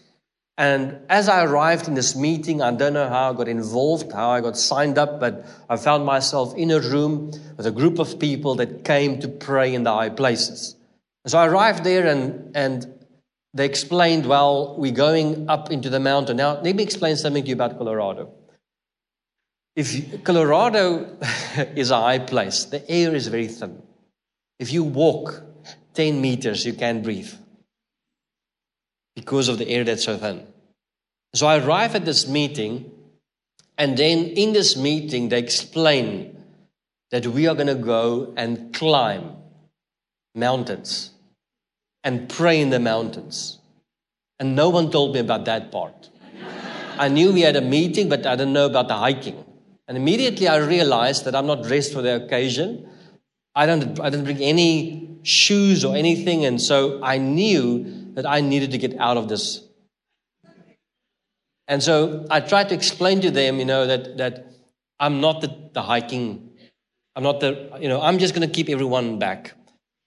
And 0.57 0.99
as 1.07 1.29
I 1.29 1.45
arrived 1.45 1.87
in 1.87 1.93
this 1.93 2.17
meeting, 2.17 2.61
I 2.61 2.71
don't 2.71 2.91
know 2.93 3.07
how 3.07 3.31
I 3.31 3.33
got 3.33 3.47
involved, 3.47 4.11
how 4.11 4.29
I 4.29 4.41
got 4.41 4.57
signed 4.57 4.97
up, 4.97 5.19
but 5.19 5.45
I 5.69 5.77
found 5.77 6.05
myself 6.05 6.53
in 6.55 6.69
a 6.71 6.81
room 6.81 7.31
with 7.55 7.65
a 7.65 7.71
group 7.71 7.97
of 7.97 8.19
people 8.19 8.55
that 8.55 8.83
came 8.83 9.19
to 9.21 9.29
pray 9.29 9.73
in 9.73 9.83
the 9.83 9.93
high 9.93 10.09
places. 10.09 10.75
So 11.25 11.37
I 11.37 11.47
arrived 11.47 11.85
there 11.85 12.05
and, 12.05 12.55
and 12.55 13.05
they 13.53 13.65
explained, 13.65 14.25
well, 14.25 14.75
we're 14.77 14.91
going 14.91 15.49
up 15.49 15.71
into 15.71 15.89
the 15.89 15.99
mountain. 15.99 16.37
Now, 16.37 16.59
let 16.61 16.75
me 16.75 16.83
explain 16.83 17.15
something 17.15 17.43
to 17.43 17.49
you 17.49 17.55
about 17.55 17.77
Colorado. 17.77 18.29
If 19.79 20.25
Colorado 20.25 21.17
is 21.73 21.89
a 21.89 22.01
high 22.01 22.19
place, 22.19 22.65
the 22.65 22.83
air 22.91 23.15
is 23.15 23.27
very 23.27 23.47
thin. 23.47 23.81
If 24.59 24.73
you 24.73 24.83
walk 24.83 25.41
10 25.93 26.19
meters, 26.19 26.65
you 26.65 26.73
can't 26.73 27.01
breathe 27.01 27.31
because 29.15 29.47
of 29.47 29.57
the 29.57 29.69
air 29.69 29.85
that's 29.85 30.03
so 30.03 30.17
thin. 30.17 30.45
So 31.33 31.47
I 31.47 31.59
arrive 31.59 31.95
at 31.95 32.03
this 32.03 32.27
meeting, 32.27 32.91
and 33.77 33.97
then 33.97 34.25
in 34.25 34.51
this 34.51 34.75
meeting, 34.75 35.29
they 35.29 35.39
explain 35.39 36.35
that 37.11 37.27
we 37.27 37.47
are 37.47 37.55
going 37.55 37.67
to 37.67 37.75
go 37.75 38.33
and 38.35 38.73
climb 38.73 39.37
mountains 40.35 41.11
and 42.03 42.27
pray 42.27 42.59
in 42.59 42.69
the 42.69 42.79
mountains. 42.81 43.59
And 44.41 44.57
no 44.57 44.67
one 44.67 44.91
told 44.91 45.13
me 45.13 45.21
about 45.21 45.45
that 45.45 45.71
part. 45.71 46.09
I 46.97 47.07
knew 47.07 47.31
we 47.31 47.41
had 47.41 47.55
a 47.55 47.61
meeting, 47.61 48.09
but 48.09 48.25
I 48.25 48.35
didn't 48.35 48.51
know 48.51 48.65
about 48.65 48.89
the 48.89 48.97
hiking. 48.97 49.45
And 49.89 49.97
immediately 49.97 50.47
I 50.47 50.57
realized 50.57 51.25
that 51.25 51.33
I'm 51.35 51.47
not 51.47 51.63
dressed 51.63 51.93
for 51.93 52.03
the 52.03 52.23
occasion. 52.23 52.87
I, 53.55 53.65
don't, 53.65 53.99
I 53.99 54.11
didn't 54.11 54.25
bring 54.25 54.37
any 54.37 55.17
shoes 55.23 55.83
or 55.83 55.95
anything. 55.95 56.45
And 56.45 56.61
so 56.61 57.03
I 57.03 57.17
knew 57.17 58.13
that 58.13 58.27
I 58.27 58.39
needed 58.41 58.69
to 58.71 58.77
get 58.77 58.99
out 58.99 59.17
of 59.17 59.27
this. 59.27 59.63
And 61.67 61.81
so 61.81 62.27
I 62.29 62.39
tried 62.39 62.69
to 62.69 62.75
explain 62.75 63.21
to 63.21 63.31
them, 63.31 63.57
you 63.57 63.65
know, 63.65 63.87
that, 63.87 64.17
that 64.17 64.53
I'm 64.99 65.21
not 65.21 65.41
the, 65.41 65.55
the 65.73 65.81
hiking, 65.81 66.51
I'm 67.15 67.23
not 67.23 67.39
the, 67.39 67.75
you 67.81 67.89
know, 67.89 67.99
I'm 67.99 68.19
just 68.19 68.35
going 68.35 68.47
to 68.47 68.53
keep 68.53 68.69
everyone 68.69 69.17
back. 69.17 69.53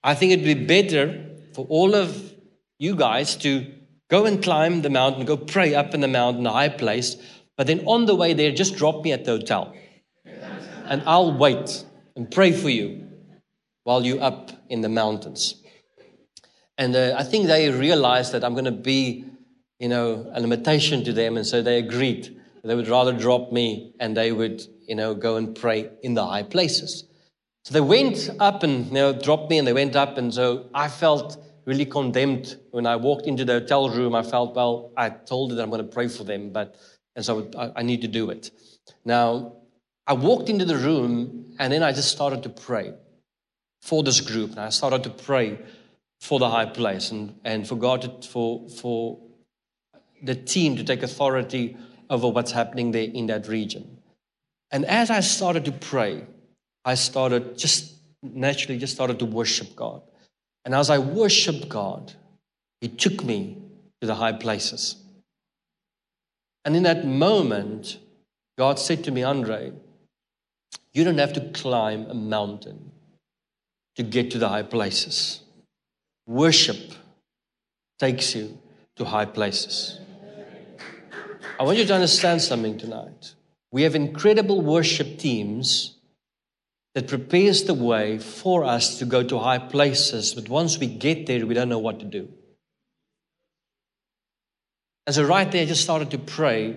I 0.01 0.15
think 0.15 0.31
it'd 0.31 0.45
be 0.45 0.65
better 0.65 1.29
for 1.53 1.65
all 1.67 1.93
of 1.93 2.33
you 2.79 2.95
guys 2.95 3.35
to 3.37 3.69
go 4.09 4.25
and 4.25 4.41
climb 4.41 4.81
the 4.81 4.89
mountain, 4.89 5.25
go 5.25 5.35
pray 5.35 5.75
up 5.75 5.93
in 5.93 5.99
the 5.99 6.07
mountain, 6.07 6.45
a 6.47 6.51
high 6.51 6.69
place, 6.69 7.17
but 7.57 7.67
then 7.67 7.81
on 7.85 8.05
the 8.05 8.15
way 8.15 8.33
there, 8.33 8.51
just 8.51 8.75
drop 8.75 9.03
me 9.03 9.11
at 9.11 9.25
the 9.25 9.31
hotel. 9.31 9.73
And 10.85 11.03
I'll 11.05 11.37
wait 11.37 11.85
and 12.15 12.29
pray 12.29 12.51
for 12.51 12.69
you 12.69 13.07
while 13.83 14.05
you're 14.05 14.21
up 14.21 14.51
in 14.69 14.81
the 14.81 14.89
mountains. 14.89 15.61
And 16.77 16.95
uh, 16.95 17.15
I 17.17 17.23
think 17.23 17.47
they 17.47 17.69
realized 17.69 18.31
that 18.33 18.43
I'm 18.43 18.53
going 18.53 18.65
to 18.65 18.71
be, 18.71 19.25
you 19.79 19.87
know, 19.87 20.29
a 20.33 20.41
limitation 20.41 21.03
to 21.03 21.13
them. 21.13 21.37
And 21.37 21.45
so 21.45 21.61
they 21.61 21.77
agreed. 21.77 22.39
They 22.63 22.75
would 22.75 22.87
rather 22.87 23.13
drop 23.13 23.51
me 23.51 23.93
and 23.99 24.15
they 24.15 24.31
would, 24.31 24.63
you 24.87 24.95
know, 24.95 25.13
go 25.13 25.35
and 25.35 25.53
pray 25.53 25.89
in 26.01 26.13
the 26.13 26.25
high 26.25 26.43
places. 26.43 27.05
So 27.65 27.73
they 27.73 27.81
went 27.81 28.29
up 28.39 28.63
and, 28.63 28.87
you 28.87 28.93
know, 28.93 29.13
dropped 29.13 29.49
me 29.49 29.57
and 29.57 29.67
they 29.67 29.73
went 29.73 29.95
up. 29.95 30.17
And 30.17 30.33
so 30.33 30.69
I 30.73 30.87
felt 30.87 31.37
really 31.65 31.85
condemned 31.85 32.57
when 32.71 32.85
I 32.85 32.95
walked 32.95 33.27
into 33.27 33.45
the 33.45 33.53
hotel 33.53 33.89
room. 33.89 34.15
I 34.15 34.23
felt, 34.23 34.55
well, 34.55 34.91
I 34.97 35.09
told 35.09 35.51
them 35.51 35.57
that 35.57 35.63
I'm 35.63 35.69
going 35.69 35.85
to 35.85 35.93
pray 35.93 36.07
for 36.07 36.23
them, 36.23 36.49
but, 36.51 36.75
and 37.15 37.23
so 37.23 37.49
I, 37.57 37.71
I 37.77 37.81
need 37.83 38.01
to 38.01 38.07
do 38.07 38.29
it. 38.29 38.51
Now, 39.05 39.53
I 40.05 40.13
walked 40.13 40.49
into 40.49 40.65
the 40.65 40.77
room 40.77 41.55
and 41.59 41.71
then 41.71 41.83
I 41.83 41.91
just 41.91 42.11
started 42.11 42.43
to 42.43 42.49
pray 42.49 42.93
for 43.81 44.03
this 44.03 44.21
group. 44.21 44.51
And 44.51 44.59
I 44.59 44.69
started 44.69 45.03
to 45.03 45.09
pray 45.09 45.59
for 46.21 46.39
the 46.39 46.49
high 46.49 46.65
place 46.65 47.11
and, 47.11 47.39
and 47.43 47.67
for 47.67 47.75
God, 47.75 48.01
to, 48.01 48.27
for, 48.27 48.67
for 48.69 49.19
the 50.21 50.35
team 50.35 50.77
to 50.77 50.83
take 50.83 51.03
authority 51.03 51.77
over 52.09 52.29
what's 52.29 52.51
happening 52.51 52.91
there 52.91 53.09
in 53.13 53.27
that 53.27 53.47
region. 53.47 53.97
And 54.71 54.85
as 54.85 55.09
I 55.09 55.19
started 55.19 55.65
to 55.65 55.71
pray, 55.71 56.25
I 56.85 56.95
started 56.95 57.57
just 57.57 57.93
naturally 58.21 58.79
just 58.79 58.93
started 58.93 59.19
to 59.19 59.25
worship 59.25 59.75
God. 59.75 60.01
And 60.65 60.73
as 60.73 60.89
I 60.89 60.97
worshiped 60.97 61.67
God, 61.67 62.13
He 62.79 62.87
took 62.87 63.23
me 63.23 63.57
to 64.01 64.07
the 64.07 64.15
high 64.15 64.31
places. 64.31 65.02
And 66.65 66.75
in 66.75 66.83
that 66.83 67.05
moment, 67.05 67.99
God 68.57 68.79
said 68.79 69.03
to 69.03 69.11
me, 69.11 69.23
Andre, 69.23 69.73
you 70.93 71.03
don't 71.03 71.17
have 71.17 71.33
to 71.33 71.41
climb 71.49 72.09
a 72.09 72.13
mountain 72.13 72.91
to 73.95 74.03
get 74.03 74.31
to 74.31 74.37
the 74.37 74.49
high 74.49 74.63
places. 74.63 75.41
Worship 76.25 76.93
takes 77.99 78.35
you 78.35 78.57
to 78.95 79.05
high 79.05 79.25
places. 79.25 79.99
I 81.59 81.63
want 81.63 81.77
you 81.77 81.85
to 81.85 81.93
understand 81.93 82.41
something 82.41 82.77
tonight. 82.77 83.35
We 83.71 83.83
have 83.83 83.95
incredible 83.95 84.61
worship 84.61 85.17
teams 85.17 85.97
that 86.93 87.07
prepares 87.07 87.63
the 87.63 87.73
way 87.73 88.19
for 88.19 88.63
us 88.63 88.99
to 88.99 89.05
go 89.05 89.23
to 89.23 89.39
high 89.39 89.57
places, 89.57 90.33
but 90.33 90.47
once 90.47 90.77
we 90.77 90.87
get 90.87 91.25
there, 91.25 91.45
we 91.45 91.55
don't 91.55 91.69
know 91.69 91.79
what 91.79 91.99
to 91.99 92.05
do. 92.05 92.29
And 95.05 95.15
so, 95.15 95.23
right 95.23 95.51
there, 95.51 95.63
I 95.63 95.65
just 95.65 95.83
started 95.83 96.11
to 96.11 96.17
pray 96.17 96.75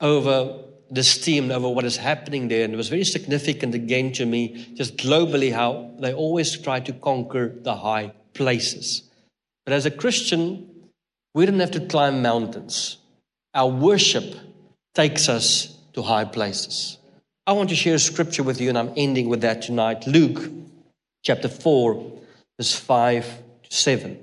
over 0.00 0.64
this 0.90 1.18
team, 1.18 1.50
over 1.50 1.68
what 1.68 1.84
is 1.84 1.96
happening 1.96 2.48
there. 2.48 2.64
And 2.64 2.72
it 2.72 2.76
was 2.76 2.88
very 2.88 3.04
significant 3.04 3.74
again 3.74 4.12
to 4.12 4.26
me, 4.26 4.72
just 4.74 4.96
globally, 4.96 5.52
how 5.52 5.90
they 5.98 6.14
always 6.14 6.56
try 6.60 6.80
to 6.80 6.92
conquer 6.92 7.54
the 7.60 7.74
high 7.74 8.12
places. 8.32 9.02
But 9.66 9.74
as 9.74 9.86
a 9.86 9.90
Christian, 9.90 10.68
we 11.34 11.46
don't 11.46 11.60
have 11.60 11.72
to 11.72 11.86
climb 11.86 12.22
mountains. 12.22 12.98
Our 13.54 13.68
worship 13.68 14.34
takes 14.94 15.28
us 15.28 15.76
to 15.92 16.02
high 16.02 16.24
places. 16.24 16.98
I 17.46 17.52
want 17.52 17.70
to 17.70 17.76
share 17.76 17.94
a 17.94 17.98
scripture 17.98 18.42
with 18.42 18.60
you, 18.60 18.68
and 18.68 18.78
I'm 18.78 18.92
ending 18.96 19.28
with 19.28 19.40
that 19.40 19.62
tonight. 19.62 20.06
Luke 20.06 20.50
chapter 21.22 21.48
4, 21.48 22.12
verse 22.58 22.74
5 22.74 23.42
to 23.64 23.76
7. 23.76 24.18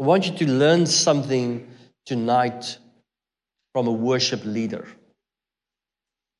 I 0.00 0.02
want 0.02 0.26
you 0.26 0.36
to 0.38 0.46
learn 0.46 0.86
something 0.86 1.66
tonight 2.08 2.78
from 3.74 3.86
a 3.86 3.92
worship 3.92 4.42
leader. 4.44 4.88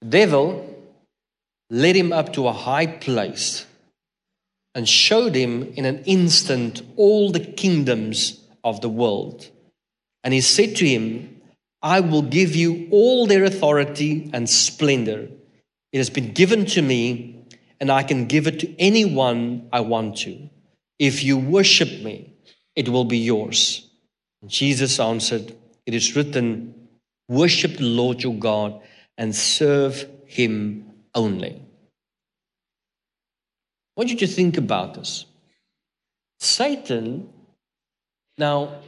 The 0.01 0.09
devil 0.09 0.64
led 1.69 1.95
him 1.95 2.11
up 2.11 2.33
to 2.33 2.49
a 2.49 2.53
high 2.53 2.87
place 2.87 3.66
and 4.75 4.89
showed 4.89 5.35
him 5.35 5.62
in 5.75 5.85
an 5.85 6.05
instant 6.05 6.81
all 6.97 7.31
the 7.31 7.45
kingdoms 7.45 8.41
of 8.64 8.81
the 8.81 8.89
world. 8.89 9.51
And 10.25 10.33
he 10.33 10.41
said 10.41 10.75
to 10.77 10.89
him, 10.89 11.43
I 11.83 12.01
will 12.01 12.23
give 12.23 12.57
you 12.57 12.89
all 12.91 13.27
their 13.27 13.45
authority 13.45 14.31
and 14.33 14.49
splendor. 14.49 15.29
It 15.93 15.99
has 15.99 16.11
been 16.11 16.33
given 16.33 16.64
to 16.66 16.81
me, 16.81 17.45
and 17.79 17.93
I 17.93 18.05
can 18.05 18.25
give 18.25 18.47
it 18.47 18.61
to 18.61 18.81
anyone 18.81 19.69
I 19.71 19.81
want 19.81 20.16
to. 20.19 20.49
If 20.99 21.23
you 21.23 21.37
worship 21.37 22.01
me, 22.03 22.33
it 22.75 22.89
will 22.89 23.05
be 23.05 23.19
yours. 23.19 23.88
Jesus 24.47 25.01
answered, 25.01 25.55
It 25.86 25.95
is 25.95 26.14
written, 26.14 26.74
Worship 27.28 27.76
the 27.76 27.84
Lord 27.84 28.22
your 28.22 28.34
God 28.34 28.80
and 29.16 29.34
serve 29.34 30.07
him 30.26 30.93
only. 31.14 31.62
I 33.97 34.01
want 34.01 34.11
you 34.11 34.16
to 34.18 34.26
think 34.26 34.57
about 34.57 34.95
this. 34.95 35.26
Satan, 36.39 37.28
now, 38.39 38.78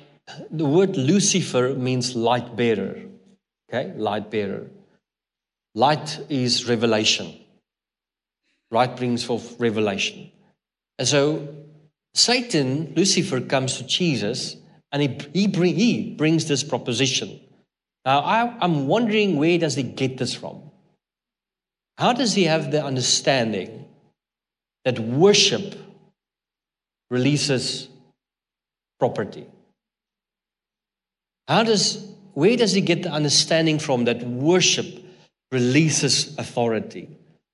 the 0.51 0.65
word 0.65 0.97
Lucifer 0.97 1.75
means 1.75 2.15
light 2.15 2.55
bearer. 2.57 3.01
Okay, 3.69 3.93
light 3.97 4.31
bearer. 4.31 4.71
Light 5.75 6.21
is 6.29 6.69
revelation. 6.69 7.35
Light 8.71 8.97
brings 8.97 9.25
forth 9.25 9.57
revelation. 9.59 10.31
And 10.99 11.09
so 11.09 11.49
Satan, 12.15 12.93
Lucifer, 12.97 13.41
comes 13.41 13.77
to 13.79 13.85
Jesus 13.85 14.57
and 14.93 15.03
he, 15.03 15.19
he, 15.33 15.47
bring, 15.47 15.75
he 15.75 16.15
brings 16.15 16.47
this 16.47 16.63
proposition. 16.65 17.41
Now, 18.05 18.21
I, 18.21 18.57
I'm 18.61 18.87
wondering 18.87 19.37
where 19.37 19.59
does 19.59 19.75
he 19.75 19.83
get 19.83 20.19
this 20.19 20.35
from? 20.35 20.63
How 21.99 22.13
does 22.13 22.35
he 22.35 22.45
have 22.45 22.71
the 22.71 22.83
understanding 22.83 23.87
that 24.85 24.99
worship 24.99 25.75
releases 27.11 27.89
property? 28.99 29.47
How 31.47 31.65
does 31.65 32.07
where 32.33 32.57
does 32.57 32.73
he 32.73 32.81
get 32.81 33.03
the 33.03 33.11
understanding 33.11 33.79
from 33.79 34.05
that 34.05 34.23
worship 34.23 34.87
releases 35.51 36.39
authority? 36.39 37.09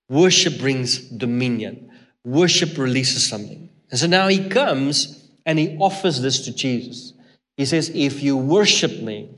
Worship 0.08 0.58
brings 0.58 0.98
dominion. 0.98 1.90
Worship 2.24 2.76
releases 2.76 3.26
something. 3.26 3.70
And 3.90 3.98
so 3.98 4.06
now 4.06 4.28
he 4.28 4.48
comes 4.48 5.28
and 5.46 5.58
he 5.58 5.76
offers 5.78 6.20
this 6.20 6.44
to 6.44 6.54
Jesus. 6.54 7.14
He 7.56 7.64
says, 7.64 7.90
If 7.94 8.22
you 8.22 8.36
worship 8.36 9.00
me, 9.00 9.30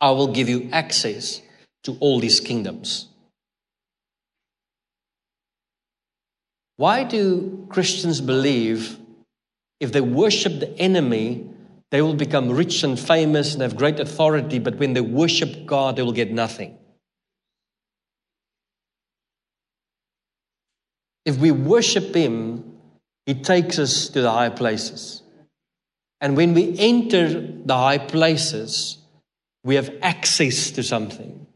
I 0.00 0.10
will 0.10 0.28
give 0.28 0.48
you 0.48 0.68
access 0.72 1.42
to 1.84 1.96
all 2.00 2.20
these 2.20 2.40
kingdoms. 2.40 3.08
Why 6.76 7.04
do 7.04 7.66
Christians 7.68 8.20
believe 8.20 8.96
if 9.80 9.92
they 9.92 10.00
worship 10.00 10.60
the 10.60 10.76
enemy, 10.78 11.46
they 11.90 12.00
will 12.00 12.14
become 12.14 12.50
rich 12.50 12.82
and 12.82 12.98
famous 12.98 13.52
and 13.52 13.62
have 13.62 13.76
great 13.76 14.00
authority, 14.00 14.58
but 14.58 14.76
when 14.76 14.94
they 14.94 15.00
worship 15.00 15.66
God, 15.66 15.96
they 15.96 16.02
will 16.02 16.12
get 16.12 16.32
nothing? 16.32 16.78
If 21.26 21.36
we 21.36 21.50
worship 21.50 22.14
Him, 22.14 22.78
He 23.26 23.34
takes 23.34 23.78
us 23.78 24.08
to 24.08 24.22
the 24.22 24.30
high 24.30 24.48
places. 24.48 25.19
And 26.20 26.36
when 26.36 26.54
we 26.54 26.76
enter 26.78 27.40
the 27.64 27.76
high 27.76 27.98
places, 27.98 28.98
we 29.64 29.74
have 29.76 29.94
access 30.02 30.70
to 30.72 30.82
something. 30.82 31.46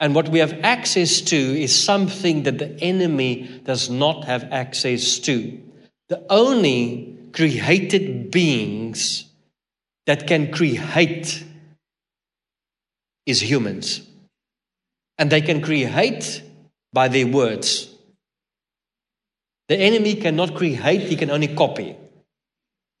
And 0.00 0.14
what 0.14 0.28
we 0.28 0.38
have 0.38 0.60
access 0.62 1.20
to 1.22 1.36
is 1.36 1.74
something 1.74 2.44
that 2.44 2.58
the 2.58 2.78
enemy 2.80 3.60
does 3.64 3.90
not 3.90 4.24
have 4.24 4.44
access 4.52 5.18
to. 5.20 5.60
The 6.08 6.24
only 6.30 7.16
created 7.32 8.30
beings 8.30 9.24
that 10.06 10.26
can 10.26 10.52
create 10.52 11.44
is 13.26 13.42
humans. 13.42 14.02
And 15.18 15.30
they 15.30 15.40
can 15.40 15.60
create 15.60 16.42
by 16.92 17.08
their 17.08 17.26
words. 17.26 17.92
The 19.68 19.76
enemy 19.76 20.14
cannot 20.14 20.54
create, 20.54 21.02
he 21.02 21.16
can 21.16 21.30
only 21.30 21.54
copy. 21.54 21.96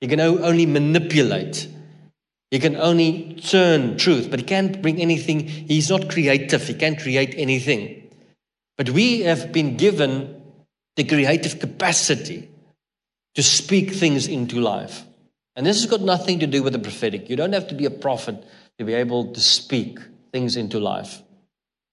He 0.00 0.08
can 0.08 0.20
only 0.20 0.66
manipulate. 0.66 1.68
He 2.50 2.58
can 2.58 2.76
only 2.76 3.34
turn 3.34 3.98
truth, 3.98 4.30
but 4.30 4.40
he 4.40 4.46
can't 4.46 4.80
bring 4.80 5.00
anything. 5.00 5.46
He's 5.46 5.90
not 5.90 6.08
creative. 6.08 6.66
He 6.66 6.74
can't 6.74 6.98
create 6.98 7.34
anything. 7.36 8.10
But 8.76 8.90
we 8.90 9.20
have 9.22 9.52
been 9.52 9.76
given 9.76 10.40
the 10.96 11.04
creative 11.04 11.58
capacity 11.58 12.48
to 13.34 13.42
speak 13.42 13.92
things 13.92 14.26
into 14.26 14.60
life. 14.60 15.04
And 15.56 15.66
this 15.66 15.80
has 15.80 15.90
got 15.90 16.00
nothing 16.00 16.38
to 16.40 16.46
do 16.46 16.62
with 16.62 16.72
the 16.72 16.78
prophetic. 16.78 17.28
You 17.28 17.36
don't 17.36 17.52
have 17.52 17.68
to 17.68 17.74
be 17.74 17.84
a 17.84 17.90
prophet 17.90 18.42
to 18.78 18.84
be 18.84 18.94
able 18.94 19.32
to 19.32 19.40
speak 19.40 19.98
things 20.32 20.56
into 20.56 20.78
life. 20.78 21.20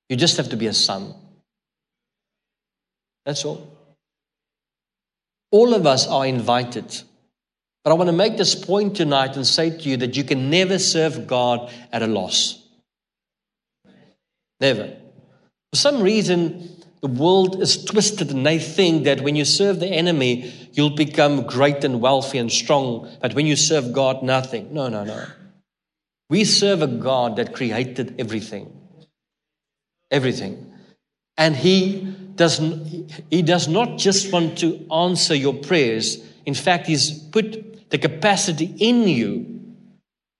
You 0.09 0.15
just 0.15 0.37
have 0.37 0.49
to 0.49 0.57
be 0.57 0.67
a 0.67 0.73
son. 0.73 1.13
That's 3.25 3.43
all. 3.43 3.75
All 5.51 5.73
of 5.73 5.87
us 5.87 6.07
are 6.07 6.25
invited 6.25 7.01
but 7.85 7.91
I 7.91 7.93
want 7.93 8.07
to 8.07 8.15
make 8.15 8.35
this 8.35 8.55
point 8.55 8.95
tonight 8.95 9.35
and 9.35 9.45
say 9.45 9.69
to 9.69 9.89
you 9.89 9.97
that 9.97 10.17
you 10.17 10.23
can 10.23 10.49
never 10.49 10.79
serve 10.79 11.27
God 11.27 11.71
at 11.91 12.01
a 12.01 12.07
loss. 12.07 12.67
Never. 14.59 14.87
For 15.71 15.77
some 15.77 16.01
reason, 16.01 16.81
the 17.01 17.07
world 17.07 17.61
is 17.61 17.85
twisted 17.85 18.31
and 18.31 18.43
they 18.43 18.57
think 18.57 19.03
that 19.03 19.21
when 19.21 19.35
you 19.35 19.45
serve 19.45 19.79
the 19.79 19.87
enemy, 19.87 20.51
you'll 20.73 20.95
become 20.95 21.45
great 21.45 21.83
and 21.83 22.01
wealthy 22.01 22.39
and 22.39 22.51
strong. 22.51 23.07
But 23.21 23.35
when 23.35 23.45
you 23.45 23.55
serve 23.55 23.93
God, 23.93 24.23
nothing. 24.23 24.73
No, 24.73 24.89
no, 24.89 25.03
no. 25.03 25.23
We 26.27 26.43
serve 26.43 26.81
a 26.81 26.87
God 26.87 27.35
that 27.35 27.53
created 27.53 28.15
everything. 28.17 28.75
Everything. 30.09 30.73
And 31.37 31.55
He 31.55 32.15
does, 32.33 32.57
he 33.29 33.43
does 33.43 33.67
not 33.67 33.99
just 33.99 34.33
want 34.33 34.57
to 34.59 34.87
answer 34.91 35.35
your 35.35 35.53
prayers. 35.53 36.17
In 36.47 36.55
fact, 36.55 36.87
He's 36.87 37.11
put 37.11 37.74
the 37.89 37.97
capacity 37.97 38.73
in 38.79 39.07
you 39.07 39.61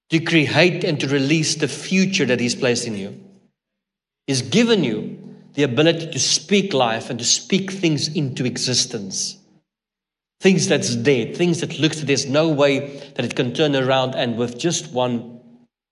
to 0.10 0.20
create 0.20 0.84
and 0.84 1.00
to 1.00 1.08
release 1.08 1.56
the 1.56 1.68
future 1.68 2.26
that 2.26 2.40
He's 2.40 2.56
placed 2.56 2.88
in 2.88 2.96
you. 2.96 3.20
He's 4.28 4.42
given 4.42 4.84
you 4.84 5.36
the 5.54 5.64
ability 5.64 6.12
to 6.12 6.20
speak 6.20 6.74
life 6.74 7.10
and 7.10 7.20
to 7.20 7.26
speak 7.26 7.72
things 7.72 8.14
into 8.14 8.46
existence. 8.46 9.38
Things 10.42 10.68
that's 10.68 10.96
dead, 10.96 11.38
things 11.38 11.62
that 11.62 11.80
looks 11.80 12.00
that 12.00 12.08
there's 12.08 12.26
no 12.26 12.50
way 12.50 12.98
that 13.16 13.26
it 13.26 13.36
can 13.36 13.54
turn 13.54 13.76
around, 13.76 14.16
and 14.16 14.38
with 14.38 14.60
just 14.60 14.92
one 14.92 15.40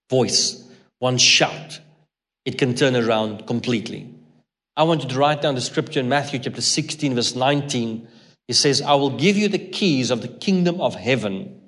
voice, 0.09 0.67
one 0.99 1.17
shout, 1.17 1.79
it 2.45 2.57
can 2.57 2.75
turn 2.75 2.95
around 2.95 3.47
completely. 3.47 4.13
I 4.75 4.83
want 4.83 5.03
you 5.03 5.09
to 5.09 5.17
write 5.17 5.41
down 5.41 5.55
the 5.55 5.61
scripture 5.61 6.01
in 6.01 6.09
Matthew 6.09 6.39
chapter 6.39 6.61
16, 6.61 7.15
verse 7.15 7.35
19 7.35 8.07
he 8.47 8.53
says, 8.53 8.81
I 8.81 8.95
will 8.95 9.17
give 9.17 9.37
you 9.37 9.47
the 9.47 9.59
keys 9.59 10.11
of 10.11 10.21
the 10.21 10.27
kingdom 10.27 10.81
of 10.81 10.95
heaven, 10.95 11.61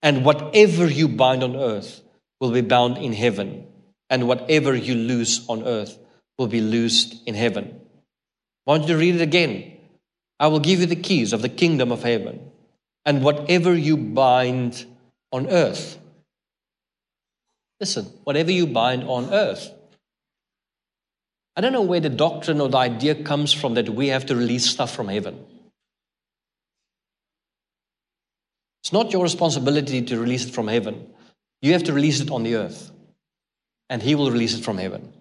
and 0.00 0.24
whatever 0.24 0.86
you 0.86 1.08
bind 1.08 1.42
on 1.42 1.56
earth 1.56 2.02
will 2.40 2.50
be 2.50 2.62
bound 2.62 2.98
in 2.98 3.12
heaven, 3.12 3.66
and 4.08 4.26
whatever 4.26 4.74
you 4.74 4.94
loose 4.94 5.46
on 5.48 5.64
earth 5.64 5.98
will 6.38 6.48
be 6.48 6.60
loosed 6.60 7.16
in 7.26 7.34
heaven. 7.34 7.80
I 8.66 8.70
want 8.70 8.82
you 8.82 8.88
to 8.94 8.96
read 8.96 9.16
it 9.16 9.20
again. 9.20 9.78
I 10.40 10.48
will 10.48 10.60
give 10.60 10.80
you 10.80 10.86
the 10.86 10.96
keys 10.96 11.32
of 11.32 11.42
the 11.42 11.48
kingdom 11.48 11.92
of 11.92 12.02
heaven, 12.02 12.50
and 13.04 13.22
whatever 13.22 13.74
you 13.74 13.96
bind 13.96 14.86
on 15.30 15.48
earth. 15.48 15.98
Listen, 17.78 18.06
whatever 18.24 18.50
you 18.50 18.66
bind 18.66 19.04
on 19.04 19.32
earth. 19.32 19.70
I 21.56 21.60
don't 21.60 21.72
know 21.72 21.82
where 21.82 22.00
the 22.00 22.08
doctrine 22.08 22.60
or 22.60 22.68
the 22.68 22.78
idea 22.78 23.14
comes 23.14 23.52
from 23.52 23.74
that 23.74 23.90
we 23.90 24.08
have 24.08 24.26
to 24.26 24.36
release 24.36 24.70
stuff 24.70 24.94
from 24.94 25.08
heaven. 25.08 25.44
It's 28.82 28.92
not 28.92 29.12
your 29.12 29.22
responsibility 29.22 30.02
to 30.02 30.18
release 30.18 30.46
it 30.46 30.52
from 30.52 30.66
heaven. 30.66 31.06
You 31.60 31.72
have 31.74 31.84
to 31.84 31.92
release 31.92 32.20
it 32.20 32.32
on 32.32 32.42
the 32.42 32.56
earth, 32.56 32.90
and 33.88 34.02
He 34.02 34.16
will 34.16 34.32
release 34.32 34.58
it 34.58 34.64
from 34.64 34.76
heaven. 34.76 35.12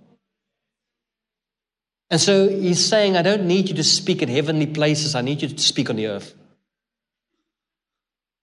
And 2.10 2.20
so 2.20 2.50
He's 2.50 2.84
saying, 2.84 3.16
I 3.16 3.22
don't 3.22 3.46
need 3.46 3.70
you 3.70 3.76
to 3.76 3.84
speak 3.84 4.24
in 4.24 4.30
heavenly 4.30 4.66
places, 4.66 5.14
I 5.14 5.22
need 5.22 5.44
you 5.44 5.48
to 5.48 5.60
speak 5.60 5.92
on 5.92 5.96
the 5.98 6.08
earth. 6.08 6.34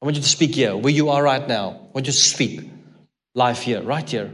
I 0.01 0.07
want 0.07 0.15
you 0.15 0.23
to 0.23 0.29
speak 0.29 0.55
here, 0.55 0.77
where 0.77 0.93
you 0.93 1.09
are 1.09 1.21
right 1.21 1.49
now. 1.49 1.71
I 1.71 1.91
want 1.93 2.07
you 2.07 2.13
to 2.13 2.13
speak 2.13 2.71
life 3.35 3.63
here, 3.63 3.83
right 3.83 4.09
here, 4.09 4.33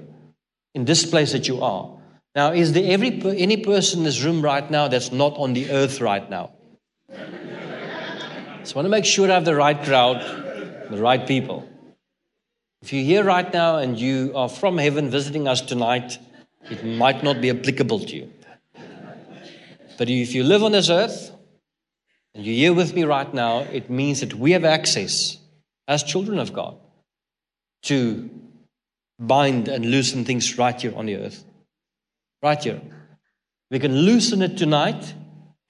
in 0.74 0.84
this 0.84 1.06
place 1.06 1.32
that 1.32 1.48
you 1.48 1.62
are. 1.62 1.96
Now, 2.34 2.52
is 2.52 2.74
there 2.74 2.92
every, 2.92 3.22
any 3.38 3.56
person 3.56 4.00
in 4.00 4.04
this 4.04 4.22
room 4.22 4.42
right 4.42 4.70
now 4.70 4.88
that's 4.88 5.12
not 5.12 5.38
on 5.38 5.54
the 5.54 5.70
earth 5.70 6.02
right 6.02 6.28
now? 6.28 6.50
So 8.64 8.76
I 8.76 8.76
want 8.76 8.86
to 8.86 8.90
make 8.90 9.04
sure 9.04 9.30
I 9.30 9.34
have 9.34 9.44
the 9.44 9.54
right 9.54 9.78
crowd 9.84 10.43
the 10.94 11.02
right 11.02 11.26
people. 11.26 11.68
If 12.82 12.92
you're 12.92 13.04
here 13.04 13.24
right 13.24 13.50
now 13.52 13.78
and 13.78 13.98
you 13.98 14.32
are 14.34 14.48
from 14.48 14.78
heaven 14.78 15.10
visiting 15.10 15.48
us 15.48 15.60
tonight, 15.60 16.18
it 16.70 16.84
might 16.84 17.22
not 17.22 17.40
be 17.40 17.50
applicable 17.50 18.00
to 18.00 18.16
you. 18.16 18.32
But 19.96 20.10
if 20.10 20.34
you 20.34 20.44
live 20.44 20.62
on 20.62 20.72
this 20.72 20.90
earth 20.90 21.32
and 22.34 22.44
you're 22.44 22.54
here 22.54 22.74
with 22.74 22.94
me 22.94 23.04
right 23.04 23.32
now, 23.32 23.60
it 23.60 23.88
means 23.88 24.20
that 24.20 24.34
we 24.34 24.52
have 24.52 24.64
access 24.64 25.38
as 25.86 26.02
children 26.02 26.38
of 26.38 26.52
God 26.52 26.76
to 27.84 28.28
bind 29.18 29.68
and 29.68 29.86
loosen 29.86 30.24
things 30.24 30.58
right 30.58 30.80
here 30.80 30.94
on 30.96 31.06
the 31.06 31.16
earth. 31.16 31.44
Right 32.42 32.62
here. 32.62 32.80
We 33.70 33.78
can 33.78 33.96
loosen 33.96 34.42
it 34.42 34.58
tonight, 34.58 35.14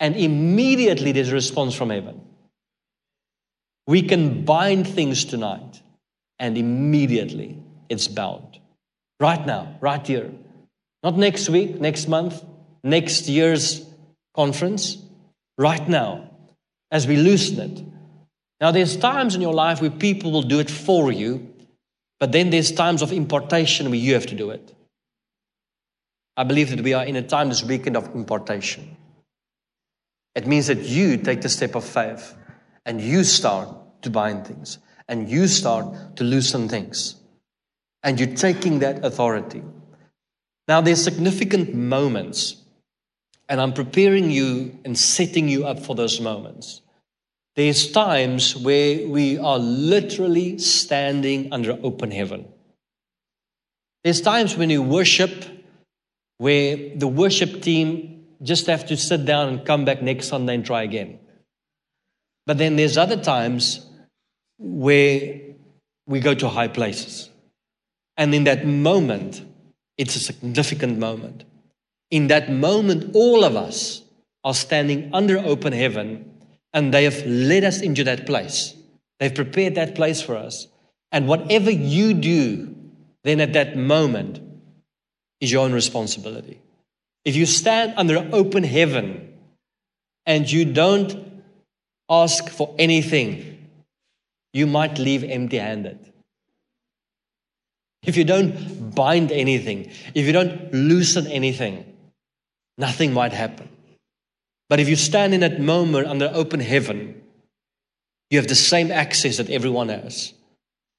and 0.00 0.16
immediately 0.16 1.12
there's 1.12 1.30
a 1.30 1.34
response 1.34 1.74
from 1.74 1.90
heaven. 1.90 2.20
We 3.86 4.02
can 4.02 4.44
bind 4.44 4.86
things 4.86 5.24
tonight 5.24 5.82
and 6.38 6.56
immediately 6.56 7.58
it's 7.88 8.08
bound. 8.08 8.58
Right 9.20 9.44
now, 9.46 9.76
right 9.80 10.04
here. 10.06 10.30
Not 11.02 11.16
next 11.16 11.48
week, 11.48 11.80
next 11.80 12.08
month, 12.08 12.42
next 12.82 13.28
year's 13.28 13.84
conference. 14.34 14.98
Right 15.58 15.86
now, 15.88 16.30
as 16.90 17.06
we 17.06 17.16
loosen 17.16 17.60
it. 17.60 17.84
Now, 18.60 18.70
there's 18.70 18.96
times 18.96 19.34
in 19.34 19.40
your 19.40 19.52
life 19.52 19.80
where 19.80 19.90
people 19.90 20.32
will 20.32 20.42
do 20.42 20.58
it 20.58 20.70
for 20.70 21.12
you, 21.12 21.54
but 22.18 22.32
then 22.32 22.50
there's 22.50 22.72
times 22.72 23.02
of 23.02 23.12
impartation 23.12 23.90
where 23.90 23.98
you 23.98 24.14
have 24.14 24.26
to 24.26 24.34
do 24.34 24.50
it. 24.50 24.74
I 26.36 26.44
believe 26.44 26.70
that 26.70 26.80
we 26.80 26.94
are 26.94 27.04
in 27.04 27.16
a 27.16 27.22
time 27.22 27.48
this 27.48 27.62
weekend 27.62 27.96
of 27.96 28.14
impartation. 28.14 28.96
It 30.34 30.46
means 30.46 30.66
that 30.66 30.78
you 30.78 31.16
take 31.16 31.42
the 31.42 31.48
step 31.48 31.74
of 31.76 31.84
faith 31.84 32.34
and 32.84 33.00
you 33.00 33.24
start 33.24 33.68
to 34.02 34.10
bind 34.10 34.46
things 34.46 34.78
and 35.08 35.28
you 35.28 35.46
start 35.46 36.16
to 36.16 36.24
loosen 36.24 36.68
things 36.68 37.16
and 38.02 38.20
you're 38.20 38.34
taking 38.34 38.80
that 38.80 39.04
authority. 39.04 39.62
Now, 40.68 40.80
there's 40.80 41.02
significant 41.02 41.74
moments, 41.74 42.56
and 43.48 43.60
I'm 43.60 43.72
preparing 43.72 44.30
you 44.30 44.78
and 44.84 44.98
setting 44.98 45.48
you 45.48 45.66
up 45.66 45.80
for 45.80 45.94
those 45.94 46.20
moments. 46.20 46.82
There's 47.56 47.90
times 47.90 48.56
where 48.56 49.06
we 49.08 49.38
are 49.38 49.58
literally 49.58 50.58
standing 50.58 51.52
under 51.52 51.78
open 51.82 52.10
heaven. 52.10 52.46
There's 54.02 54.20
times 54.20 54.56
when 54.56 54.70
you 54.70 54.82
worship 54.82 55.44
where 56.38 56.94
the 56.96 57.08
worship 57.08 57.62
team 57.62 58.26
just 58.42 58.66
have 58.66 58.86
to 58.86 58.96
sit 58.96 59.24
down 59.24 59.48
and 59.48 59.64
come 59.64 59.84
back 59.84 60.02
next 60.02 60.28
Sunday 60.28 60.56
and 60.56 60.66
try 60.66 60.82
again. 60.82 61.18
But 62.46 62.58
then 62.58 62.76
there's 62.76 62.98
other 62.98 63.16
times 63.16 63.86
where 64.58 65.40
we 66.06 66.20
go 66.20 66.34
to 66.34 66.48
high 66.48 66.68
places. 66.68 67.30
And 68.16 68.34
in 68.34 68.44
that 68.44 68.66
moment, 68.66 69.42
it's 69.96 70.16
a 70.16 70.20
significant 70.20 70.98
moment. 70.98 71.44
In 72.10 72.28
that 72.28 72.50
moment, 72.50 73.14
all 73.14 73.44
of 73.44 73.56
us 73.56 74.02
are 74.44 74.54
standing 74.54 75.10
under 75.12 75.38
open 75.38 75.72
heaven 75.72 76.30
and 76.72 76.92
they 76.92 77.04
have 77.04 77.24
led 77.24 77.64
us 77.64 77.80
into 77.80 78.04
that 78.04 78.26
place. 78.26 78.74
They've 79.18 79.34
prepared 79.34 79.76
that 79.76 79.94
place 79.94 80.20
for 80.20 80.36
us. 80.36 80.66
And 81.12 81.28
whatever 81.28 81.70
you 81.70 82.14
do, 82.14 82.74
then 83.22 83.40
at 83.40 83.52
that 83.54 83.76
moment 83.76 84.40
is 85.40 85.50
your 85.50 85.64
own 85.64 85.72
responsibility. 85.72 86.60
If 87.24 87.36
you 87.36 87.46
stand 87.46 87.94
under 87.96 88.28
open 88.32 88.64
heaven 88.64 89.32
and 90.26 90.50
you 90.50 90.64
don't 90.64 91.23
ask 92.22 92.48
for 92.48 92.74
anything, 92.78 93.68
you 94.52 94.66
might 94.66 94.98
leave 94.98 95.24
empty 95.24 95.58
handed. 95.58 95.98
If 98.04 98.16
you 98.16 98.24
don't 98.24 98.94
bind 98.94 99.32
anything, 99.32 99.90
if 100.14 100.26
you 100.26 100.32
don't 100.32 100.72
loosen 100.72 101.26
anything, 101.26 101.84
nothing 102.76 103.12
might 103.12 103.32
happen. 103.32 103.68
But 104.68 104.80
if 104.80 104.88
you 104.88 104.96
stand 104.96 105.34
in 105.34 105.40
that 105.40 105.60
moment 105.60 106.06
under 106.06 106.30
open 106.32 106.60
heaven, 106.60 107.22
you 108.30 108.38
have 108.38 108.48
the 108.48 108.54
same 108.54 108.90
access 108.90 109.36
that 109.36 109.50
everyone 109.50 109.88
has. 109.88 110.32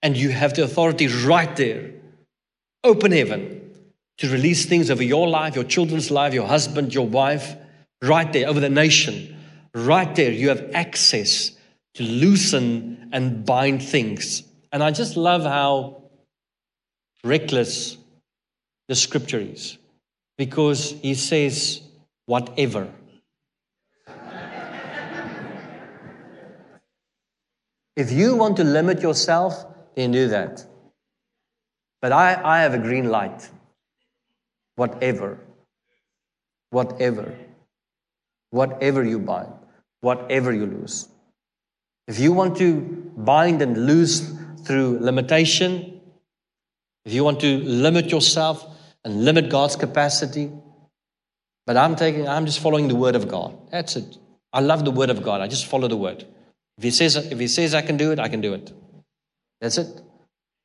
And 0.01 0.15
you 0.15 0.29
have 0.29 0.53
the 0.53 0.63
authority 0.63 1.07
right 1.07 1.55
there, 1.55 1.91
open 2.83 3.11
heaven, 3.11 3.61
to 4.17 4.29
release 4.29 4.65
things 4.65 4.89
over 4.89 5.03
your 5.03 5.27
life, 5.27 5.55
your 5.55 5.63
children's 5.63 6.11
life, 6.11 6.33
your 6.33 6.47
husband, 6.47 6.93
your 6.93 7.07
wife, 7.07 7.55
right 8.01 8.31
there, 8.31 8.47
over 8.47 8.59
the 8.59 8.69
nation. 8.69 9.34
Right 9.75 10.15
there, 10.15 10.31
you 10.31 10.47
have 10.47 10.71
access 10.73 11.51
to 11.95 12.03
loosen 12.03 13.09
and 13.11 13.45
bind 13.45 13.83
things. 13.83 14.43
And 14.71 14.81
I 14.81 14.91
just 14.91 15.17
love 15.17 15.43
how 15.43 16.03
reckless 17.25 17.97
the 18.87 18.95
scripture 18.95 19.41
is 19.41 19.77
because 20.37 20.91
he 21.01 21.13
says, 21.13 21.81
whatever. 22.25 22.87
if 27.97 28.13
you 28.13 28.37
want 28.37 28.55
to 28.57 28.63
limit 28.63 29.01
yourself, 29.01 29.65
then 29.95 30.11
do 30.11 30.29
that. 30.29 30.65
But 32.01 32.13
I, 32.13 32.41
I 32.41 32.61
have 32.61 32.73
a 32.73 32.79
green 32.79 33.09
light. 33.09 33.49
Whatever. 34.77 35.39
Whatever. 36.69 37.35
Whatever 38.51 39.03
you 39.03 39.19
bind, 39.19 39.51
whatever 40.05 40.53
you 40.53 40.65
lose. 40.67 41.07
If 42.07 42.19
you 42.19 42.31
want 42.31 42.57
to 42.57 42.69
bind 43.17 43.61
and 43.61 43.85
lose 43.87 44.15
through 44.65 44.99
limitation, 44.99 46.01
if 47.05 47.13
you 47.13 47.23
want 47.23 47.39
to 47.41 47.57
limit 47.85 48.11
yourself 48.11 48.63
and 49.03 49.25
limit 49.25 49.49
God's 49.49 49.75
capacity, 49.75 50.51
but 51.65 51.77
I'm 51.77 51.95
taking, 51.95 52.27
I'm 52.27 52.45
just 52.45 52.59
following 52.59 52.87
the 52.87 52.95
word 52.95 53.15
of 53.15 53.27
God. 53.27 53.57
That's 53.71 53.95
it. 53.95 54.17
I 54.53 54.59
love 54.59 54.85
the 54.85 54.91
word 54.91 55.09
of 55.09 55.23
God. 55.23 55.41
I 55.41 55.47
just 55.47 55.65
follow 55.65 55.87
the 55.87 55.97
word. 55.97 56.23
If 56.77 56.83
he 56.83 56.91
says, 56.91 57.15
if 57.15 57.39
he 57.39 57.47
says 57.47 57.73
I 57.73 57.81
can 57.81 57.97
do 57.97 58.11
it, 58.11 58.19
I 58.19 58.29
can 58.29 58.41
do 58.41 58.53
it. 58.53 58.71
That's 59.59 59.79
it. 59.79 60.01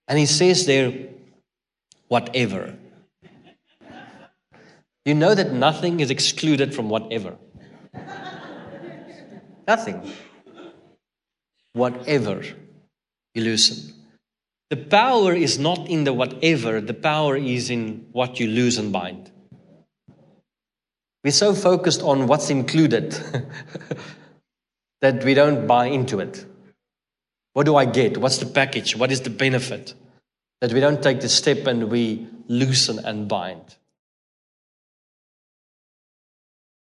And 0.07 0.18
he 0.18 0.26
says 0.26 0.66
there, 0.66 0.93
whatever. 2.09 2.76
You 5.07 5.14
know 5.14 5.34
that 5.34 5.53
nothing 5.53 6.01
is 6.01 6.11
excluded 6.11 6.74
from 6.74 6.91
whatever. 6.91 7.38
Nothing. 9.73 9.99
Whatever 11.73 12.37
loosen. 13.37 13.95
The 14.71 14.77
power 14.77 15.33
is 15.35 15.59
not 15.59 15.89
in 15.89 16.05
the 16.05 16.12
whatever, 16.12 16.81
the 16.81 16.95
power 16.95 17.37
is 17.37 17.71
in 17.71 18.07
what 18.12 18.39
you 18.41 18.49
lose 18.49 18.79
and 18.79 18.93
bind. 18.93 19.31
We're 21.25 21.33
so 21.33 21.55
focused 21.55 22.03
on 22.03 22.27
what's 22.27 22.51
included 22.51 23.12
that 25.01 25.25
we 25.25 25.35
don't 25.35 25.66
buy 25.66 25.87
into 25.87 26.21
it. 26.21 26.45
What 27.53 27.66
do 27.66 27.77
I 27.77 27.85
get? 27.85 28.16
What's 28.16 28.39
the 28.39 28.47
package? 28.47 28.97
What 28.97 29.11
is 29.11 29.21
the 29.23 29.31
benefit? 29.31 29.95
That 30.61 30.73
we 30.73 30.81
don't 30.81 31.03
take 31.03 31.21
the 31.21 31.29
step 31.29 31.66
and 31.66 31.91
we 31.91 32.29
loosen 32.47 32.99
and 33.05 33.29
bind. 33.29 33.77